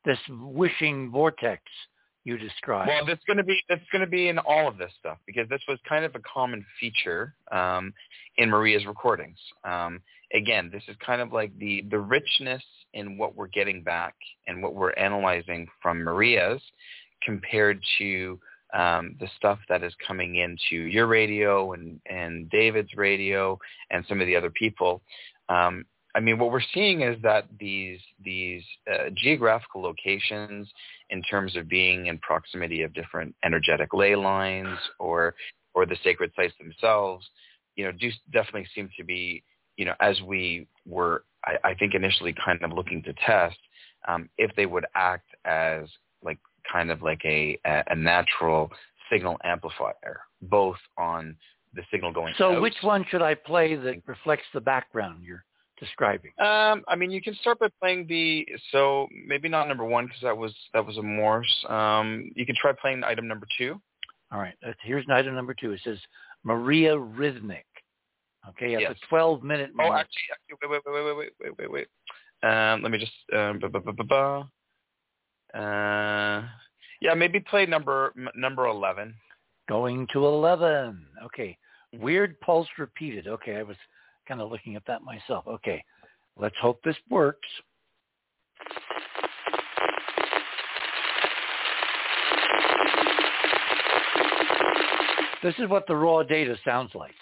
[0.05, 1.63] this wishing vortex
[2.25, 2.89] you described.
[2.89, 5.49] well, that's going to be that's going to be in all of this stuff because
[5.49, 7.93] this was kind of a common feature um,
[8.39, 9.39] in Maria's recordings.
[9.63, 10.01] Um,
[10.35, 12.63] again, this is kind of like the the richness
[12.95, 14.15] in what we're getting back
[14.47, 16.63] and what we're analyzing from Maria's
[17.23, 18.39] compared to
[18.73, 23.59] um, the stuff that is coming into your radio and and David's radio
[23.91, 25.03] and some of the other people.
[25.51, 25.85] Um,
[26.15, 28.63] I mean, what we're seeing is that these these
[28.93, 30.69] uh, geographical locations,
[31.11, 35.35] in terms of being in proximity of different energetic ley lines or
[35.75, 37.27] or the sacred sites themselves,
[37.75, 39.43] you know, do definitely seem to be,
[39.77, 43.59] you know, as we were, I, I think initially kind of looking to test
[44.07, 45.89] um, if they would act as
[46.23, 46.39] like
[46.71, 48.71] kind of like a a natural
[49.11, 51.37] signal amplifier, both on
[51.75, 52.63] the signal going so out.
[52.63, 55.45] which one should I play that reflects the background you're
[55.85, 56.33] describing?
[56.39, 60.23] Um, I mean, you can start by playing the so maybe not number one because
[60.23, 61.65] that was that was a Morse.
[61.69, 63.81] Um, you can try playing item number two.
[64.33, 65.73] All right, here's item number two.
[65.73, 65.99] It says
[66.43, 67.67] Maria Rhythmic.
[68.51, 68.93] Okay, at yes.
[68.93, 69.91] the 12 minute mark.
[69.91, 71.87] Oh, actually, actually, wait, wait, wait, wait, wait, wait, wait.
[72.49, 73.13] Um, let me just.
[73.35, 73.59] Um.
[75.55, 76.43] Uh,
[77.01, 79.15] yeah, maybe play number m- number 11.
[79.69, 81.07] Going to 11.
[81.27, 81.57] Okay.
[81.95, 83.29] Weird pulse repeated.
[83.29, 83.77] Okay, I was
[84.27, 85.47] kind of looking at that myself.
[85.47, 85.83] Okay.
[86.37, 87.49] Let's hope this works.
[95.43, 97.15] This is what the raw data sounds like.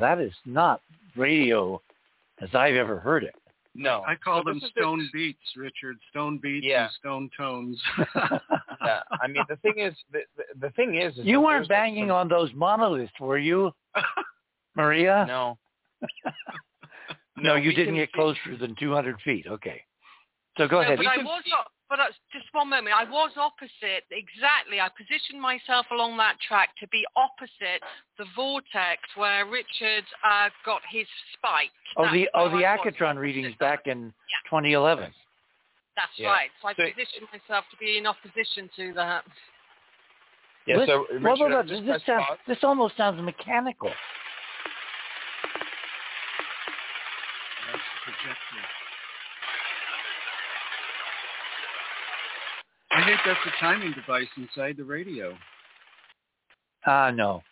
[0.00, 0.80] That is not
[1.16, 1.80] radio
[2.40, 3.34] as I've ever heard it.
[3.74, 5.98] No, I call So them this is the- stone beats, Richard.
[6.10, 6.84] Stone beats Yeah.
[6.84, 7.80] and stone tones.
[8.84, 12.08] yeah, I mean, the thing is, the, the, the thing is, is you weren't banging
[12.08, 13.72] some- on those monoliths, were you,
[14.76, 15.24] Maria?
[15.28, 15.58] No,
[17.36, 19.46] No, you didn't can get see- closer than 200 feet.
[19.46, 19.82] Okay.
[20.56, 20.98] So go No, ahead.
[20.98, 21.98] but I was, op- but
[22.32, 22.96] just one moment.
[22.98, 24.80] I was opposite exactly.
[24.80, 27.82] I positioned myself along that track to be opposite
[28.18, 31.70] the vortex where Richard uh, got his spike.
[31.96, 32.74] Oh, That's the oh the I
[33.16, 33.84] was, readings that.
[33.84, 34.50] back in Yeah.
[34.50, 35.12] 2011.
[35.96, 36.28] That's Yeah.
[36.28, 36.50] right.
[36.60, 39.24] So I So- positioned myself to be in opposition to that.
[40.66, 40.76] yeah.
[40.78, 42.38] Lis- So well, Richard, well, this sounds, pause.
[42.46, 43.92] this almost sounds mechanical.
[47.72, 48.12] That's the.
[52.90, 55.36] I think that's a timing device inside the radio.
[56.86, 57.42] Ah, no,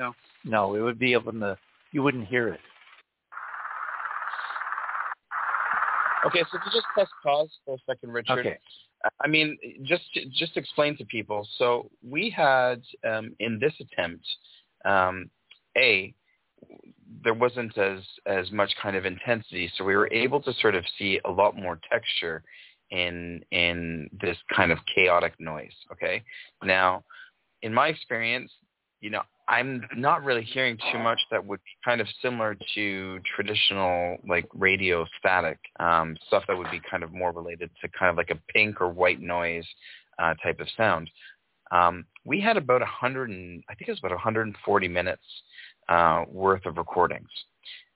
[0.00, 0.14] No.
[0.44, 1.56] no, it would be up in the.
[1.92, 2.60] You wouldn't hear it.
[6.26, 8.40] Okay, so to just press pause for a second, Richard.
[8.40, 8.58] Okay.
[9.22, 11.46] I mean, just just explain to people.
[11.56, 14.24] So we had um, in this attempt,
[14.84, 15.30] um,
[15.76, 16.14] a
[17.22, 20.84] there wasn't as as much kind of intensity, so we were able to sort of
[20.98, 22.42] see a lot more texture
[22.90, 25.74] in in this kind of chaotic noise.
[25.92, 26.22] Okay,
[26.62, 27.02] now
[27.62, 28.50] in my experience,
[29.00, 33.18] you know, I'm not really hearing too much that would be kind of similar to
[33.34, 38.10] traditional like radio static um, stuff that would be kind of more related to kind
[38.10, 39.66] of like a pink or white noise
[40.20, 41.10] uh, type of sound.
[41.72, 45.22] Um, we had about 100 and I think it was about 140 minutes
[45.88, 47.28] uh, worth of recordings.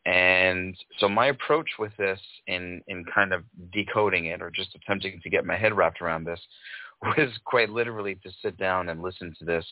[0.06, 5.20] And so my approach with this in, in kind of decoding it or just attempting
[5.22, 6.40] to get my head wrapped around this
[7.02, 9.64] was quite literally to sit down and listen to this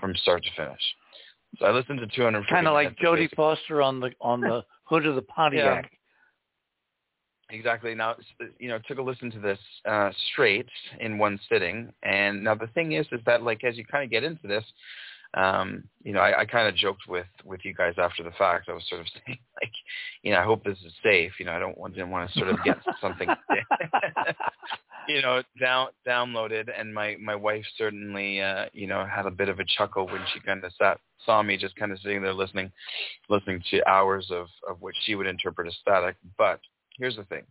[0.00, 0.80] from start to finish.
[1.58, 2.46] So I listened to 200.
[2.48, 5.84] Kind of like Jodie Foster on the on the hood of the Pontiac.
[5.84, 7.56] Yeah.
[7.56, 7.94] Exactly.
[7.94, 8.16] Now,
[8.58, 9.58] you know, took a listen to this
[9.88, 10.68] uh, straight
[10.98, 14.10] in one sitting, and now the thing is, is that like as you kind of
[14.10, 14.64] get into this,
[15.36, 18.68] um, you know, I, I kind of joked with with you guys after the fact.
[18.68, 19.72] I was sort of saying, like,
[20.22, 21.32] you know, I hope this is safe.
[21.38, 23.28] You know, I don't want didn't want to sort of get something,
[25.08, 26.68] you know, down downloaded.
[26.76, 30.22] And my my wife certainly, uh, you know, had a bit of a chuckle when
[30.32, 32.72] she kind of sat saw me just kind of sitting there listening,
[33.28, 36.16] listening to hours of of what she would interpret as static.
[36.38, 36.60] But
[36.98, 37.42] here's the thing: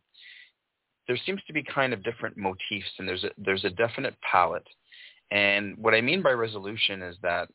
[1.08, 4.68] there seems to be kind of different motifs, and there's a there's a definite palette.
[5.30, 7.50] And what I mean by resolution is that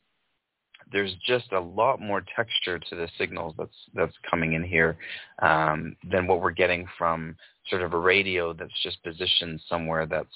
[0.91, 4.97] there's just a lot more texture to the signals that's that's coming in here
[5.41, 7.35] um, than what we're getting from
[7.69, 10.27] sort of a radio that's just positioned somewhere that's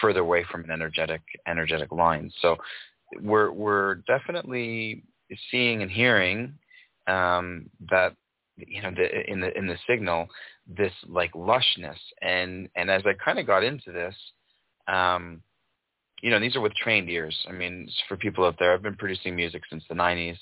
[0.00, 2.30] further away from an energetic energetic line.
[2.40, 2.56] So
[3.20, 5.04] we're we're definitely
[5.50, 6.54] seeing and hearing
[7.06, 8.14] um, that
[8.56, 10.28] you know the, in the in the signal
[10.66, 14.14] this like lushness and and as I kind of got into this.
[14.88, 15.42] Um,
[16.20, 17.36] you know, these are with trained ears.
[17.48, 20.36] I mean, for people out there, I've been producing music since the 90s.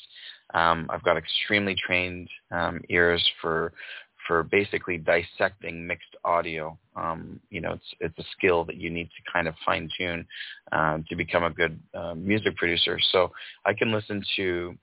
[0.55, 3.73] Um, I've got extremely trained um, ears for
[4.27, 6.79] for basically dissecting mixed audio.
[6.97, 10.27] Um, you know, it's it's a skill that you need to kind of fine tune
[10.73, 12.99] um, to become a good uh, music producer.
[13.13, 13.31] So
[13.65, 14.77] I can listen to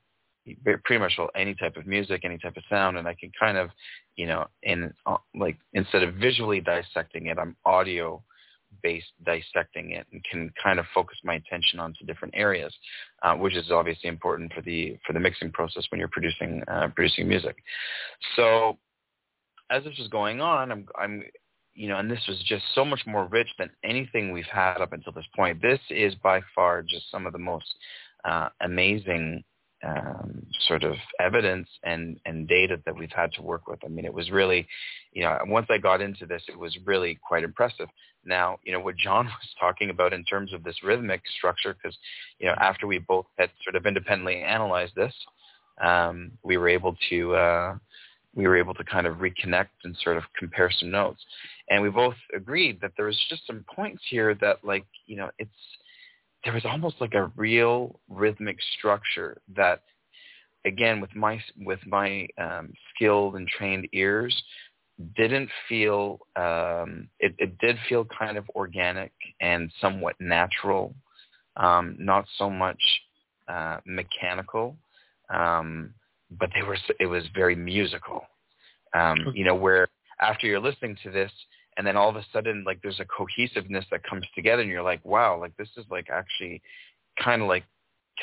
[0.84, 3.70] pretty much any type of music, any type of sound, and I can kind of,
[4.16, 8.22] you know, in uh, like instead of visually dissecting it, I'm audio
[8.82, 12.74] based dissecting it and can kind of focus my attention onto different areas,
[13.22, 16.88] uh, which is obviously important for the for the mixing process when you're producing uh,
[16.94, 17.56] producing music.
[18.34, 18.78] So
[19.70, 21.22] as this was going on, I'm I'm
[21.74, 24.94] you know, and this was just so much more rich than anything we've had up
[24.94, 25.60] until this point.
[25.60, 27.66] This is by far just some of the most
[28.24, 29.44] uh, amazing
[29.86, 33.78] um, sort of evidence and, and data that we've had to work with.
[33.84, 34.66] I mean, it was really,
[35.12, 37.88] you know, once I got into this, it was really quite impressive.
[38.24, 41.96] Now, you know, what John was talking about in terms of this rhythmic structure, because,
[42.38, 45.14] you know, after we both had sort of independently analyzed this,
[45.80, 47.76] um, we were able to, uh,
[48.34, 51.22] we were able to kind of reconnect and sort of compare some notes.
[51.70, 55.30] And we both agreed that there was just some points here that like, you know,
[55.38, 55.50] it's,
[56.46, 59.82] there was almost like a real rhythmic structure that
[60.64, 64.34] again with my with my um, skilled and trained ears
[65.14, 69.12] didn't feel um, it, it did feel kind of organic
[69.42, 70.94] and somewhat natural
[71.58, 72.80] um, not so much
[73.48, 74.76] uh, mechanical
[75.30, 75.92] um,
[76.38, 78.24] but they were it was very musical.
[78.94, 79.88] Um, you know where
[80.20, 81.30] after you're listening to this
[81.76, 84.82] and then all of a sudden like there's a cohesiveness that comes together and you're
[84.82, 86.60] like wow like this is like actually
[87.22, 87.64] kind of like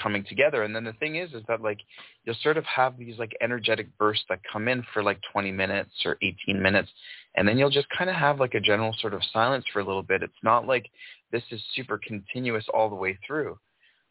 [0.01, 0.63] coming together.
[0.63, 1.80] And then the thing is is that like
[2.23, 5.91] you'll sort of have these like energetic bursts that come in for like 20 minutes
[6.05, 6.89] or 18 minutes
[7.35, 9.85] and then you'll just kind of have like a general sort of silence for a
[9.85, 10.23] little bit.
[10.23, 10.85] It's not like
[11.31, 13.57] this is super continuous all the way through.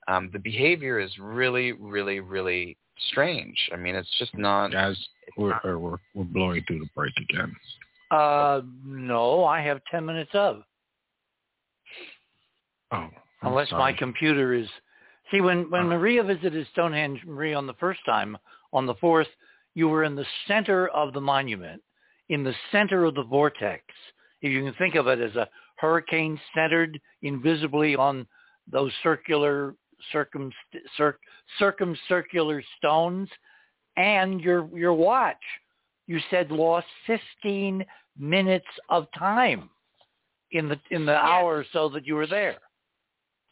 [0.08, 2.76] Um, the behavior is really really really
[3.10, 3.56] strange.
[3.72, 4.96] I mean it's just not guys
[5.36, 7.54] we're, not, we're, we're blowing through the break again
[8.12, 10.62] uh, no, I have 10 minutes of.
[12.92, 13.10] Oh, I'm
[13.42, 13.92] Unless sorry.
[13.92, 14.68] my computer is.
[15.30, 18.36] See, when, when Maria visited Stonehenge, Maria, on the first time,
[18.74, 19.28] on the fourth,
[19.74, 21.82] you were in the center of the monument,
[22.28, 23.82] in the center of the vortex.
[24.42, 28.26] If you can think of it as a hurricane centered invisibly on
[28.70, 29.74] those circular
[30.12, 30.52] circum,
[30.98, 31.16] cir,
[31.58, 33.28] circumcircular stones,
[33.96, 35.36] and your your watch,
[36.06, 37.84] you said lost 15
[38.18, 39.70] minutes of time
[40.50, 41.22] in the in the yes.
[41.22, 42.58] hour or so that you were there.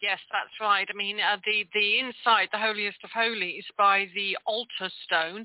[0.02, 0.88] Yes, that's right.
[0.88, 5.44] I mean, uh, the the inside, the holiest of holies, by the altar stone,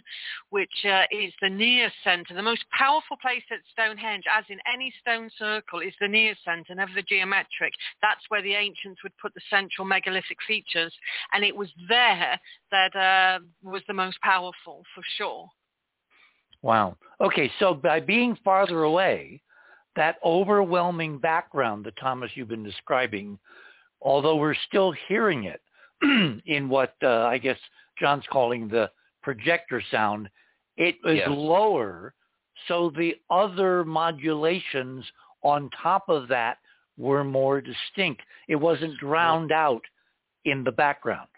[0.49, 2.33] which uh, is the near centre.
[2.33, 6.73] The most powerful place at Stonehenge, as in any stone circle, is the near centre,
[6.73, 7.73] never the geometric.
[8.01, 10.93] That's where the ancients would put the central megalithic features,
[11.33, 12.39] and it was there
[12.71, 15.49] that uh, was the most powerful for sure.
[16.65, 16.97] Wow.
[17.21, 19.39] Okay, so by being farther away,
[19.95, 23.37] that overwhelming background that Thomas you've been describing,
[24.01, 25.61] although we're still hearing it
[26.47, 27.59] in what uh, I guess
[27.99, 28.89] John's calling the
[29.21, 30.27] projector sound,
[30.75, 31.29] it is Yes.
[31.29, 32.15] lower,
[32.67, 35.05] so the other modulations
[35.43, 36.57] on top of that
[36.97, 38.23] were more distinct.
[38.47, 39.83] It wasn't drowned out
[40.45, 41.29] in the background.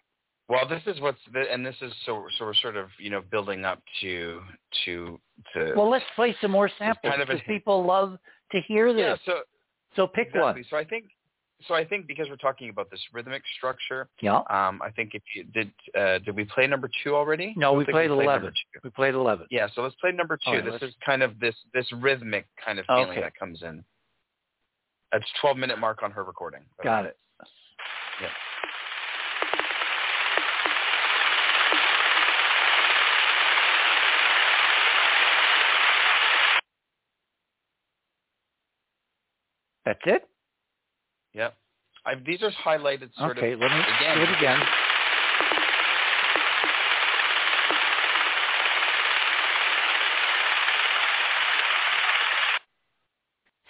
[0.49, 3.21] Well, this is what's the, and this is so so we're sort of you know
[3.31, 4.41] building up to
[4.85, 5.19] to
[5.53, 8.17] to Well, let's play some more samples kind of because people love
[8.53, 9.19] to hear this.
[9.25, 9.33] yeah.
[9.33, 9.39] So
[9.95, 10.41] So pick exactly.
[10.61, 10.65] one.
[10.69, 11.05] So I think
[11.67, 14.37] so I think because we're talking about this rhythmic structure, Yeah.
[14.49, 17.53] um, I think if you did uh, did we play number two already?
[17.57, 18.53] No, don't we played eleven.
[18.83, 19.47] We played eleven.
[19.51, 20.51] Yeah, so let's play number two.
[20.51, 23.21] Right, this let's- is kind of this this rhythmic kind of feeling Okay.
[23.21, 23.83] that comes in.
[25.11, 26.61] That's 12 minute mark on her recording.
[26.83, 27.17] Got it.
[28.21, 28.27] Yeah.
[39.87, 40.27] That's it.
[41.33, 41.55] Yep.
[42.05, 44.17] I've, these are highlighted sort okay, of let me again.
[44.17, 44.59] do it again.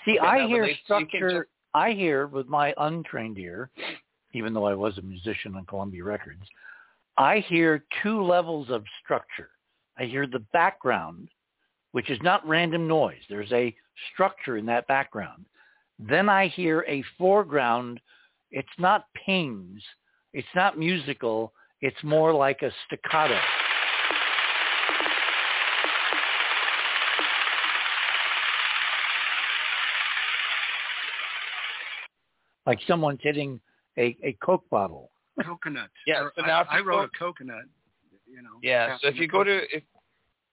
[0.06, 1.30] See, I hear relates- structure.
[1.42, 3.70] just- I hear with my untrained ear,
[4.34, 6.44] even though I was a musician on Columbia Records,
[7.18, 9.52] I hear two levels of structure.
[9.98, 11.30] I hear the background,
[11.92, 13.22] which is not random noise.
[13.30, 13.76] There's a
[14.14, 15.46] structure in that background.
[16.00, 18.00] Then I hear a foreground.
[18.52, 19.82] It's not pings.
[20.34, 21.54] It's not musical.
[21.82, 23.40] It's more like a staccato.
[32.66, 33.60] Like someone's hitting
[33.98, 35.10] a, a Coke bottle.
[35.44, 35.90] Coconut.
[36.06, 37.64] Yeah, so I- now if I, wrote go- a coconut.
[38.30, 38.60] You know.
[38.62, 38.98] Yeah.
[39.02, 39.64] So if you go coconut.
[39.70, 39.84] to if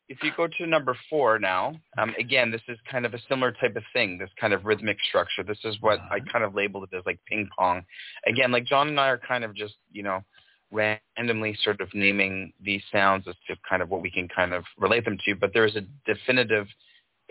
[0.09, 3.53] if you go to number four now, um, again, this is kind of a similar
[3.53, 4.19] type of thing.
[4.19, 5.43] This kind of rhythmic structure.
[5.43, 6.33] This is what I Uh-huh.
[6.33, 7.85] kind of labeled it as like ping pong.
[8.27, 10.23] Again, like John and I are kind of just you know
[10.71, 14.65] randomly sort of naming these sounds as to kind of what we can kind of
[14.79, 15.35] relate them to.
[15.35, 16.67] But there is a definitive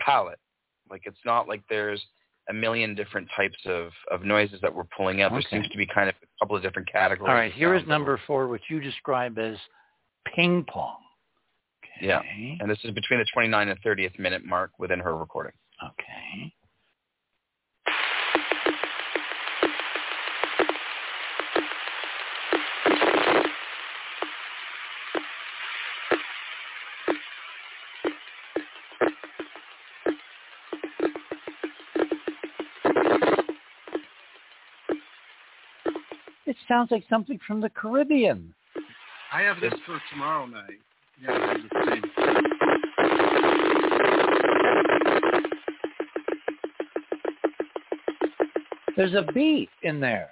[0.00, 0.38] palette.
[0.90, 2.02] Like it's not like there's
[2.48, 5.32] a million different types of, of noises that we're pulling out.
[5.32, 5.40] Okay.
[5.50, 7.28] There seems to be kind of a couple of different categories.
[7.30, 9.56] All right, here is number four, which you describe as
[10.34, 10.96] ping pong.
[12.00, 12.20] Yeah.
[12.60, 15.52] And this is between the 29 and 30th minute mark within her recording.
[15.82, 16.52] Okay.
[36.46, 38.54] It sounds like something from the Caribbean.
[39.32, 40.78] I have this for tomorrow night.
[41.22, 42.02] Yeah, I have the same.
[48.96, 50.30] There's a beat in there.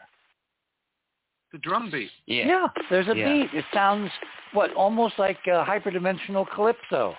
[1.53, 2.11] The drum beat.
[2.27, 3.25] Yeah, there's a Yeah.
[3.25, 3.53] beat.
[3.55, 4.11] It sounds
[4.53, 7.17] what almost like a hyperdimensional calypso.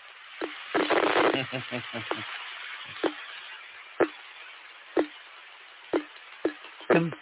[6.89, 7.13] Dum,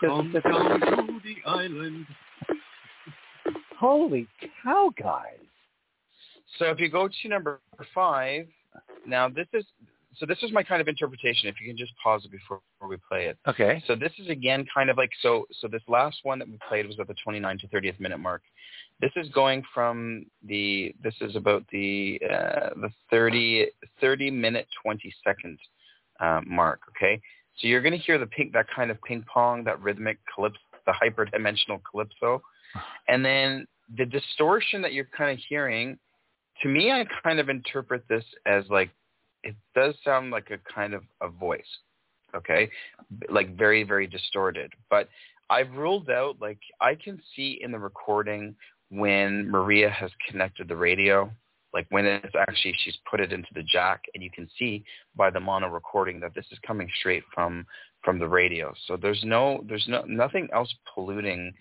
[0.00, 2.06] Come down to the island.
[3.84, 4.26] Holy
[4.62, 5.36] cow, guys!
[6.58, 7.60] So if you go to number
[7.94, 8.46] five,
[9.06, 9.62] now this is
[10.16, 11.50] so this is my kind of interpretation.
[11.50, 13.36] If you can just pause it before, before we play it.
[13.46, 13.84] Okay.
[13.86, 16.86] So this is again kind of like so so this last one that we played
[16.86, 18.40] was at the 29 to 30th minute mark.
[19.02, 23.66] This is going from the this is about the uh, the 30
[24.00, 25.58] 30 minute 20 second
[26.20, 26.80] uh, mark.
[26.96, 27.20] Okay,
[27.58, 30.58] so you're going to hear the ping that kind of ping pong, that rhythmic calypso,
[30.86, 32.40] the hyperdimensional calypso,
[33.08, 33.66] and then
[33.96, 35.98] the distortion that you're kind of hearing.
[36.62, 38.90] To me, I kind of interpret this as like
[39.44, 41.62] it does sound like a kind of a voice
[42.34, 42.68] okay
[43.30, 45.08] like very very distorted but
[45.50, 48.54] i've ruled out like i can see in the recording
[48.90, 51.30] when maria has connected the radio
[51.72, 54.84] like when it's actually she's put it into the jack and you can see
[55.14, 57.64] by the mono recording that this is coming straight from
[58.02, 61.52] from the radio so there's no there's no nothing else polluting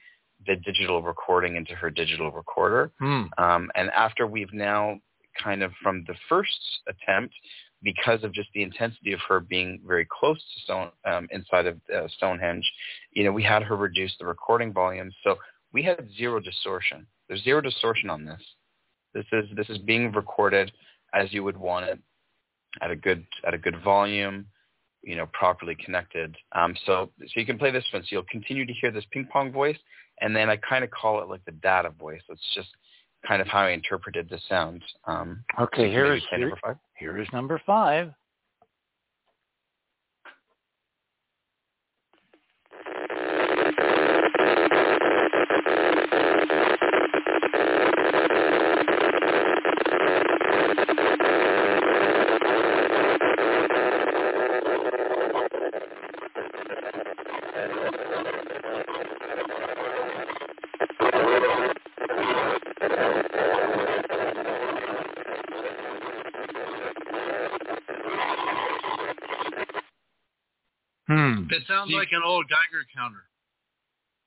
[0.48, 3.24] the digital recording into her digital recorder Hmm.
[3.38, 5.00] um, and after we've now
[5.42, 7.34] kind of from the first attempt,
[7.82, 11.80] because of just the intensity of her being very close to Stone um, inside of
[11.94, 12.70] uh, Stonehenge,
[13.12, 15.38] you know, we had her reduce the recording volume, so
[15.74, 17.06] we had zero distortion.
[17.28, 18.42] There's zero distortion on this.
[19.14, 20.72] This is this is being recorded
[21.14, 22.00] as you would want it
[22.82, 24.46] at a good at a good volume,
[25.04, 26.36] you know, properly connected.
[26.54, 28.02] Um, so so you can play this one.
[28.04, 29.78] So you'll continue to hear this ping pong voice,
[30.22, 32.22] and then I kind of call it like the data voice.
[32.30, 32.70] It's just
[33.28, 34.84] kind of how I interpreted the sound.
[35.06, 36.78] Um, okay, here is here, number five.
[36.98, 38.12] Here is number five.
[71.64, 73.24] It sounds like an old Geiger counter.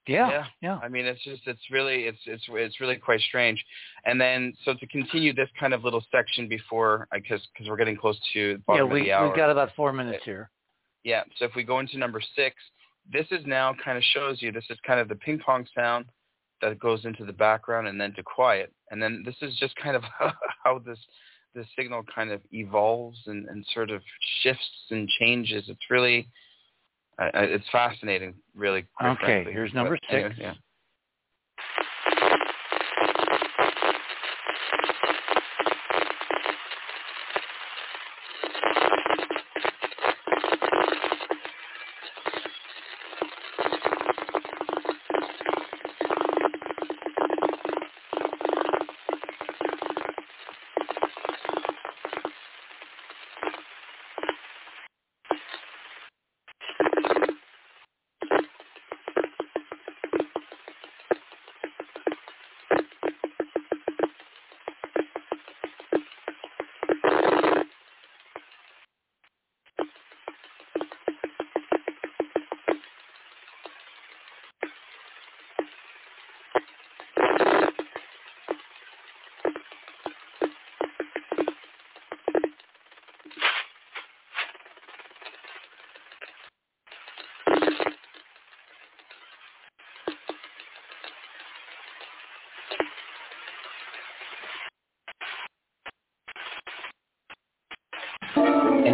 [0.06, 0.78] Yeah, yeah, yeah.
[0.82, 3.62] I mean, it's just it's really it's it's it's really quite strange.
[4.04, 7.96] And then so to continue this kind of little section before, because because we're getting
[7.96, 9.26] close to the bottom yeah, we of the hour.
[9.26, 10.50] we've got about four minutes here.
[11.02, 11.24] Yeah.
[11.38, 12.54] So if we go into number six,
[13.12, 16.06] this is now kind of shows you this is kind of the ping pong sound
[16.62, 18.72] that goes into the background and then to quiet.
[18.90, 20.02] And then this is just kind of
[20.64, 20.98] how this
[21.54, 24.02] this signal kind of evolves and, and sort of
[24.42, 25.64] shifts and changes.
[25.68, 26.28] It's really
[27.18, 28.84] uh, it's fascinating, really.
[29.02, 29.52] Okay, frankly.
[29.52, 30.40] here's number But anyway, six.
[30.40, 30.54] yeah.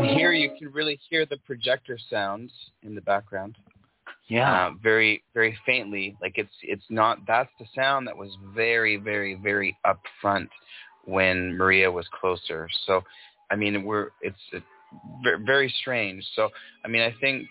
[0.02, 2.52] And here you can really hear the projector sounds
[2.82, 3.56] in the background.
[4.28, 4.68] Yeah.
[4.68, 6.16] Uh, very, very faintly.
[6.20, 10.48] Like it's it's not that's the sound that was very, very, very up front
[11.04, 12.68] when Maria was closer.
[12.86, 13.02] So
[13.50, 14.62] I mean we're it's it,
[15.44, 16.24] very strange.
[16.34, 16.48] So
[16.84, 17.46] I mean I think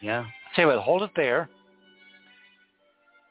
[0.00, 0.24] yeah.
[0.56, 1.48] Say what, hold it there.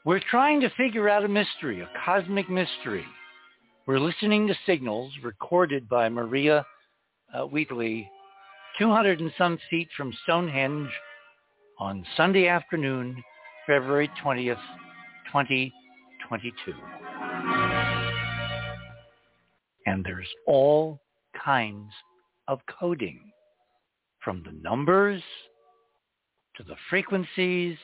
[0.05, 3.05] We're trying to figure out a mystery, a cosmic mystery.
[3.85, 6.65] We're listening to signals recorded by Maria
[7.33, 8.09] uh, Wheatley,
[8.79, 10.89] 200 and some feet from Stonehenge
[11.79, 13.23] on Sunday afternoon,
[13.67, 14.55] February 20th,
[15.31, 16.73] 2022.
[19.85, 20.99] And there's all
[21.43, 21.91] kinds
[22.47, 23.19] of coding,
[24.23, 25.21] from the numbers
[26.55, 27.77] to the frequencies,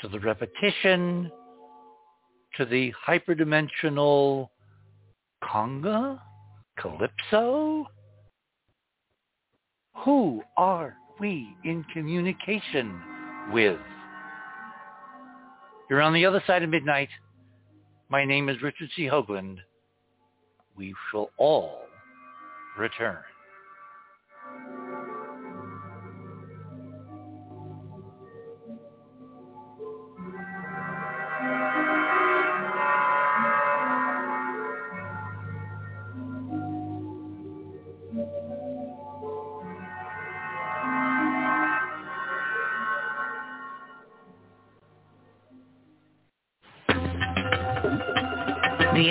[0.00, 1.30] to the repetition,
[2.56, 4.48] to the hyperdimensional
[5.44, 6.18] conga,
[6.78, 7.86] calypso.
[10.04, 12.98] Who are we in communication
[13.52, 13.78] with?
[15.90, 17.10] You're on the other side of midnight.
[18.08, 19.04] My name is Richard C.
[19.04, 19.58] Hoagland.
[20.76, 21.82] We shall all
[22.78, 23.18] return.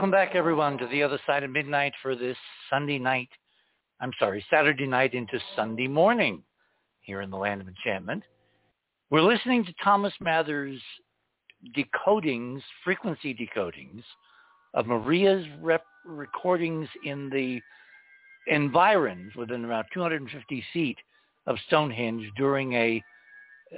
[0.00, 2.36] welcome back, everyone, to the other side of midnight for this
[2.70, 3.28] Sunday night.
[4.00, 6.42] I'm sorry, Saturday night into Sunday morning
[7.02, 8.22] here in the land of enchantment.
[9.10, 10.80] We're listening to Thomas Mather's
[11.76, 14.02] decodings, frequency decodings
[14.72, 17.60] of Maria's rep- recordings in the
[18.50, 20.96] environs within around 250 feet
[21.46, 23.02] of Stonehenge during a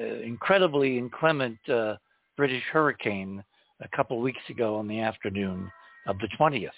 [0.01, 1.97] uh, incredibly inclement uh,
[2.37, 3.43] British hurricane
[3.81, 5.69] a couple weeks ago on the afternoon
[6.07, 6.69] of the 20th.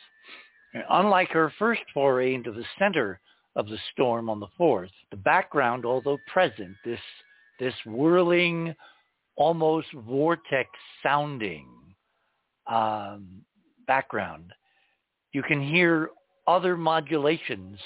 [0.91, 3.21] Unlike her first foray into the center
[3.57, 6.99] of the storm on the 4th, the background, although present, this,
[7.61, 8.75] this whirling,
[9.37, 10.69] almost vortex
[11.03, 11.69] sounding
[12.67, 13.43] um,
[13.87, 14.53] background,
[15.33, 16.11] you can hear
[16.47, 17.79] other modulations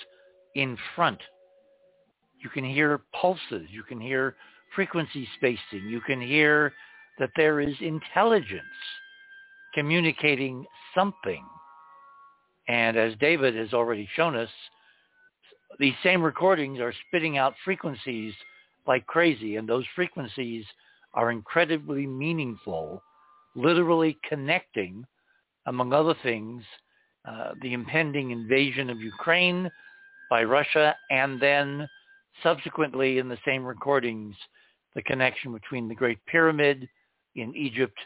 [0.55, 1.19] in front.
[2.43, 3.69] You can hear pulses.
[3.71, 4.35] You can hear
[4.75, 5.89] frequency spacing.
[5.89, 6.73] You can hear
[7.19, 8.63] that there is intelligence
[9.75, 10.65] communicating
[10.95, 11.45] something.
[12.69, 14.51] And as David has already shown us,
[15.79, 18.35] these same recordings are spitting out frequencies
[18.87, 20.65] like crazy, and those frequencies
[21.15, 23.03] are incredibly meaningful,
[23.55, 25.05] literally connecting,
[25.67, 26.63] among other things,
[27.27, 29.71] uh, the impending invasion of Ukraine
[30.31, 31.89] by Russia, and then
[32.43, 34.35] subsequently in the same recordings,
[34.95, 36.89] the connection between the Great Pyramid
[37.37, 37.99] in Egypt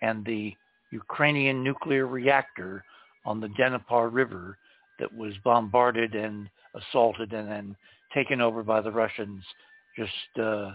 [0.00, 0.54] and the
[0.92, 2.84] Ukrainian nuclear reactor
[3.24, 4.58] on the Dnepr River
[4.98, 7.76] that was bombarded and assaulted and then
[8.14, 9.42] taken over by the Russians
[9.96, 10.72] just uh,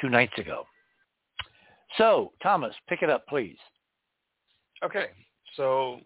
[0.00, 0.66] two nights ago.
[1.96, 3.56] So, Thomas, pick it up, please.
[4.84, 5.06] Okay.
[5.56, 6.00] So,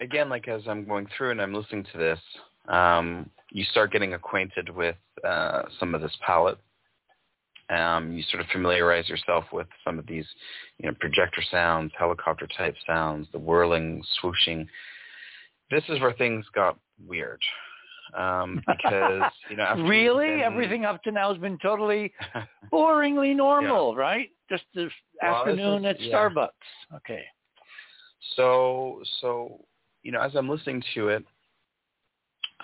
[0.00, 2.18] again, like as I'm going through and I'm listening to this,
[2.68, 6.58] um, you start getting acquainted with uh, some of this palette
[7.70, 10.26] um, you sort of familiarize yourself with some of these,
[10.78, 14.66] you know, projector sounds, helicopter type sounds, the whirling, swooshing.
[15.70, 17.40] This is where things got weird.
[18.16, 20.40] Um, because, you know, really been...
[20.40, 22.12] everything up to now has been totally
[22.72, 24.00] boringly normal, yeah.
[24.00, 24.28] right?
[24.48, 24.90] Just this
[25.22, 26.14] well, afternoon this is, at yeah.
[26.14, 26.96] Starbucks.
[26.96, 27.22] Okay.
[28.34, 29.64] So, so,
[30.02, 31.24] you know, as I'm listening to it,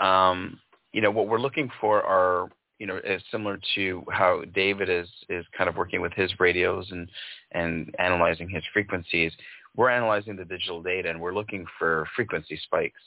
[0.01, 0.59] um,
[0.93, 3.01] you know, what we're looking for are you know,
[3.31, 7.09] similar to how David is is kind of working with his radios and
[7.53, 9.33] and analyzing his frequencies.
[9.77, 13.01] We're analyzing the digital data and we're looking for frequency spikes,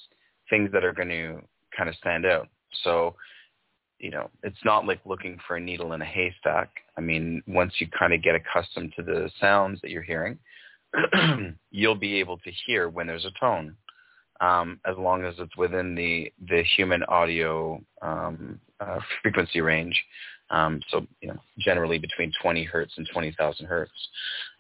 [0.50, 1.42] things that are going to
[1.76, 2.48] kind of stand out.
[2.84, 3.16] So,
[3.98, 6.70] you know, it's not like looking for a needle in a haystack.
[6.98, 10.38] I mean, once you kind of get accustomed to the sounds that you're hearing,
[11.72, 13.76] you'll be able to hear when there's a tone,
[14.42, 20.02] um, as long as it's within the the human audio um, uh, frequency range.
[20.52, 23.92] Um, so you know, generally between 20 hertz and 20,000 hertz,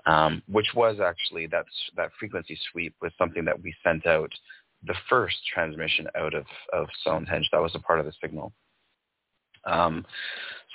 [0.05, 4.31] um, which was actually that's that frequency sweep was something that we sent out
[4.85, 7.49] the first transmission out of of Stonehenge.
[7.51, 8.53] That was a part of the signal.
[9.65, 10.05] Um,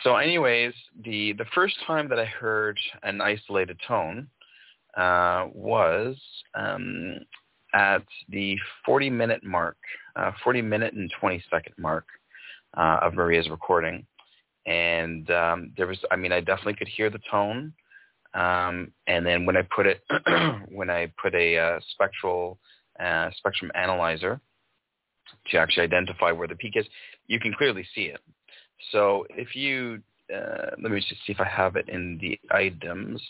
[0.02, 0.74] so, anyways,
[1.04, 4.28] the the first time that I heard an isolated tone
[4.96, 6.16] uh, was
[6.54, 7.18] um,
[7.74, 8.56] at the
[8.86, 9.76] 40 minute mark,
[10.16, 12.06] uh, 40 minute and 20 second mark
[12.76, 14.06] uh, of Maria's recording.
[14.66, 17.74] And um, there was, I mean, I definitely could hear the tone.
[18.32, 20.02] Um, and then when I put it,
[20.70, 22.58] when I put a uh, spectral
[22.98, 24.40] uh, spectrum analyzer
[25.50, 26.86] to actually identify where the peak is,
[27.26, 28.20] you can clearly see it.
[28.92, 30.00] So if you,
[30.34, 33.22] uh, let me just see if I have it in the items.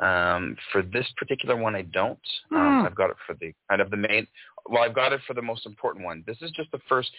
[0.00, 2.18] Um, for this particular one, I don't.
[2.52, 2.86] Um, mm.
[2.86, 4.26] I've got it for the kind of the main.
[4.66, 6.24] Well, I've got it for the most important one.
[6.26, 7.10] This is just the first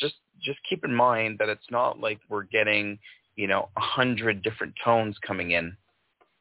[0.00, 2.98] just just keep in mind that it's not like we're getting
[3.36, 5.76] you know a hundred different tones coming in.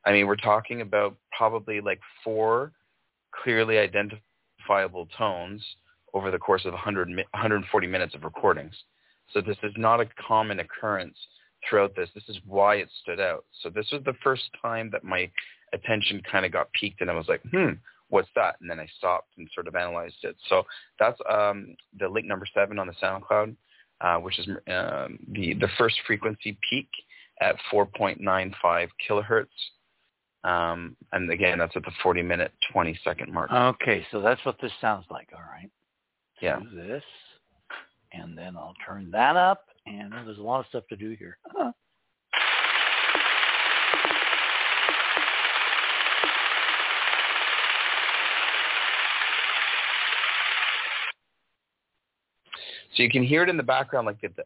[0.06, 2.72] I mean, we're talking about probably like four
[3.44, 5.62] clearly identifiable tones
[6.14, 8.74] over the course of 100, 140 minutes of recordings.
[9.34, 11.18] So this is not a common occurrence
[11.68, 12.10] throughout this.
[12.14, 13.46] This is why it stood out.
[13.62, 15.30] So this was the first time that my
[15.74, 17.72] attention kind of got peaked and I was like, hmm,
[18.10, 18.56] what's that?
[18.62, 20.36] And then I stopped and sort of analyzed it.
[20.50, 20.64] So
[21.00, 23.56] that's um, the link number seven on the SoundCloud,
[24.02, 26.90] uh, which is um, the, the first frequency peak
[27.42, 29.46] at 4.95 kilohertz.
[30.44, 33.52] Um, and again, that's at the 40 minute, 20 second mark.
[33.52, 35.30] Okay, so that's what this sounds like.
[35.34, 35.70] All right.
[36.42, 36.60] Yeah.
[36.74, 37.04] This,
[38.14, 39.66] and then I'll turn that up.
[39.88, 41.38] And there's a lot of stuff to do here.
[41.48, 41.72] Huh.
[52.96, 54.44] So you can hear it in the background like the.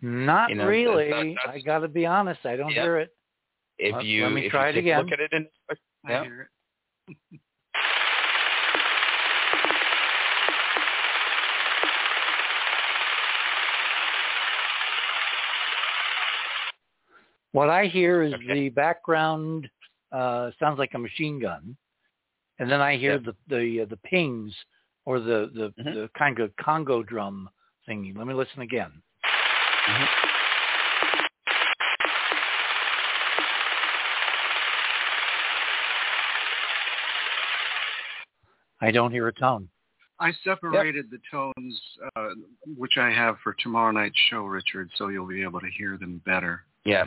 [0.00, 1.10] Not you know, really.
[1.10, 2.38] that's, that's, I got to be honest.
[2.44, 2.82] I don't yeah.
[2.82, 3.14] hear it.
[3.78, 5.02] If let, you let me if try you it again.
[5.02, 5.46] look at it in
[6.06, 6.44] I
[17.58, 18.54] What I hear is Okay.
[18.54, 19.68] the background
[20.12, 21.76] uh, sounds like a machine gun,
[22.60, 23.22] and then I hear Yep.
[23.24, 24.54] the the uh, the pings
[25.04, 25.94] or the the, Mhm.
[25.94, 27.50] the kind of Congo drum
[27.84, 28.16] thingy.
[28.16, 29.02] Let me listen again.
[38.80, 39.68] I don't hear a tone.
[40.20, 42.30] I separated the tones, uh,
[42.76, 46.18] which I have for tomorrow night's show, Richard, so you'll be able to hear them
[46.24, 46.64] better.
[46.84, 47.06] Yeah.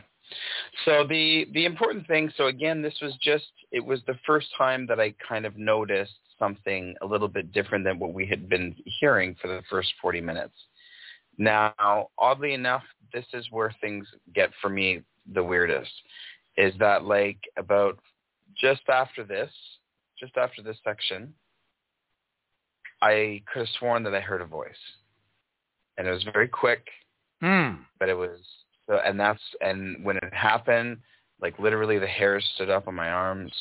[0.86, 2.32] So the the important thing.
[2.38, 6.14] So again, this was just it was the first time that I kind of noticed
[6.40, 10.22] something a little bit different than what we had been hearing for the first 40
[10.22, 10.56] minutes.
[11.38, 12.84] Now, oddly enough,
[13.14, 15.02] this is where things get for me
[15.34, 15.92] the weirdest.
[16.58, 18.00] Is that like about
[18.58, 19.52] just after this,
[20.20, 21.34] just after this section,
[23.02, 24.74] I could have sworn that I heard a voice,
[25.98, 26.88] and it was very quick
[27.42, 27.72] Hmm.
[28.00, 28.40] but it was
[28.92, 30.98] so and that's and when it happened
[31.42, 33.52] like literally the hairs stood up on my arms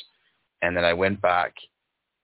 [0.60, 1.54] and then i went back.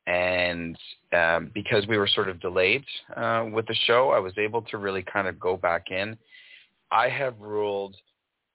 [0.09, 0.79] And
[1.13, 2.85] um, because we were sort of delayed
[3.17, 6.19] uh, with the show i was able to really kind of go back in.
[6.91, 7.97] I have ruled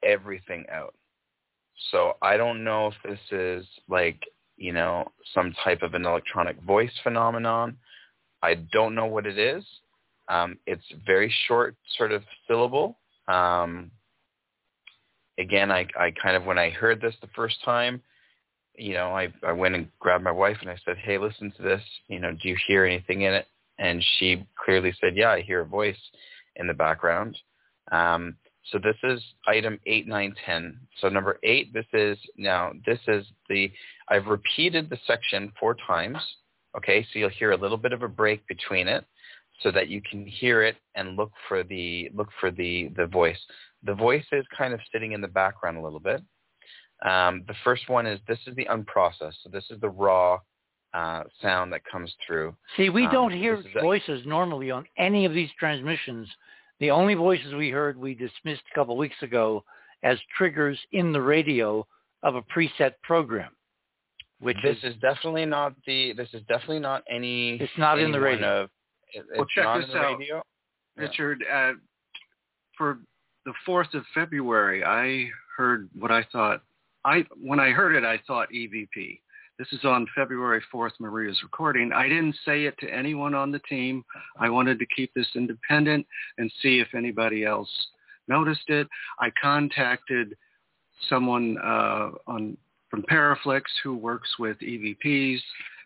[0.03, 0.95] everything out.
[1.91, 4.19] So i don't know if this is like
[4.57, 7.77] you know some type of an electronic voice phenomenon.
[8.43, 9.63] I don't know what it is.
[10.27, 12.97] Um, it's very short sort of syllable.
[13.27, 13.91] Um,
[15.41, 18.01] again, I, I kind of, when I heard this the first time,
[18.77, 21.61] you know, I, I went and grabbed my wife and I said, hey, listen to
[21.61, 21.81] this.
[22.07, 23.47] You know, do you hear anything in it?
[23.77, 25.97] And she clearly said, yeah, I hear a voice
[26.55, 27.37] in the background.
[27.91, 28.37] Um,
[28.71, 30.77] so this is item eight, nine, ten.
[30.99, 33.71] So number eight, this is now, this is the,
[34.07, 36.19] I've repeated the section four times.
[36.77, 37.05] Okay.
[37.11, 39.03] So you'll hear a little bit of a break between it
[39.61, 43.39] so that you can hear it and look for the, look for the, the voice.
[43.83, 46.21] The voice is kind of sitting in the background a little bit.
[47.03, 49.41] Um, the first one is this is the unprocessed.
[49.43, 50.39] So this is the raw
[50.93, 52.55] uh, sound that comes through.
[52.77, 56.27] See, we Um, don't hear this is a- voices normally on any of these transmissions.
[56.79, 59.63] The only voices we heard we dismissed a couple weeks ago
[60.03, 61.87] as triggers in the radio
[62.23, 63.55] of a preset program,
[64.39, 66.13] which this is, is definitely not the.
[66.13, 67.53] This is definitely not any.
[67.57, 68.63] It's not in the radio.
[68.63, 68.69] Of,
[69.13, 70.17] it- Well, check not this in the out.
[70.19, 70.35] radio.
[70.97, 71.03] Yeah.
[71.03, 71.73] Richard, uh,
[72.77, 72.99] for
[73.45, 76.61] the 4th of February, I heard what I thought,
[77.03, 79.19] I when I heard it, I thought EVP.
[79.57, 81.91] This is on February 4th, Maria's recording.
[81.93, 84.03] I didn't say it to anyone on the team.
[84.39, 86.05] I wanted to keep this independent
[86.37, 87.69] and see if anybody else
[88.27, 88.87] noticed it.
[89.19, 90.35] I contacted
[91.09, 92.57] someone uh, on
[92.89, 95.39] from Paraflex who works with EVPs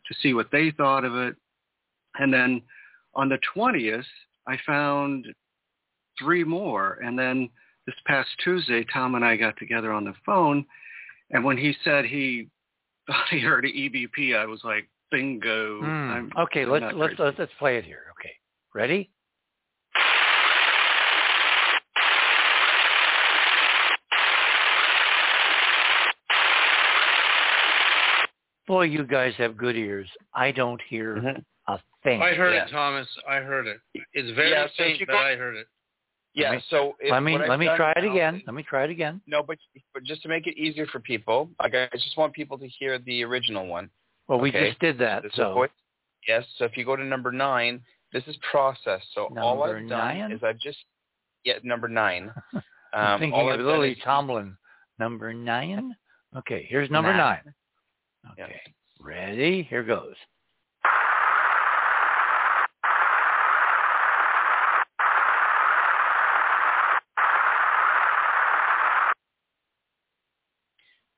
[0.07, 1.35] to see what they thought of it.
[2.17, 2.61] And then
[3.13, 4.03] on the 20th,
[4.47, 5.27] I found
[6.19, 6.99] three more.
[7.03, 7.49] And then
[7.85, 10.65] this past Tuesday, Tom and I got together on the phone.
[11.31, 12.47] And when he said he
[13.07, 15.81] thought he heard an EVP, I was like, bingo.
[15.83, 16.63] I'm- okay.
[16.63, 18.03] I'm Let's let's let's let's play it here.
[18.19, 18.31] Okay,
[18.73, 19.09] ready?
[28.67, 30.09] Boy, you guys have good ears.
[30.33, 31.43] I don't hear Mhm.
[31.67, 32.21] a thing.
[32.21, 32.65] I heard Yeah.
[32.65, 33.07] it, Thomas.
[33.27, 33.79] I heard it.
[34.13, 35.67] It's very Yeah, so faint, but I heard it.
[36.35, 36.51] Yeah.
[36.51, 38.43] me- so if, let me let me try it now again.
[38.45, 39.21] Let me try it again.
[39.25, 39.57] No, but
[39.93, 42.99] but just to make it easier for people, like I just want people to hear
[42.99, 43.89] the original one.
[44.27, 44.69] Well, we Okay.
[44.69, 45.23] just did that.
[45.23, 45.67] This So.
[46.27, 46.43] Yes.
[46.57, 47.81] So if you go to number nine,
[48.11, 49.01] this is process.
[49.13, 50.31] So all I've done nine?
[50.31, 50.79] is I've just
[51.43, 52.33] yeah number nine.
[52.93, 54.57] I'm Um, thinking of Lily is- Tomlin.
[54.99, 55.95] Number nine.
[56.35, 57.41] Okay, here's number Nine.
[57.45, 57.53] nine.
[58.37, 58.45] Yeah.
[58.45, 58.61] Okay,
[59.01, 59.63] ready?
[59.69, 60.15] Here goes.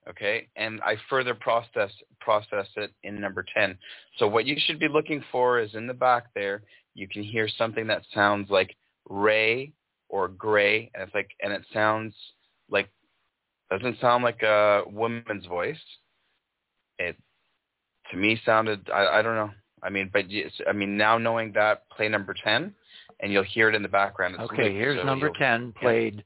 [0.10, 3.78] okay and i further process process it in number 10
[4.18, 6.62] so what you should be looking for is in the back there
[6.94, 8.76] you can hear something that sounds like
[9.10, 9.74] ray
[10.10, 12.14] or gray and it's like and it sounds
[12.70, 12.90] like
[13.70, 15.80] doesn't sound like a woman's voice.
[17.00, 17.16] It
[18.12, 19.52] to me sounded i, I don't know.
[19.84, 20.26] I mean but
[20.68, 22.74] i mean now knowing that play number 10
[23.20, 24.36] and you'll hear it in the background.
[24.36, 26.24] It's Okay, looped, here's so number 10 played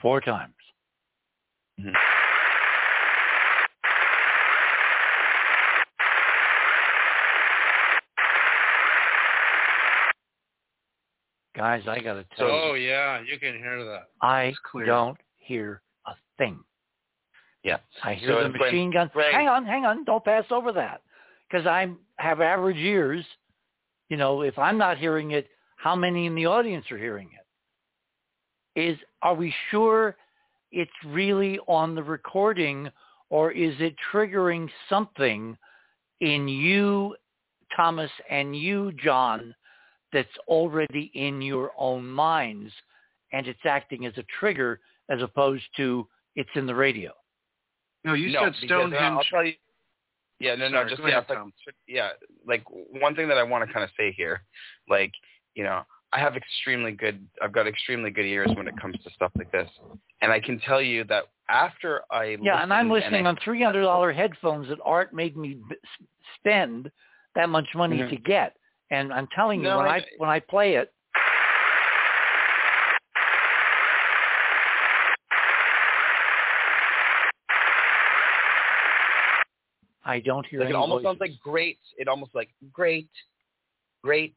[0.00, 0.54] four times.
[1.80, 1.92] Mhm.
[11.62, 14.08] Guys, I got to tell Oh you, yeah, you can hear that.
[14.20, 14.52] I
[14.84, 16.58] don't hear a thing.
[17.62, 17.76] Yeah.
[18.02, 19.08] I hear So the machine gun.
[19.14, 20.02] Ray- Hang on, hang on.
[20.02, 21.02] Don't pass over that.
[21.48, 23.24] Because I have average ears.
[24.08, 27.30] You know, if I'm not hearing it, how many in the audience are hearing
[28.74, 28.80] it?
[28.80, 30.16] Is are we sure
[30.72, 32.90] it's really on the recording
[33.30, 35.56] or is it triggering something
[36.20, 37.14] in you,
[37.76, 39.54] Thomas, and you, John,
[40.12, 42.72] that's already in your own minds
[43.32, 46.06] and it's acting as a trigger as opposed to
[46.36, 47.12] it's in the radio?
[48.04, 49.26] No, you no, said because, uh, I'll Stonehenge.
[49.30, 49.52] tell you.
[50.40, 51.52] Yeah, no, no, Sorry, just yeah, ahead, but- Tom.
[51.86, 52.10] yeah,
[52.46, 54.42] like one thing that I want to kind of say here,
[54.88, 55.12] like
[55.54, 55.82] you know,
[56.12, 59.52] I have extremely good, I've got extremely good ears when it comes to stuff like
[59.52, 59.68] this,
[60.20, 63.36] and I can tell you that after I Yeah, and I'm listened listening I- on
[63.44, 65.58] three hundred dollar headphones that Art made me
[66.36, 66.90] spend
[67.36, 68.10] that much money Mhm.
[68.10, 68.56] to get,
[68.92, 70.92] and I'm telling you No, when I- I when I play it,
[80.04, 81.78] I don't hear like it any almost sounds like great.
[81.96, 83.08] It almost like great,
[84.02, 84.34] great,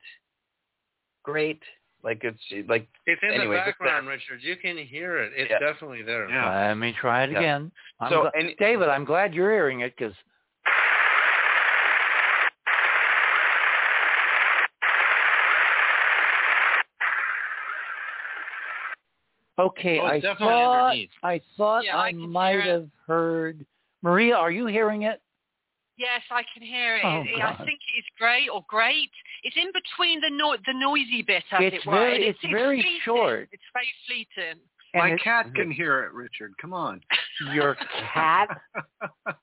[1.23, 1.61] great.
[2.03, 4.41] Like it's like It's in Anyways, the background, Richard.
[4.44, 5.34] You can hear it.
[5.36, 5.57] It's Yeah.
[5.60, 6.30] definitely there.
[6.30, 6.68] Yeah.
[6.68, 7.40] Let me try it Yeah.
[7.40, 7.72] again.
[7.99, 10.15] I'm So, gla- and- David, I'm glad you're hearing it because.
[19.57, 21.10] Okay, Oh, I thought underneath.
[21.23, 23.65] I thought Yeah, I I might hear have heard.
[24.02, 25.22] Maria, are you hearing it?
[25.98, 27.06] Yes, I can hear it.
[27.06, 29.10] Oh, It- I think it's great or great.
[29.44, 31.94] It's in between the no- the noisy bit, as It's it were.
[31.98, 32.99] very- and it's very fleeting.
[33.02, 33.49] short.
[33.53, 34.60] It's very fleeting.
[34.94, 36.57] And My it- cat can hear it, Richard.
[36.57, 37.02] Come on.
[37.53, 38.49] Your cat?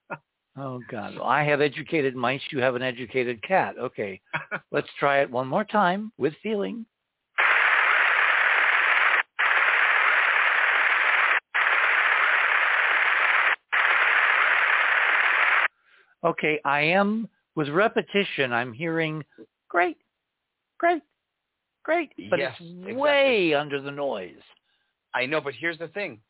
[0.54, 1.14] Oh God!
[1.14, 2.42] Well, I have educated mice.
[2.50, 3.78] You have an educated cat.
[3.78, 4.20] Okay,
[4.70, 6.84] let's try it one more time with feeling.
[16.24, 18.52] Okay, I am with repetition.
[18.52, 19.24] I'm hearing
[19.68, 19.98] great,
[20.78, 21.02] great,
[21.84, 22.94] great, but Yes, it's exactly.
[22.96, 24.40] way under the noise.
[25.14, 26.20] I know, but here's the thing.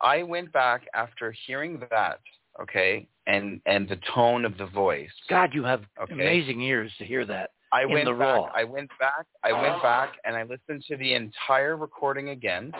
[0.00, 2.20] I went back after hearing that,
[2.60, 5.10] okay, and and the tone of the voice.
[5.28, 6.14] God, you have Okay.
[6.14, 7.50] amazing ears to hear that.
[7.72, 8.20] I in went the back.
[8.20, 8.50] raw.
[8.54, 9.26] I went back.
[9.42, 12.72] I went back and I listened to the entire recording again.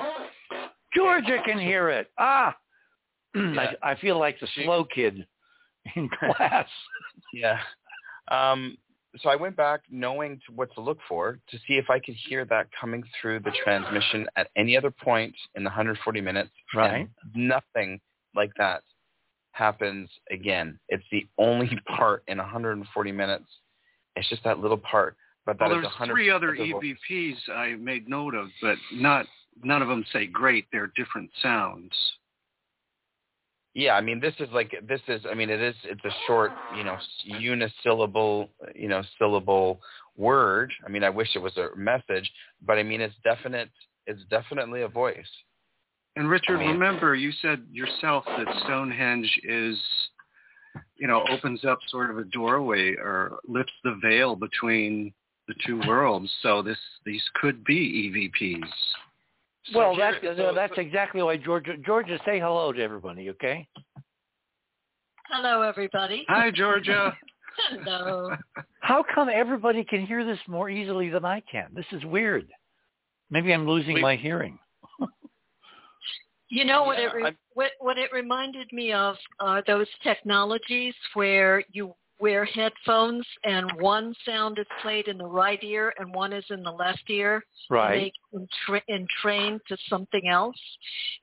[0.95, 2.11] Georgia can hear it.
[2.19, 2.57] Ah,
[3.35, 3.73] Yeah.
[3.83, 5.27] I, I feel like the slow kid
[5.97, 6.69] in class.
[7.33, 7.59] Yeah.
[8.29, 8.77] Um,
[9.19, 12.15] so I went back knowing to what to look for to see if I could
[12.29, 16.51] hear that coming through the transmission at any other point in the 140 minutes.
[16.75, 17.09] Right.
[17.35, 18.01] Nothing
[18.35, 18.83] like that
[19.53, 20.79] happens again.
[20.89, 23.45] It's the only part in 140 minutes.
[24.17, 25.17] It's just that little part.
[25.45, 26.97] But that Well, there's three other of the voice.
[27.11, 29.27] EVPs I made note of, but not
[29.63, 30.67] none of them say great.
[30.73, 31.91] They're different sounds.
[33.75, 35.23] Yeah, I mean, this is like this is.
[35.31, 35.75] I mean, it is.
[35.85, 39.81] It's a short, you know, unisyllable, you know, syllable
[40.17, 40.73] word.
[40.87, 42.31] I mean, I wish it was a message,
[42.67, 43.71] but I mean, it's definite.
[44.07, 45.27] It's definitely a voice.
[46.17, 49.79] And Richard, I mean- remember you said yourself that Stonehenge is,
[50.97, 55.15] you know, opens up sort of a doorway or lifts the veil between
[55.49, 56.31] the two worlds.
[56.43, 58.71] So this these could be EVPs.
[59.67, 61.77] So well, here- that's so- that's exactly why Georgia.
[61.77, 63.69] Georgia, say hello to everybody, okay?
[65.31, 66.25] Hello, everybody.
[66.29, 67.17] Hi, Georgia.
[67.71, 68.31] Hello.
[68.81, 71.69] How come everybody can hear this more easily than I can?
[71.75, 72.49] This is weird.
[73.31, 74.59] Maybe I'm losing We- my hearing.
[76.49, 80.95] You know what Yeah, it re- what what it reminded me of are those technologies
[81.15, 86.33] where you wear headphones and one sound is played in the right ear and one
[86.33, 87.45] is in the left ear.
[87.69, 88.13] Right.
[88.33, 90.57] And they entra- entrain to something else.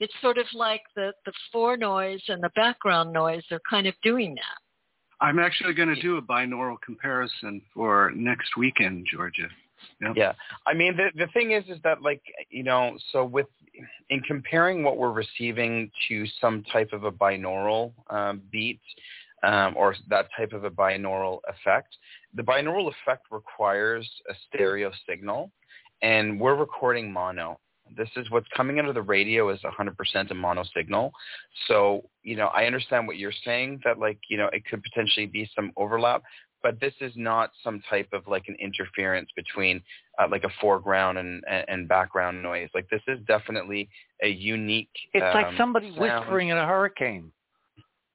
[0.01, 3.41] It's sort of like the the fore noise and the background noise.
[3.49, 5.25] They're kind of doing that.
[5.25, 9.47] I'm actually going to do a binaural comparison for next weekend, Georgia.
[10.01, 10.13] Yep.
[10.15, 10.33] Yeah,
[10.67, 13.47] I mean, the the thing is, is that like you know, so with
[14.09, 18.81] in comparing what we're receiving to some type of a binaural um, beat
[19.43, 21.95] um, or that type of a binaural effect,
[22.33, 25.51] the binaural effect requires a stereo signal,
[26.01, 27.59] and we're recording mono.
[27.97, 31.11] This is what's coming out of the radio is 100% a mono signal.
[31.67, 35.25] So, you know, I understand what you're saying that like, you know, it could potentially
[35.25, 36.21] be some overlap,
[36.61, 39.81] but this is not some type of like an interference between
[40.19, 42.69] uh, like a foreground and, and, and background noise.
[42.73, 43.89] Like this is definitely
[44.21, 44.89] a unique.
[45.13, 45.99] It's like um, somebody sound.
[45.99, 47.31] whispering in a hurricane.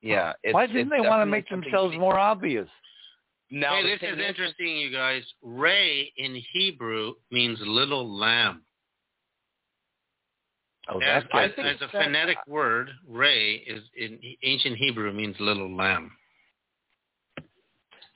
[0.05, 0.35] Yeah.
[0.43, 2.69] It's, Why didn't they want to make themselves more obvious?
[3.51, 5.23] Now, hey, this is interesting, you guys.
[5.43, 8.63] Ray in Hebrew means little lamb.
[10.89, 15.75] Oh, as, that's as, as a phonetic word, Ray is in ancient Hebrew means little
[15.75, 16.11] lamb.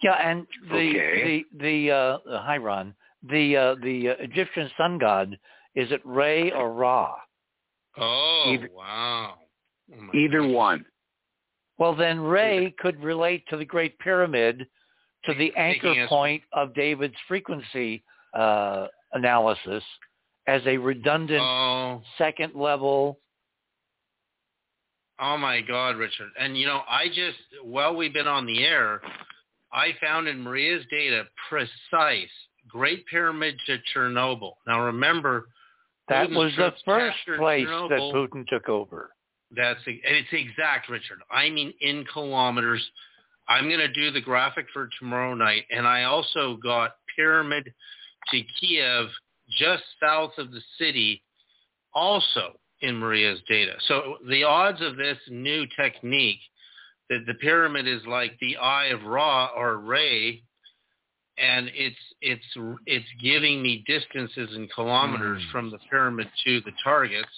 [0.02, 1.44] Yeah, and the Okay.
[1.58, 5.38] the the uh, uh, hi Ron, the uh, the uh, Egyptian sun god
[5.74, 7.14] is it Re or Ra?
[7.96, 9.34] Oh Either- wow!
[9.92, 10.54] Oh, Either goodness.
[10.56, 10.84] one.
[11.78, 14.66] Well, then Re could relate to the Great Pyramid,
[15.24, 18.02] to the anchor point of David's frequency
[18.34, 19.82] uh, analysis
[20.46, 23.20] as a redundant Oh, second level.
[25.20, 26.30] oh my God, Richard!
[26.38, 29.00] And you know, I just while we've been on the air,
[29.72, 32.28] I found in Maria's data precise
[32.68, 34.52] Great Pyramid to Chernobyl.
[34.66, 35.48] Now remember,
[36.08, 37.88] That Putin's was the first place Chernobyl.
[37.90, 39.10] that Putin took over.
[39.54, 41.18] That's and it's exact, Richard.
[41.30, 42.84] I mean in kilometers.
[43.50, 47.72] I'm going to do the graphic for tomorrow night, and I also got pyramid
[48.30, 49.06] to Kiev,
[49.58, 51.22] just south of the city,
[51.94, 53.72] also in Maria's data.
[53.86, 56.40] So the odds of this new technique,
[57.08, 60.42] that the pyramid is like the eye of Ra or Ray,
[61.38, 62.44] and it's it's
[62.84, 65.50] it's giving me distances in kilometers Mm.
[65.52, 67.30] from the pyramid to the targets.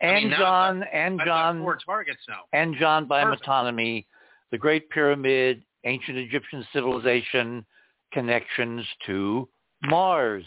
[0.00, 2.42] I And mean, now John, and I've John, four targets now.
[2.52, 3.44] and John by Perfect.
[3.46, 4.06] metonymy,
[4.50, 7.64] the Great Pyramid, ancient Egyptian civilization,
[8.12, 9.48] connections to
[9.84, 10.44] Mars.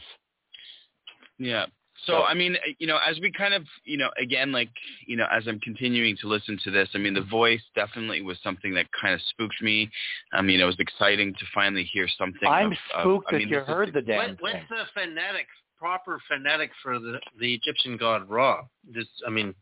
[1.38, 1.66] Yeah.
[2.08, 4.70] So I mean, you know, as we kind of, you know, again, like,
[5.06, 8.38] you know, as I'm continuing to listen to this, I mean, the voice definitely was
[8.44, 9.88] something that kind of spooked me.
[10.34, 12.50] I mean, it was exciting to finally hear something.
[12.50, 14.54] I'm of, of- spooked I that mean, you this is- heard the damn What, what's
[14.56, 14.64] thing.
[14.72, 15.46] the phonetic,
[15.82, 18.62] proper phonetic for the, the Egyptian god Ra?
[18.94, 19.56] This, I mean,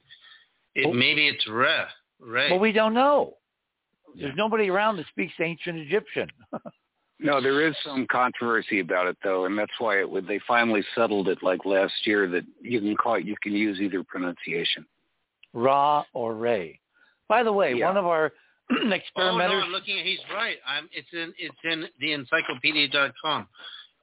[0.75, 1.83] it, Well- maybe it's Re.
[2.19, 2.49] Re.
[2.51, 3.35] Well, we don't know.
[4.19, 6.27] There's nobody around that speaks ancient Egyptian.
[7.21, 10.25] No, there is some controversy about it though, and that's why it would.
[10.25, 13.81] They finally settled it like last year that you can call it, you can use
[13.81, 14.85] either pronunciation.
[15.51, 16.79] Ra or Ray.
[17.27, 17.87] By the way, Yeah.
[17.87, 18.31] one of our
[18.69, 18.71] experimenters.
[18.71, 19.63] oh no, experimenters.
[19.65, 19.99] I'm looking.
[19.99, 20.59] at He's right.
[20.65, 20.87] I'm.
[20.93, 21.33] It's in.
[21.37, 23.47] It's in the encyclopedia.com.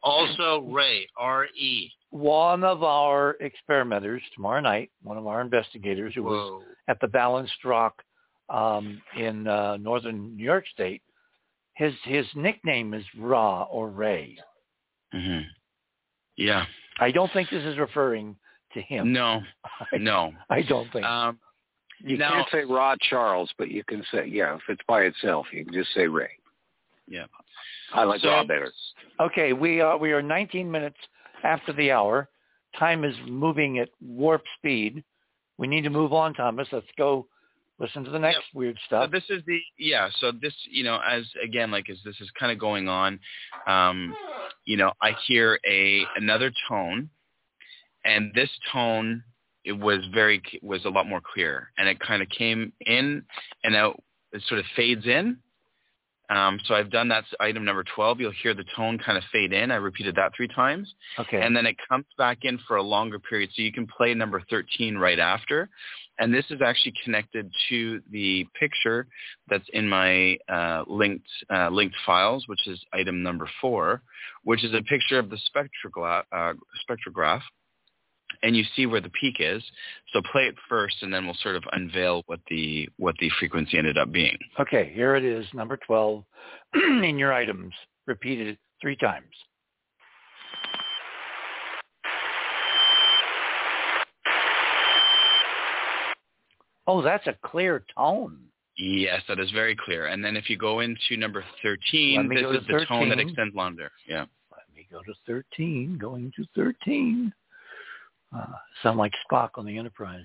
[0.07, 1.07] Also, Ray.
[1.19, 1.91] R E.
[2.11, 7.65] one of our experimenters tomorrow night, one of our investigators who was at the Balanced
[7.65, 8.03] Rock
[8.49, 11.03] um, in uh, northern New York State,
[11.75, 14.39] his his nickname is Ra or Ray.
[15.15, 15.45] Mhm.
[16.37, 16.65] Yeah.
[17.01, 18.37] I don't think this is referring
[18.75, 19.13] to him.
[19.13, 19.43] No.
[19.99, 20.33] No.
[20.51, 21.05] I don't think.
[21.05, 21.39] Um,
[22.01, 24.55] You Now- can't say Rod Charles, but you can say yeah.
[24.57, 26.31] If it's by itself, you can just say Ray.
[27.09, 27.27] Yeah.
[27.93, 28.73] I like So- Ra better.
[29.21, 30.99] Okay, we are we are 19 minutes
[31.43, 32.29] after the hour.
[32.79, 35.03] Time is moving at warp speed.
[35.59, 36.69] We need to move on, Thomas.
[36.73, 37.27] Let's go
[37.79, 39.11] listen to the next weird So stuff.
[39.11, 40.09] this is the yeah.
[40.21, 43.19] So this you know as again like as this is kind of going on,
[43.67, 44.15] um,
[44.65, 47.09] you know I hear a another tone,
[48.05, 49.23] and this tone
[49.65, 53.25] it was very was a lot more clear, and it kind of came in
[53.65, 54.03] and out.
[54.33, 55.39] It sort of fades in.
[56.29, 58.21] Um, so I've done that's item number 12.
[58.21, 59.71] You'll hear the tone kind of fade in.
[59.71, 60.93] I repeated that three times.
[61.19, 61.41] Okay.
[61.41, 63.51] And then it comes back in for a longer period.
[63.55, 65.69] So you can play number 13 right after.
[66.19, 69.07] And this is actually connected to the picture
[69.49, 74.03] that's in my uh, linked uh, linked files, which is item number four,
[74.43, 76.53] which is a picture of the uh,
[76.89, 77.43] spectrograph.
[78.43, 79.63] And you see where the peak is.
[80.13, 83.79] So play it first, and then we'll sort of unveil what the what the frequency
[83.79, 84.37] ended up being.
[84.61, 86.25] Okay, here it is, number 12
[86.75, 87.73] in your items,
[88.07, 89.25] repeated three times.
[96.87, 98.39] Oh, that's a clear tone.
[98.77, 100.07] Yes, that is very clear.
[100.07, 103.91] And then if you go into number 13, this is the tone that extends longer.
[104.07, 104.27] Yeah.
[104.53, 107.33] Let me go to 13, going to 13.
[108.35, 108.45] Uh,
[108.83, 110.25] sound like Spock on the Enterprise.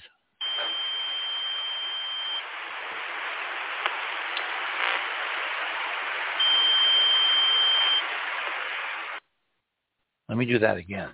[10.30, 11.10] Let me do that again.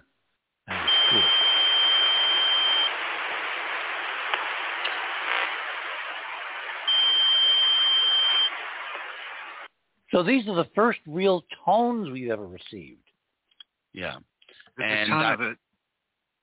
[0.68, 1.24] That was cool.
[10.12, 13.02] So these are the first real tones we've ever received.
[13.94, 14.18] Yeah.
[14.78, 15.58] There's And a ton that- of it.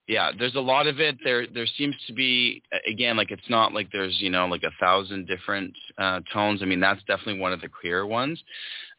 [0.06, 1.16] Yeah, there's a lot of it.
[1.24, 4.70] There there seems to be again like it's not like there's, you know, like a
[4.78, 6.60] thousand different uh tones.
[6.62, 8.42] I mean, that's definitely one of the clear ones.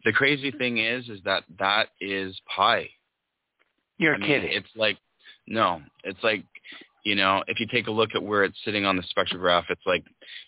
[0.03, 2.90] The crazy thing is is that that is pi.
[3.98, 4.51] You're I mean, kidding.
[4.51, 4.98] It's like
[5.48, 6.43] no, it's like
[7.06, 9.85] you know, if you take a look at where it's sitting on the spectrograph, it's
[9.85, 10.03] like,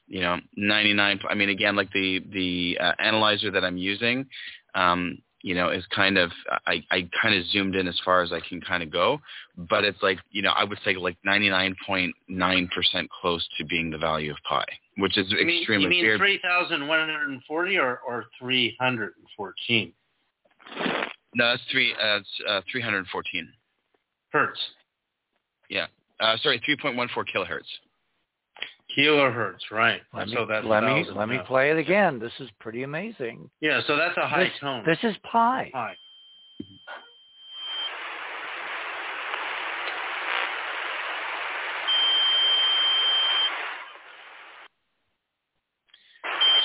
[0.08, 1.20] you know, 99.
[1.30, 4.26] I mean, again, like the the uh, analyzer that I'm using,
[4.74, 6.32] um, you know, is kind of
[6.66, 9.20] I, I kind of zoomed in as far as I can kind of go,
[9.70, 12.14] but it's like you know I would say like 99.9%
[13.22, 14.66] close to being the value of pi,
[14.98, 16.20] which is You mean, extremely you mean weird.
[16.20, 19.94] 3,140 or, or 314
[21.36, 23.54] No, that's three uh, it's, uh, 314
[24.32, 24.60] hertz?
[25.70, 25.88] Yeah,
[26.20, 27.62] uh, sorry, 3.14 kilohertz.
[28.96, 30.02] Kilohertz, right.
[30.14, 32.20] Let me, so that's let me 1,000 let me play it again.
[32.20, 33.50] This is pretty amazing.
[33.62, 34.84] Yeah, so that's a high this, tone.
[34.86, 35.72] This is pi.
[35.74, 35.96] High.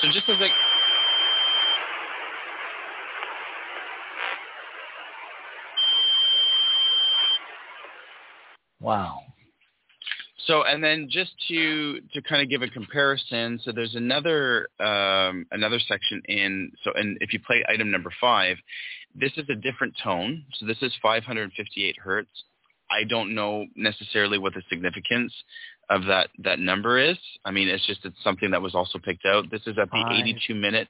[0.01, 0.51] So just as like
[8.83, 9.22] Wow.
[10.47, 15.45] So and then just to to kind of give a comparison, so there's another um,
[15.51, 18.57] another section in so and if you play item number five,
[19.15, 20.43] this is a different tone.
[20.59, 22.29] So this is 558 hertz.
[22.91, 25.33] I don't know necessarily what the significance
[25.89, 27.17] of that that number is.
[27.45, 29.49] I mean, it's just it's something that was also picked out.
[29.49, 30.11] This is at the Five.
[30.19, 30.87] 82 minute.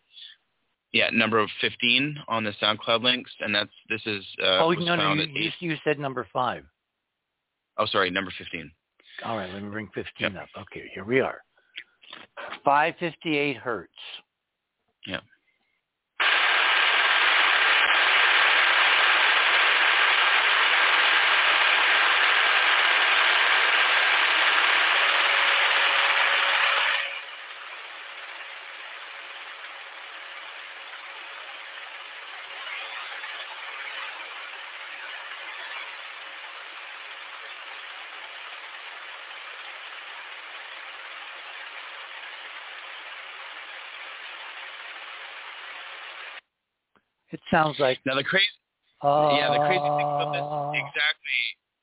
[0.93, 4.95] Yeah, number of 15 on the SoundCloud links, and that's this is uh, oh no,
[4.95, 6.65] no, you, at you, eight- you said number five.
[7.77, 8.71] oh sorry, number 15.
[9.25, 10.47] All right, let me bring 15 up.
[10.57, 11.39] Okay, here we are.
[12.65, 13.91] 558 hertz.
[15.07, 15.19] Yeah.
[47.53, 48.45] Sounds like Now the crazy
[49.03, 51.41] uh, yeah, the crazy thing about this exactly.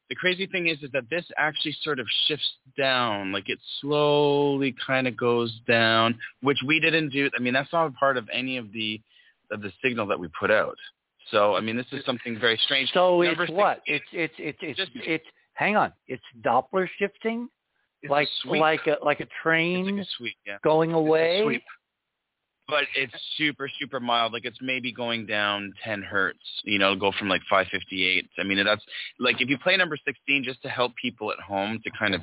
[0.08, 4.74] The crazy thing is, is that this actually sort of shifts down, like it slowly
[4.84, 7.30] kind of goes down, which we didn't do.
[7.38, 9.00] I mean, that's not a part of any of the
[9.52, 10.76] of the signal that we put out.
[11.30, 12.90] So, I mean, this is something very strange.
[12.92, 13.82] So Number it's what?
[13.86, 15.92] It's it's it's it's Just- it's hang on.
[16.08, 17.48] It's Doppler shifting,
[18.02, 20.56] It's like a like a like a train like a sweep, yeah.
[20.64, 21.62] going away.
[22.70, 24.32] But it's super, super mild.
[24.32, 28.28] Like it's maybe going down 10 hertz, you know, go from like 558.
[28.38, 28.82] I mean, that's
[29.18, 32.22] like if you play number 16 just to help people at home to kind of,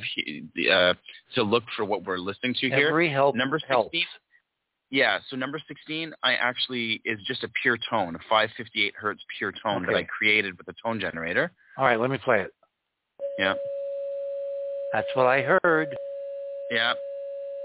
[0.72, 0.94] uh,
[1.36, 2.88] to look for what we're listening to here.
[2.88, 3.70] Every help number 16.
[3.70, 3.98] helps.
[4.90, 9.52] Yeah, so number 16, I actually is just a pure tone, a 558 hertz pure
[9.52, 11.52] tone that I created with a tone generator.
[11.78, 12.54] All right, let me play it.
[13.38, 13.54] Yeah.
[14.94, 15.90] That's what I heard.
[16.72, 16.94] Yeah.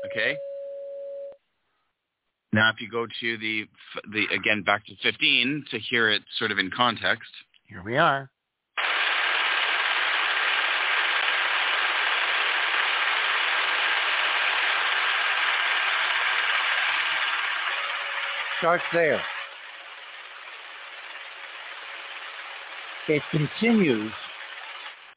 [0.07, 0.37] Okay.
[2.55, 3.65] Now, if you go to the
[4.13, 7.31] the again back to 15 to hear it sort of in context.
[7.67, 8.31] Here we are.
[18.59, 19.21] Starts there.
[23.09, 24.13] It continues.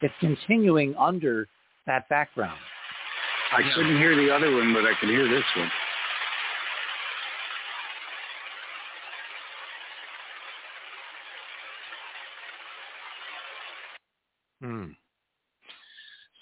[0.01, 1.47] It's continuing under
[1.85, 2.57] that background.
[3.51, 5.69] I couldn't hear the other one, but I can hear this one.
[14.61, 14.91] Hmm.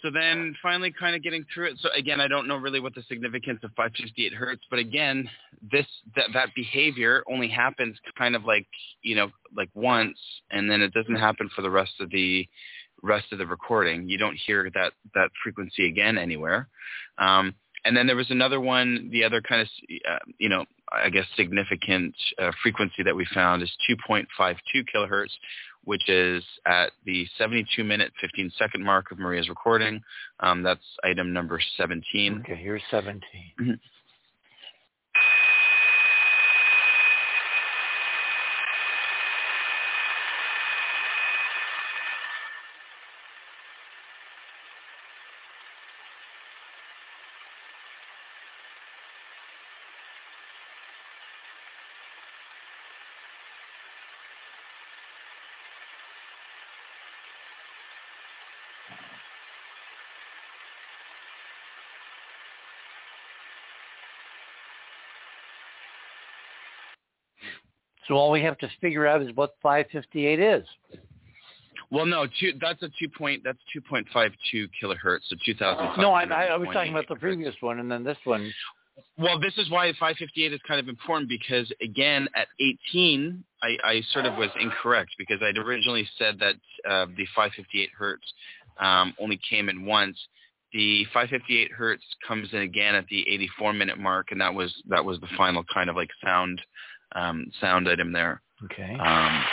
[0.01, 1.77] So then finally kind of getting through it.
[1.79, 5.29] So again, I don't know really what the significance of 558 hertz, but again,
[5.71, 5.85] this
[6.17, 8.67] that that behavior only happens kind of like,
[9.01, 10.17] you know, like once
[10.51, 12.45] and then it doesn't happen for the rest of the
[13.01, 14.09] rest of the recording.
[14.09, 16.67] You don't hear that that frequency again anywhere.
[17.17, 19.67] Um, and then there was another one, the other kind of,
[20.09, 24.25] uh, you know, I guess significant uh, frequency that we found is 2.52
[24.93, 25.31] kilohertz,
[25.83, 30.01] which is at the 72 minute 15 second mark of Maria's recording.
[30.39, 32.41] Um, that's item number 17.
[32.45, 33.79] Okay, here's 17.
[68.07, 70.65] So all we have to figure out is what 558 is.
[71.89, 73.43] Well, no, two, that's a two point.
[73.43, 76.01] That's 2.52 kilohertz, so 2,000.
[76.01, 78.51] No, I, I, I was talking about the previous one, and then this one.
[79.17, 84.01] Well, this is why 558 is kind of important because again, at 18, I, I
[84.11, 86.55] sort of was incorrect because I'd originally said that
[86.89, 88.23] uh, the 558 hertz
[88.79, 90.17] um, only came in once.
[90.73, 95.05] The 558 hertz comes in again at the 84 minute mark, and that was that
[95.05, 96.59] was the final kind of like sound
[97.15, 98.41] um, sound item there.
[98.65, 98.95] Okay.
[98.99, 99.43] Um,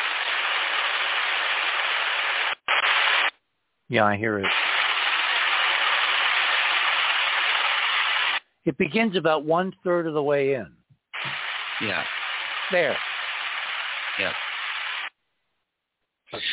[3.89, 4.47] yeah, I hear it.
[8.67, 10.67] It begins about one third of the way in.
[11.83, 12.05] yeah.
[12.71, 12.97] There.
[14.19, 14.33] Yeah.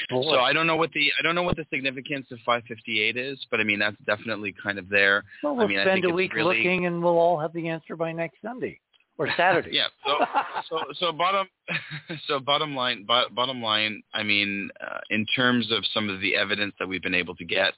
[0.10, 3.46] So I don't know what the I don't know what the significance of 558 is,
[3.52, 5.24] but I mean that's definitely kind of there.
[5.44, 7.54] Well, we'll I mean, I spend think a week really, looking, and we'll all have
[7.54, 8.80] the answer by next Sunday
[9.18, 9.72] or Saturday.
[9.74, 9.88] yeah.
[10.06, 10.26] So
[10.70, 11.48] so so bottom
[12.28, 14.02] so bottom line bottom line.
[14.14, 17.46] I mean, uh, in terms of some of the evidence that we've been able to
[17.46, 17.74] get,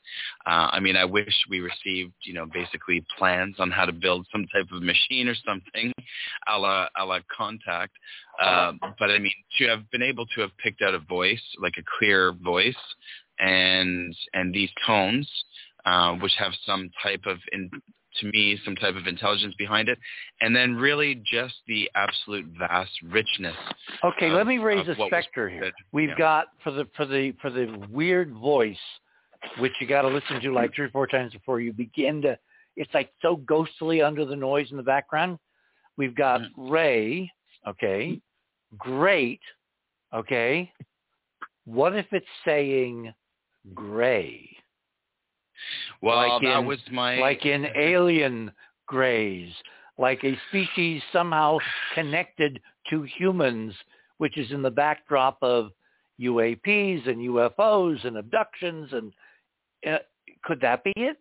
[0.46, 4.28] uh, I mean, I wish we received you know basically plans on how to build
[4.32, 5.94] some type of machine or something,
[6.48, 7.94] a la a la contact.
[8.42, 11.74] Uh, but I mean, to have been able to have picked out a voice like
[11.78, 12.76] a clear voice
[13.40, 15.30] and and these tones,
[15.86, 17.70] uh, which have some type of in,
[18.20, 19.98] to me some type of intelligence behind it,
[20.42, 23.56] and then really just the absolute vast richness.
[24.04, 25.72] Okay, of- let me raise a specter here.
[25.92, 26.16] We've Yeah.
[26.18, 28.80] got for the for the for the weird voice,
[29.60, 32.38] which you got to listen to like three or four times before you begin to.
[32.76, 35.38] It's like so ghostly under the noise in the background.
[35.98, 36.72] We've got Mm.
[36.72, 37.32] Ray.
[37.68, 38.22] Okay,
[38.78, 39.42] great.
[40.14, 40.72] Okay,
[41.66, 43.14] what if it's saying
[43.76, 44.58] gray?
[46.02, 48.52] Well, like that in, was my like in alien
[48.88, 49.52] grays,
[49.98, 51.58] like a species somehow
[51.94, 53.74] connected to humans,
[54.18, 55.72] which is in the backdrop of
[56.20, 59.14] UAPs and UFOs and abductions, and
[59.88, 60.00] uh,
[60.44, 61.18] could that be it?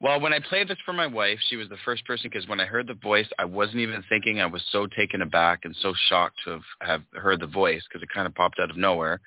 [0.00, 2.60] Well, when I played this for my wife, she was the first person because when
[2.60, 4.40] I heard the voice, I wasn't even thinking.
[4.40, 8.02] I was so taken aback and so shocked to have, have heard the voice because
[8.02, 9.20] it kind of popped out of nowhere.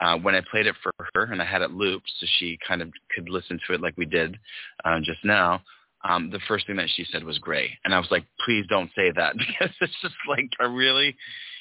[0.00, 2.82] Uh, when I played it for her and I had it looped so she kind
[2.82, 4.38] of could listen to it like we did
[4.84, 5.62] uh, just now,
[6.04, 7.78] um, the first thing that she said was gray.
[7.84, 11.16] And I was like, please don't say that because it's just like, I really,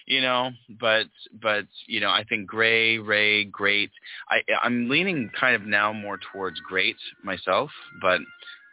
[0.07, 1.07] you know, but,
[1.41, 3.91] but, you know, I think gray, ray, great.
[4.29, 7.69] I, I'm leaning kind of now more towards great myself,
[8.01, 8.19] but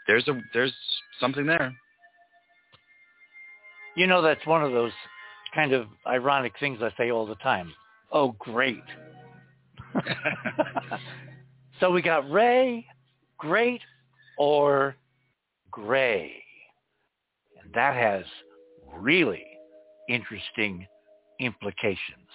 [0.07, 0.75] there's a, there's
[1.21, 1.75] something there.
[3.95, 4.93] You know, that's one of those
[5.55, 7.73] kind of ironic things I say all the time.
[8.11, 8.83] Oh, great.
[11.81, 12.87] so we got Ray,
[13.39, 13.81] great,
[14.39, 14.95] or
[15.71, 16.43] gray.
[17.63, 18.25] And that has
[18.97, 19.45] really
[20.09, 20.87] interesting
[21.41, 22.29] implications.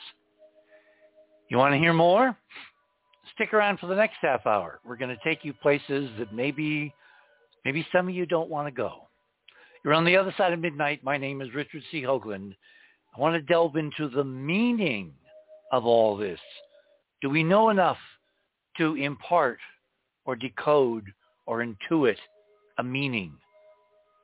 [1.49, 2.37] You want to hear more?
[3.35, 4.79] Stick around for the next half hour.
[4.85, 6.93] We're going to take you places that maybe
[7.65, 9.07] maybe some of you don't want to go.
[9.83, 11.03] You're on the other side of midnight.
[11.03, 12.01] My name is Richard C.
[12.01, 12.55] Hoagland.
[13.15, 15.13] I want to delve into the meaning
[15.71, 16.39] of all this.
[17.21, 17.97] Do we know enough
[18.77, 19.59] to impart
[20.25, 21.05] or decode
[21.45, 22.15] or intuit
[22.77, 23.33] a meaning?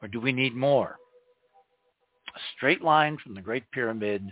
[0.01, 0.97] Or do we need more?
[2.35, 4.23] A straight line from the Great Pyramid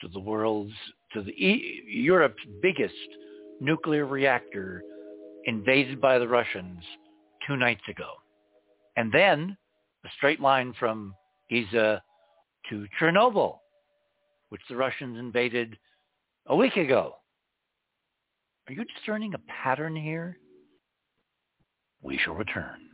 [0.00, 0.72] to the world's,
[1.12, 2.94] to the e- Europe's biggest
[3.60, 4.82] nuclear reactor
[5.44, 6.82] invaded by the Russians
[7.46, 8.12] two nights ago.
[8.96, 9.56] And then
[10.04, 11.14] a straight line from
[11.50, 12.02] Giza
[12.70, 13.58] to Chernobyl,
[14.48, 15.76] which the Russians invaded
[16.46, 17.16] a week ago.
[18.68, 20.38] Are you discerning a pattern here?
[22.02, 22.93] We shall return.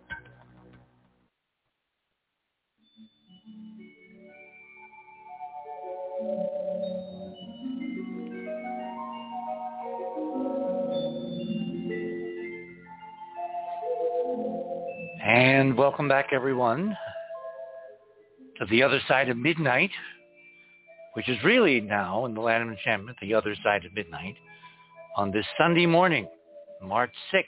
[15.33, 16.97] And welcome back, everyone,
[18.57, 19.91] to the other side of midnight,
[21.13, 24.35] which is really now in the land of enchantment, the other side of midnight,
[25.15, 26.27] on this Sunday morning,
[26.83, 27.43] March 6th,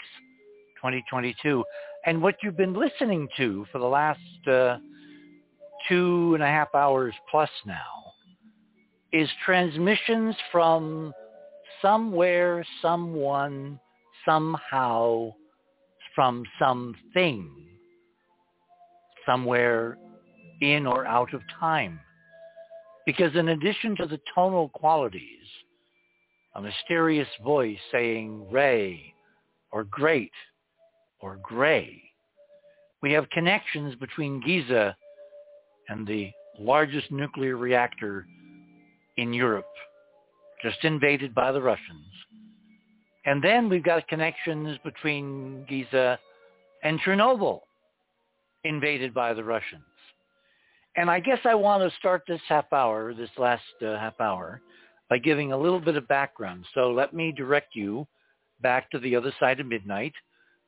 [0.77, 1.61] 2022.
[2.05, 4.77] And what you've been listening to for the last uh,
[5.89, 8.13] two and a half hours plus now
[9.11, 11.13] is transmissions from
[11.81, 13.77] somewhere, someone,
[14.25, 15.33] somehow,
[16.15, 17.72] from something
[19.25, 19.97] somewhere
[20.61, 21.99] in or out of time.
[23.05, 25.45] Because in addition to the tonal qualities,
[26.55, 29.13] a mysterious voice saying ray
[29.71, 30.31] or great
[31.19, 32.01] or gray,
[33.01, 34.95] we have connections between Giza
[35.89, 38.25] and the largest nuclear reactor
[39.17, 39.67] in Europe,
[40.61, 42.05] just invaded by the Russians.
[43.25, 46.19] And then we've got connections between Giza
[46.83, 47.59] and Chernobyl,
[48.63, 49.83] invaded by the Russians.
[50.95, 54.61] And I guess I want to start this half hour, this last uh, half hour,
[55.09, 56.65] by giving a little bit of background.
[56.73, 58.07] So let me direct you
[58.61, 60.13] back to the other side of midnight.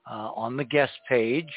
[0.09, 1.49] Uh, on the guest page,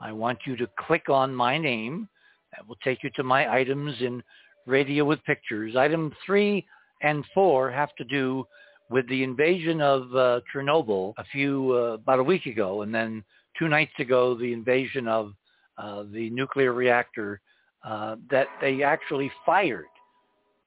[0.00, 2.08] I want you to click on my name.
[2.52, 4.22] That will take you to my items in
[4.66, 5.74] Radio with Pictures.
[5.74, 6.66] Item three
[7.02, 8.44] and four have to do
[8.90, 13.24] with the invasion of uh, Chernobyl a few, uh, about a week ago, and then
[13.58, 15.32] two nights ago, the invasion of
[15.78, 17.40] uh, the nuclear reactor
[17.84, 19.86] uh, that they actually fired.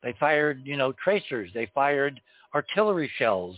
[0.04, 1.50] They fired, you know, tracers.
[1.54, 2.20] They fired
[2.54, 3.58] artillery shells.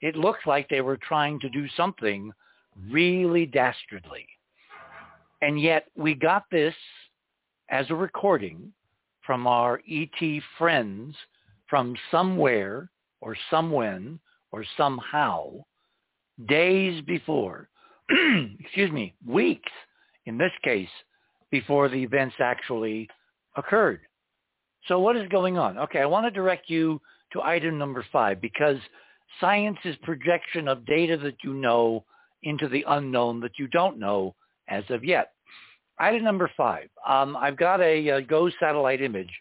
[0.00, 2.32] It looked like they were trying to do something
[2.90, 4.26] really dastardly.
[5.42, 6.74] And yet we got this
[7.70, 8.72] as a recording
[9.24, 11.14] from our ET friends
[11.68, 14.18] from somewhere or somewhen
[14.52, 15.50] or somehow
[16.48, 17.68] days before,
[18.60, 19.70] excuse me, weeks
[20.28, 20.88] in this case,
[21.50, 23.08] before the events actually
[23.56, 24.00] occurred.
[24.86, 25.78] So what is going on?
[25.78, 27.00] Okay, I want to direct you
[27.32, 28.76] to item number five because
[29.40, 32.04] science is projection of data that you know
[32.42, 34.34] into the unknown that you don't know
[34.68, 35.32] as of yet.
[35.98, 39.32] Item number five, um, I've got a, a GOES satellite image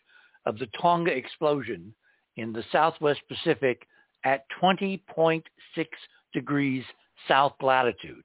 [0.45, 1.93] of the Tonga explosion
[2.37, 3.85] in the southwest Pacific
[4.23, 5.43] at 20.6
[6.33, 6.83] degrees
[7.27, 8.23] south latitude.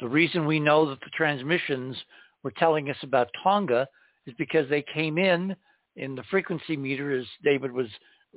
[0.00, 1.96] The reason we know that the transmissions
[2.42, 3.86] were telling us about Tonga
[4.26, 5.54] is because they came in
[5.96, 7.88] in the frequency meter as David was,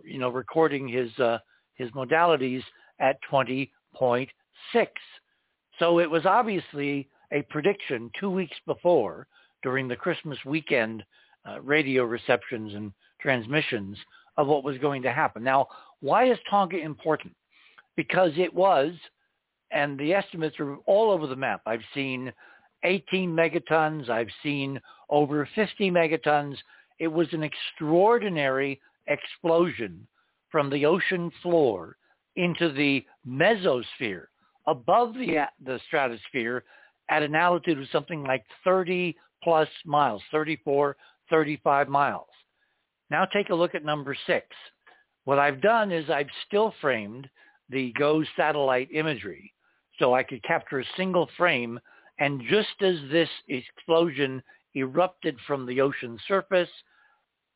[0.04, 1.40] you know, recording his uh,
[1.76, 2.64] his modalities
[3.00, 3.70] at 20.6.
[5.80, 9.28] So it was obviously a prediction two weeks before
[9.64, 11.04] during the Christmas weekend
[11.50, 13.98] uh, radio receptions and transmissions
[14.38, 15.44] of what was going to happen.
[15.44, 15.68] Now,
[16.02, 17.34] why is Tonga important?
[17.96, 18.92] Because it was
[19.74, 21.62] and the estimates are all over the map.
[21.66, 22.32] I've seen
[22.84, 24.10] 18 megatons.
[24.10, 24.80] I've seen
[25.10, 26.56] over 50 megatons.
[27.00, 30.08] It was an extraordinary explosion
[30.52, 31.98] from the ocean floor
[32.36, 34.26] into the mesosphere
[34.68, 36.64] above the, the stratosphere
[37.10, 40.96] at an altitude of something like 30 plus miles, 34,
[41.30, 42.28] 35 miles.
[43.10, 44.48] Now take a look at number six.
[45.26, 47.30] What I've done is I've still framed
[47.70, 49.54] the GOES satellite imagery
[50.00, 51.80] so I could capture a single frame.
[52.20, 54.42] And just as this explosion
[54.76, 56.70] erupted from the ocean surface,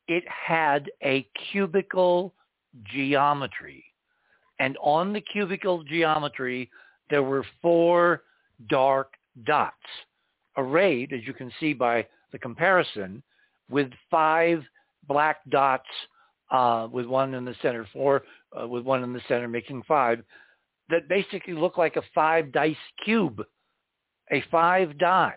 [0.06, 2.32] it had a cubical
[2.84, 3.84] geometry.
[4.58, 6.70] And on the cubical geometry,
[7.10, 8.22] there were four
[8.68, 9.12] dark
[9.46, 9.76] dots
[10.56, 13.22] arrayed, as you can see by the comparison,
[13.70, 14.62] with five
[15.06, 15.88] black dots
[16.50, 18.22] uh, with one in the center, four
[18.58, 20.22] uh, with one in the center, making five
[20.90, 23.42] that basically look like a five dice cube,
[24.30, 25.36] a five die.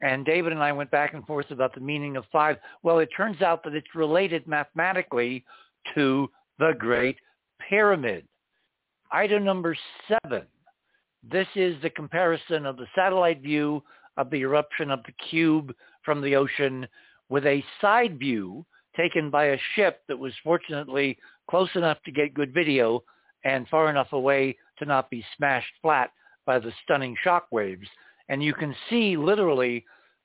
[0.00, 2.56] And David and I went back and forth about the meaning of five.
[2.82, 5.44] Well, it turns out that it's related mathematically
[5.94, 6.28] to
[6.58, 7.16] the Great
[7.68, 8.26] Pyramid.
[9.12, 9.76] Item number
[10.08, 10.42] seven.
[11.22, 13.82] This is the comparison of the satellite view
[14.16, 15.72] of the eruption of the cube
[16.04, 16.86] from the ocean
[17.28, 21.16] with a side view taken by a ship that was fortunately
[21.48, 23.02] close enough to get good video
[23.44, 26.10] and far enough away to not be smashed flat
[26.46, 27.86] by the stunning shock waves.
[28.28, 29.84] And you can see literally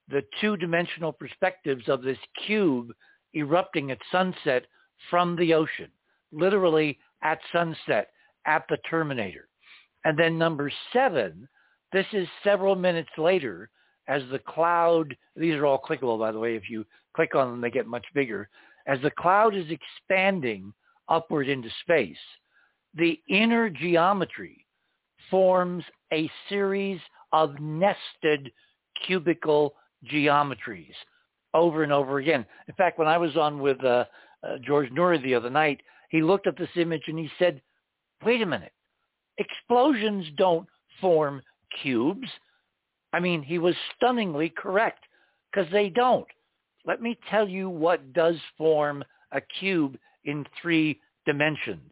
[0.10, 2.92] the two-dimensional perspectives of this cube
[3.36, 4.66] erupting at sunset
[5.10, 5.90] from the ocean,
[6.32, 8.10] literally at sunset
[8.46, 9.48] at the Terminator.
[10.06, 11.48] And then number seven,
[11.92, 13.70] this is several minutes later
[14.08, 17.62] as the cloud, these are all clickable by the way, if you click on them
[17.62, 18.50] they get much bigger.
[18.88, 20.74] As the cloud is expanding
[21.10, 22.18] upward into space,
[22.98, 24.66] the inner geometry
[25.30, 27.00] forms a series
[27.32, 28.52] of nested
[29.08, 29.72] cubical
[30.12, 30.94] geometries
[31.54, 32.46] over and over again.
[32.68, 34.06] In fact, when I was on with uh,
[34.44, 37.62] uh, George Noory the other night, he looked at this image and he said,
[38.26, 38.74] wait a minute,
[39.38, 40.68] explosions don't
[41.02, 41.42] form
[41.82, 42.28] cubes.
[43.14, 45.04] I mean, he was stunningly correct
[45.52, 46.28] because they don't.
[46.86, 51.92] Let me tell you what does form a cube in three dimensions.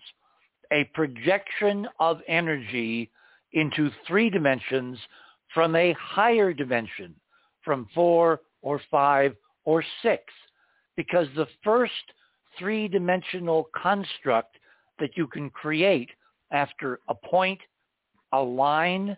[0.75, 3.09] A projection of energy
[3.53, 4.99] into three dimensions
[5.53, 7.15] from a higher dimension,
[7.63, 10.21] from four or five or six,
[10.97, 11.93] because the first
[12.59, 14.57] three-dimensional construct
[14.99, 16.09] that you can create
[16.51, 17.59] after a point,
[18.33, 19.15] a line,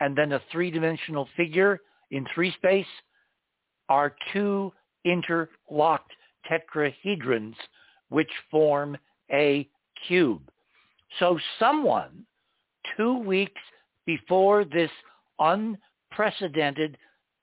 [0.00, 2.92] and then a three-dimensional figure in three space
[3.88, 4.72] are two
[5.04, 6.12] interlocked
[6.50, 7.54] tetrahedrons
[8.08, 8.96] which form
[9.30, 9.68] a
[10.08, 10.42] cube.
[11.18, 12.26] So someone
[12.96, 13.60] two weeks
[14.06, 14.90] before this
[15.38, 16.96] unprecedented,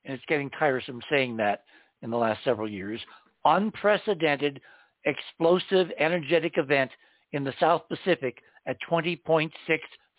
[0.03, 1.63] and it's getting tiresome saying that
[2.01, 2.99] in the last several years,
[3.45, 4.61] unprecedented
[5.05, 6.91] explosive energetic event
[7.31, 9.51] in the South Pacific at 20.6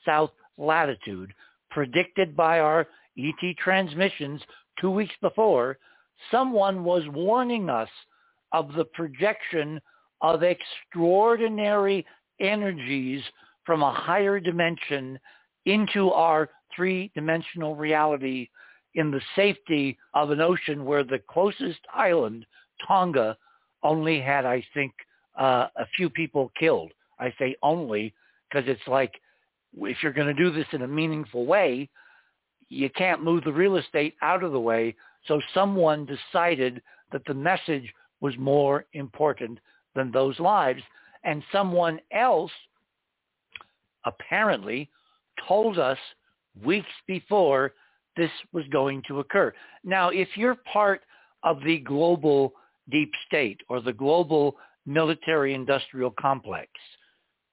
[0.04, 1.32] south latitude,
[1.70, 2.86] predicted by our
[3.18, 4.40] ET transmissions
[4.80, 5.78] two weeks before,
[6.30, 7.88] someone was warning us
[8.52, 9.80] of the projection
[10.22, 12.06] of extraordinary
[12.40, 13.22] energies
[13.64, 15.18] from a higher dimension
[15.64, 18.48] into our three-dimensional reality
[18.94, 22.46] in the safety of an ocean where the closest island,
[22.86, 23.36] Tonga,
[23.82, 24.92] only had, I think,
[25.38, 26.92] uh, a few people killed.
[27.18, 28.14] I say only
[28.48, 29.14] because it's like
[29.78, 31.88] if you're going to do this in a meaningful way,
[32.68, 34.94] you can't move the real estate out of the way.
[35.26, 36.82] So someone decided
[37.12, 39.58] that the message was more important
[39.94, 40.82] than those lives.
[41.26, 42.52] And someone else
[44.06, 44.88] apparently
[45.46, 45.98] told us
[46.64, 47.72] weeks before
[48.16, 49.52] this was going to occur.
[49.84, 51.02] Now, if you're part
[51.42, 52.52] of the global
[52.90, 54.56] deep state or the global
[54.86, 56.70] military industrial complex,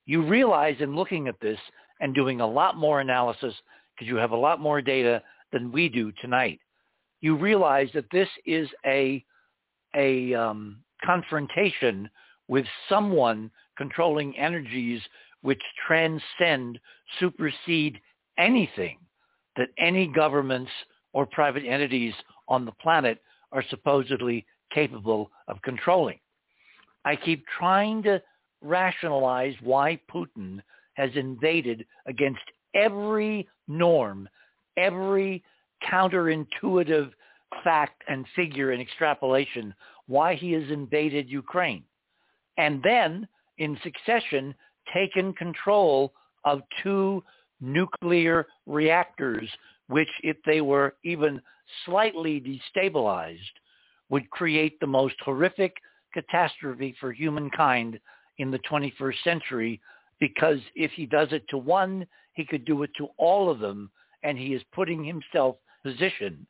[0.06, 1.60] you realize in looking at this
[2.00, 3.54] and doing a lot more analysis
[3.94, 5.22] because you have a lot more data
[5.52, 6.60] than we do tonight,
[7.22, 9.24] you realize that this is a,
[9.96, 12.10] a um, confrontation
[12.48, 15.02] with someone controlling energies
[15.42, 16.80] which transcend,
[17.20, 18.00] supersede
[18.38, 18.98] anything
[19.56, 20.72] that any governments
[21.14, 22.14] or private entities
[22.48, 23.20] on the planet
[23.52, 26.20] are supposedly capable of controlling.
[27.06, 28.22] I keep trying to
[28.62, 30.62] rationalize why Putin
[30.94, 32.42] has invaded against
[32.74, 34.28] every norm,
[34.78, 35.44] every
[35.92, 37.12] counterintuitive
[37.64, 39.74] fact and figure and extrapolation,
[40.08, 41.84] why he has invaded Ukraine.
[42.58, 44.54] And then, in succession,
[44.94, 46.14] taken control
[46.46, 47.24] of two
[47.62, 49.50] nuclear reactors,
[49.88, 51.42] which if they were even
[51.86, 53.38] slightly destabilized,
[54.10, 55.76] would create the most horrific
[56.14, 58.00] catastrophe for humankind
[58.38, 59.82] in the 21st century
[60.20, 63.92] because if he does it to one, he could do it to all of them,
[64.24, 66.48] and he is putting himself position.